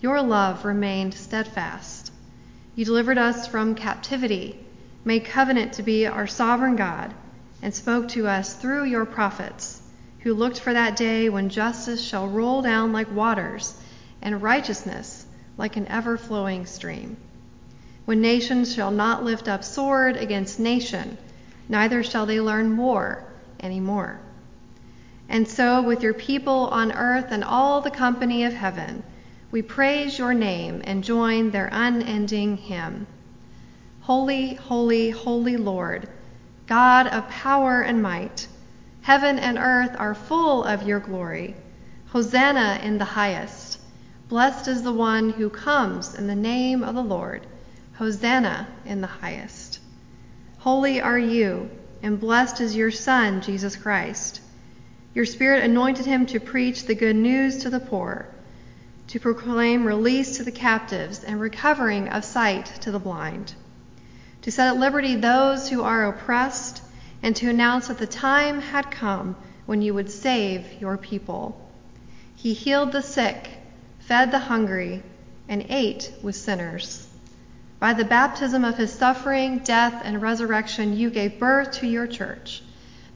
your 0.00 0.22
love 0.22 0.64
remained 0.64 1.14
steadfast. 1.14 2.12
You 2.76 2.84
delivered 2.84 3.18
us 3.18 3.48
from 3.48 3.74
captivity, 3.74 4.56
made 5.04 5.24
covenant 5.24 5.72
to 5.72 5.82
be 5.82 6.06
our 6.06 6.28
sovereign 6.28 6.76
God, 6.76 7.12
and 7.60 7.74
spoke 7.74 8.06
to 8.10 8.28
us 8.28 8.54
through 8.54 8.84
your 8.84 9.04
prophets, 9.04 9.82
who 10.20 10.32
looked 10.32 10.60
for 10.60 10.72
that 10.72 10.94
day 10.94 11.28
when 11.28 11.48
justice 11.48 12.00
shall 12.00 12.28
roll 12.28 12.62
down 12.62 12.92
like 12.92 13.12
waters 13.12 13.74
and 14.22 14.40
righteousness 14.40 15.26
like 15.58 15.76
an 15.76 15.88
ever 15.88 16.16
flowing 16.16 16.66
stream. 16.66 17.16
When 18.04 18.20
nations 18.20 18.72
shall 18.72 18.92
not 18.92 19.24
lift 19.24 19.48
up 19.48 19.64
sword 19.64 20.16
against 20.16 20.60
nation, 20.60 21.18
neither 21.68 22.02
shall 22.02 22.26
they 22.26 22.40
learn 22.40 22.76
war 22.76 23.24
any 23.60 23.80
more. 23.80 24.20
And 25.28 25.48
so, 25.48 25.80
with 25.80 26.02
your 26.02 26.14
people 26.14 26.68
on 26.68 26.92
earth 26.92 27.28
and 27.30 27.42
all 27.42 27.80
the 27.80 27.90
company 27.90 28.44
of 28.44 28.52
heaven, 28.52 29.02
we 29.50 29.62
praise 29.62 30.18
your 30.18 30.34
name 30.34 30.82
and 30.84 31.04
join 31.04 31.50
their 31.50 31.68
unending 31.72 32.56
hymn. 32.56 33.06
Holy, 34.02 34.54
holy, 34.54 35.10
holy 35.10 35.56
Lord, 35.56 36.08
God 36.66 37.06
of 37.06 37.28
power 37.28 37.82
and 37.82 38.02
might, 38.02 38.48
heaven 39.02 39.38
and 39.38 39.58
earth 39.58 39.94
are 39.98 40.14
full 40.14 40.64
of 40.64 40.82
your 40.82 41.00
glory. 41.00 41.54
Hosanna 42.06 42.80
in 42.82 42.98
the 42.98 43.04
highest. 43.04 43.78
Blessed 44.28 44.68
is 44.68 44.82
the 44.82 44.92
one 44.92 45.30
who 45.30 45.48
comes 45.48 46.14
in 46.14 46.26
the 46.26 46.34
name 46.34 46.82
of 46.82 46.94
the 46.94 47.02
Lord. 47.02 47.46
Hosanna 47.94 48.66
in 48.84 49.00
the 49.00 49.06
highest. 49.06 49.61
Holy 50.62 51.00
are 51.00 51.18
you, 51.18 51.68
and 52.04 52.20
blessed 52.20 52.60
is 52.60 52.76
your 52.76 52.92
Son, 52.92 53.40
Jesus 53.40 53.74
Christ. 53.74 54.40
Your 55.12 55.24
Spirit 55.24 55.64
anointed 55.64 56.06
him 56.06 56.24
to 56.26 56.38
preach 56.38 56.84
the 56.84 56.94
good 56.94 57.16
news 57.16 57.64
to 57.64 57.68
the 57.68 57.80
poor, 57.80 58.28
to 59.08 59.18
proclaim 59.18 59.84
release 59.84 60.36
to 60.36 60.44
the 60.44 60.52
captives 60.52 61.24
and 61.24 61.40
recovering 61.40 62.10
of 62.10 62.24
sight 62.24 62.66
to 62.82 62.92
the 62.92 63.00
blind, 63.00 63.52
to 64.42 64.52
set 64.52 64.68
at 64.68 64.78
liberty 64.78 65.16
those 65.16 65.68
who 65.68 65.82
are 65.82 66.06
oppressed, 66.06 66.80
and 67.24 67.34
to 67.34 67.50
announce 67.50 67.88
that 67.88 67.98
the 67.98 68.06
time 68.06 68.60
had 68.60 68.88
come 68.88 69.34
when 69.66 69.82
you 69.82 69.92
would 69.94 70.12
save 70.12 70.80
your 70.80 70.96
people. 70.96 71.60
He 72.36 72.52
healed 72.52 72.92
the 72.92 73.02
sick, 73.02 73.50
fed 73.98 74.30
the 74.30 74.38
hungry, 74.38 75.02
and 75.48 75.66
ate 75.68 76.12
with 76.22 76.36
sinners. 76.36 77.08
By 77.82 77.94
the 77.94 78.04
baptism 78.04 78.64
of 78.64 78.76
his 78.76 78.92
suffering, 78.92 79.58
death, 79.58 80.02
and 80.04 80.22
resurrection, 80.22 80.96
you 80.96 81.10
gave 81.10 81.40
birth 81.40 81.72
to 81.80 81.86
your 81.88 82.06
church, 82.06 82.62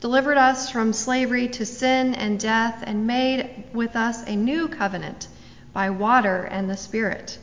delivered 0.00 0.38
us 0.38 0.70
from 0.70 0.92
slavery 0.92 1.46
to 1.50 1.64
sin 1.64 2.16
and 2.16 2.36
death, 2.40 2.82
and 2.84 3.06
made 3.06 3.62
with 3.72 3.94
us 3.94 4.24
a 4.26 4.34
new 4.34 4.66
covenant 4.66 5.28
by 5.72 5.90
water 5.90 6.42
and 6.50 6.68
the 6.68 6.76
Spirit. 6.76 7.38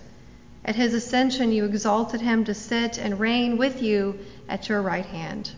At 0.66 0.76
his 0.76 0.94
ascension, 0.94 1.54
you 1.54 1.64
exalted 1.64 2.20
him 2.20 2.44
to 2.44 2.54
sit 2.54 2.98
and 2.98 3.18
reign 3.18 3.58
with 3.58 3.82
you 3.82 4.20
at 4.50 4.68
your 4.68 4.82
right 4.82 5.06
hand. 5.06 5.50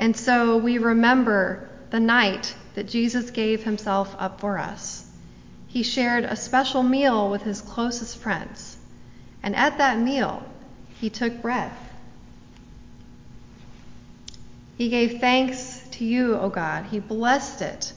And 0.00 0.16
so 0.16 0.56
we 0.56 0.78
remember 0.78 1.68
the 1.90 2.00
night 2.00 2.56
that 2.74 2.88
Jesus 2.88 3.30
gave 3.30 3.62
himself 3.62 4.16
up 4.18 4.40
for 4.40 4.58
us. 4.58 5.08
He 5.68 5.84
shared 5.84 6.24
a 6.24 6.34
special 6.34 6.82
meal 6.82 7.30
with 7.30 7.42
his 7.42 7.60
closest 7.60 8.18
friends 8.18 8.73
and 9.44 9.54
at 9.54 9.76
that 9.76 9.98
meal, 9.98 10.42
he 11.00 11.10
took 11.10 11.42
bread. 11.42 11.70
He 14.78 14.88
gave 14.88 15.20
thanks 15.20 15.86
to 15.92 16.04
you, 16.06 16.34
O 16.36 16.48
God. 16.48 16.86
He 16.86 16.98
blessed 16.98 17.60
it, 17.60 17.92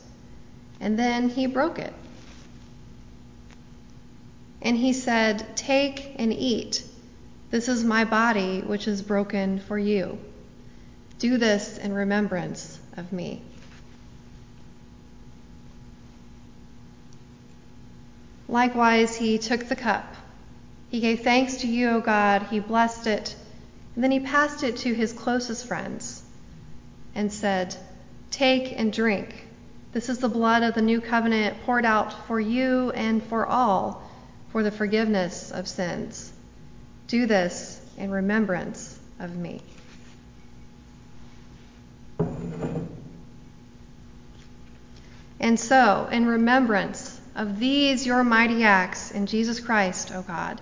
and 0.82 1.00
then 1.00 1.30
he 1.30 1.48
broke 1.48 1.80
it. 1.80 1.94
And 4.62 4.76
he 4.76 4.92
said, 4.92 5.56
Take 5.56 6.16
and 6.20 6.34
eat. 6.34 6.84
This 7.50 7.70
is 7.70 7.82
my 7.82 8.04
body, 8.04 8.60
which 8.60 8.86
is 8.86 9.02
broken 9.02 9.62
for 9.62 9.80
you. 9.80 10.20
Do 11.18 11.38
this 11.38 11.78
in 11.78 11.94
remembrance 11.94 12.78
of 12.98 13.14
me. 13.14 13.42
Likewise, 18.50 19.16
he 19.16 19.38
took 19.38 19.70
the 19.70 19.78
cup. 19.78 20.14
He 20.90 21.00
gave 21.00 21.22
thanks 21.22 21.58
to 21.58 21.68
you, 21.68 21.90
O 21.90 22.02
God. 22.02 22.44
He 22.44 22.60
blessed 22.60 23.08
it. 23.08 23.36
And 23.96 24.04
then 24.04 24.12
he 24.12 24.20
passed 24.20 24.64
it 24.64 24.78
to 24.78 24.94
his 24.94 25.12
closest 25.12 25.68
friends 25.68 26.24
and 27.16 27.32
said, 27.32 27.76
Take 28.32 28.78
and 28.78 28.94
drink. 28.94 29.48
This 29.92 30.10
is 30.10 30.20
the 30.20 30.30
blood 30.30 30.64
of 30.64 30.76
the 30.76 30.82
new 30.82 31.02
covenant 31.02 31.58
poured 31.66 31.86
out 31.86 32.28
for 32.28 32.40
you 32.40 32.92
and 32.92 33.24
for 33.24 33.46
all 33.46 34.04
for 34.52 34.64
the 34.64 34.72
forgiveness 34.72 35.52
of 35.52 35.68
sins. 35.68 36.32
Do 37.08 37.26
this 37.26 37.82
in 37.98 38.12
remembrance 38.12 39.00
of 39.20 39.36
me. 39.36 39.62
And 45.40 45.60
so, 45.60 46.08
in 46.12 46.26
remembrance 46.26 47.20
of 47.36 47.60
these 47.60 48.06
your 48.06 48.24
mighty 48.24 48.64
acts 48.64 49.12
in 49.12 49.26
Jesus 49.26 49.60
Christ, 49.60 50.12
O 50.14 50.22
God, 50.22 50.62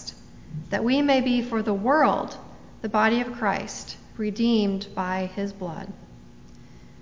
that 0.71 0.83
we 0.83 1.01
may 1.01 1.21
be 1.21 1.41
for 1.41 1.61
the 1.61 1.73
world 1.73 2.35
the 2.81 2.89
body 2.89 3.21
of 3.21 3.33
Christ, 3.33 3.95
redeemed 4.17 4.87
by 4.95 5.29
his 5.35 5.53
blood. 5.53 5.91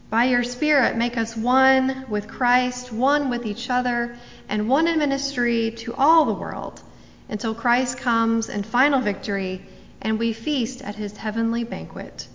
By 0.10 0.26
your 0.26 0.44
Spirit, 0.44 0.98
make 0.98 1.18
us 1.18 1.38
one 1.38 2.06
with 2.10 2.28
Christ, 2.28 2.92
one 2.92 3.30
with 3.30 3.46
each 3.46 3.70
other, 3.70 4.18
and 4.50 4.68
one 4.68 4.88
in 4.88 5.00
ministry 5.00 5.72
to 5.78 5.94
all 5.94 6.26
the 6.26 6.34
world, 6.34 6.82
until 7.30 7.54
Christ 7.54 8.00
comes 8.00 8.50
in 8.50 8.64
final 8.64 9.00
victory 9.00 9.66
and 10.02 10.18
we 10.18 10.34
feast 10.34 10.82
at 10.82 10.96
his 10.96 11.16
heavenly 11.16 11.64
banquet. 11.64 12.28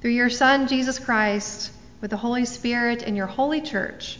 Through 0.00 0.10
your 0.10 0.30
Son, 0.30 0.66
Jesus 0.66 0.98
Christ, 0.98 1.70
with 2.00 2.10
the 2.10 2.16
Holy 2.16 2.44
Spirit 2.44 3.02
and 3.02 3.16
your 3.16 3.26
holy 3.26 3.60
church, 3.60 4.18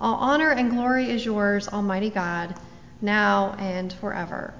all 0.00 0.16
honor 0.16 0.50
and 0.50 0.70
glory 0.70 1.10
is 1.10 1.24
yours, 1.24 1.68
Almighty 1.68 2.10
God, 2.10 2.54
now 3.00 3.54
and 3.58 3.92
forever. 3.92 4.52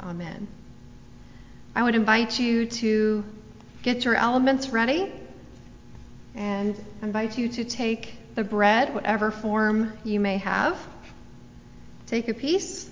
Amen. 0.00 0.48
I 1.78 1.82
would 1.84 1.94
invite 1.94 2.40
you 2.40 2.66
to 2.66 3.24
get 3.84 4.04
your 4.04 4.16
elements 4.16 4.70
ready 4.70 5.12
and 6.34 6.74
invite 7.02 7.38
you 7.38 7.48
to 7.50 7.62
take 7.62 8.34
the 8.34 8.42
bread, 8.42 8.92
whatever 8.92 9.30
form 9.30 9.96
you 10.02 10.18
may 10.18 10.38
have. 10.38 10.76
Take 12.08 12.26
a 12.26 12.34
piece. 12.34 12.90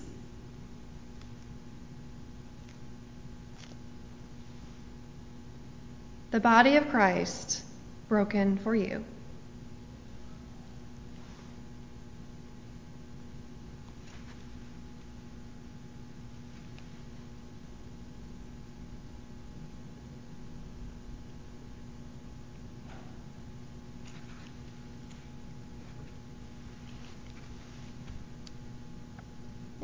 The 6.31 6.39
body 6.39 6.77
of 6.77 6.87
Christ 6.87 7.65
broken 8.07 8.55
for 8.55 8.73
you. 8.73 9.03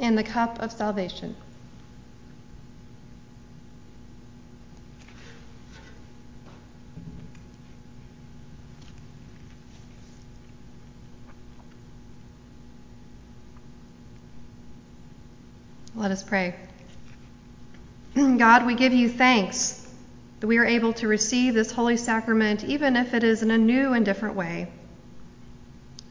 And 0.03 0.17
the 0.17 0.23
cup 0.23 0.59
of 0.59 0.71
salvation. 0.71 1.33
Let 15.95 16.11
us 16.11 16.21
pray. 16.21 16.53
God, 18.15 18.65
we 18.65 18.75
give 18.75 18.91
you 18.91 19.07
thanks 19.07 19.87
that 20.41 20.47
we 20.47 20.57
are 20.57 20.65
able 20.65 20.91
to 20.93 21.07
receive 21.07 21.53
this 21.53 21.71
holy 21.71 21.95
sacrament, 21.95 22.65
even 22.65 22.97
if 22.97 23.13
it 23.13 23.23
is 23.23 23.41
in 23.41 23.51
a 23.51 23.57
new 23.57 23.93
and 23.93 24.03
different 24.03 24.35
way. 24.35 24.69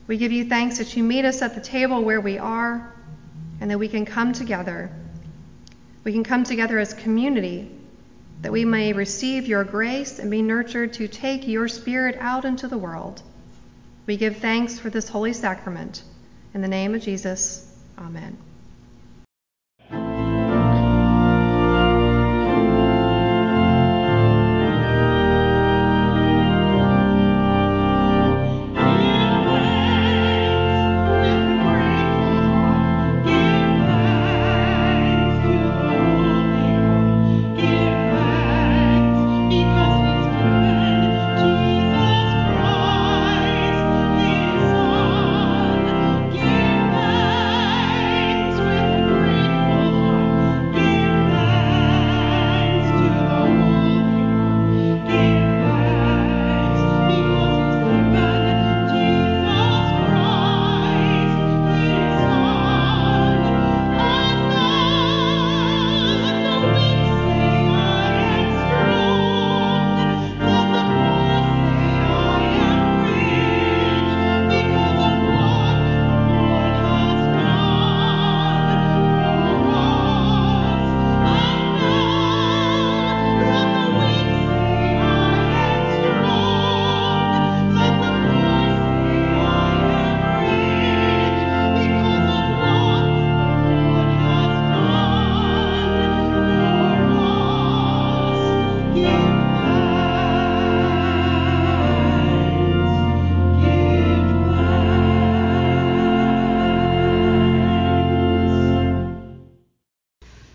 We 0.06 0.16
give 0.16 0.32
you 0.32 0.46
thanks 0.46 0.78
that 0.78 0.96
you 0.96 1.02
meet 1.02 1.26
us 1.26 1.42
at 1.42 1.54
the 1.54 1.60
table 1.60 2.02
where 2.02 2.22
we 2.22 2.38
are 2.38 2.90
and 3.62 3.70
that 3.70 3.78
we 3.78 3.86
can 3.86 4.04
come 4.04 4.32
together. 4.32 4.90
We 6.02 6.12
can 6.12 6.24
come 6.24 6.42
together 6.42 6.80
as 6.80 6.94
community 6.94 7.70
that 8.40 8.50
we 8.50 8.64
may 8.64 8.92
receive 8.92 9.46
your 9.46 9.62
grace 9.62 10.18
and 10.18 10.28
be 10.32 10.42
nurtured 10.42 10.92
to 10.94 11.06
take 11.06 11.46
your 11.46 11.68
spirit 11.68 12.16
out 12.18 12.44
into 12.44 12.66
the 12.66 12.76
world. 12.76 13.22
We 14.06 14.16
give 14.16 14.38
thanks 14.38 14.80
for 14.80 14.90
this 14.90 15.08
holy 15.08 15.32
sacrament. 15.32 16.02
In 16.54 16.60
the 16.60 16.66
name 16.66 16.96
of 16.96 17.02
Jesus, 17.02 17.72
amen. 17.96 18.36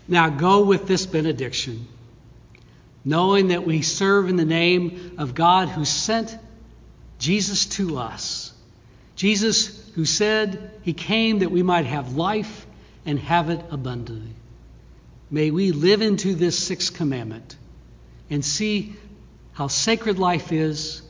Now 0.08 0.30
go 0.30 0.64
with 0.64 0.86
this 0.86 1.04
benediction, 1.04 1.86
knowing 3.04 3.48
that 3.48 3.66
we 3.66 3.82
serve 3.82 4.30
in 4.30 4.36
the 4.36 4.46
name 4.46 5.16
of 5.18 5.34
God 5.34 5.68
who 5.68 5.84
sent 5.84 6.36
Jesus 7.18 7.66
to 7.66 7.98
us. 7.98 8.52
Jesus 9.16 9.90
who 9.94 10.06
said 10.06 10.70
he 10.82 10.94
came 10.94 11.40
that 11.40 11.50
we 11.50 11.62
might 11.62 11.84
have 11.84 12.16
life 12.16 12.66
and 13.04 13.18
have 13.18 13.50
it 13.50 13.60
abundantly. 13.70 14.34
May 15.30 15.50
we 15.50 15.72
live 15.72 16.00
into 16.00 16.34
this 16.34 16.58
sixth 16.58 16.94
commandment 16.94 17.56
and 18.30 18.44
see 18.44 18.94
how 19.52 19.66
sacred 19.66 20.18
life 20.18 20.52
is. 20.52 21.02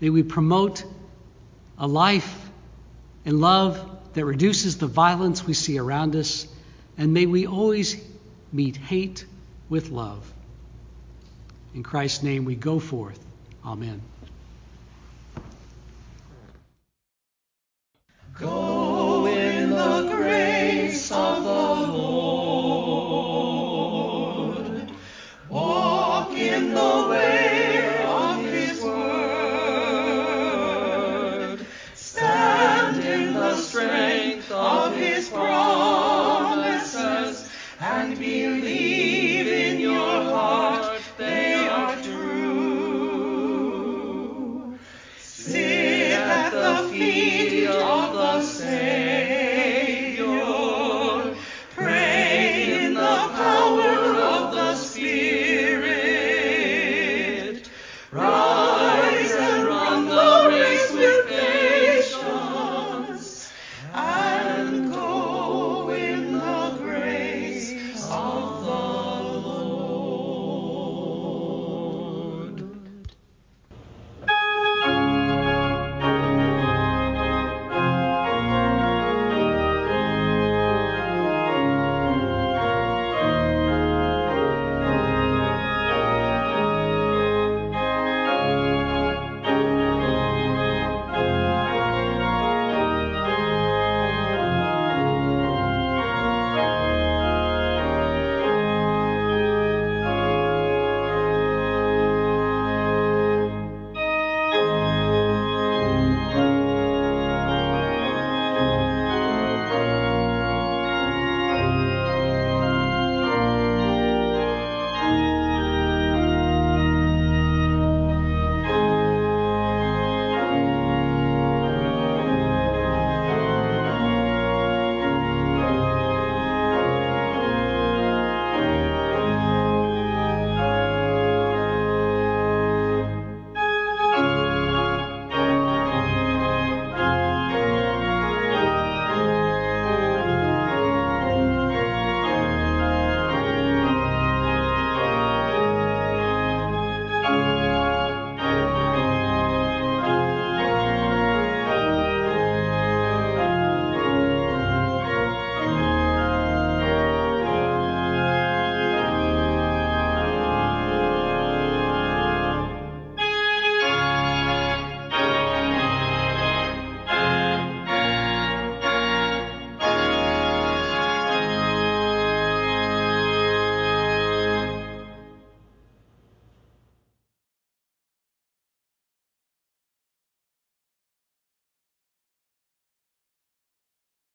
May 0.00 0.10
we 0.10 0.22
promote 0.22 0.84
a 1.78 1.88
life 1.88 2.48
and 3.24 3.40
love 3.40 3.98
that 4.14 4.24
reduces 4.24 4.78
the 4.78 4.86
violence 4.86 5.46
we 5.46 5.54
see 5.54 5.78
around 5.78 6.14
us. 6.14 6.46
And 6.98 7.12
may 7.12 7.26
we 7.26 7.46
always 7.46 7.96
meet 8.52 8.76
hate 8.76 9.24
with 9.68 9.90
love. 9.90 10.32
In 11.74 11.82
Christ's 11.82 12.22
name 12.22 12.44
we 12.44 12.54
go 12.54 12.78
forth. 12.78 13.18
Amen. 13.64 14.00
Go. 18.38 18.79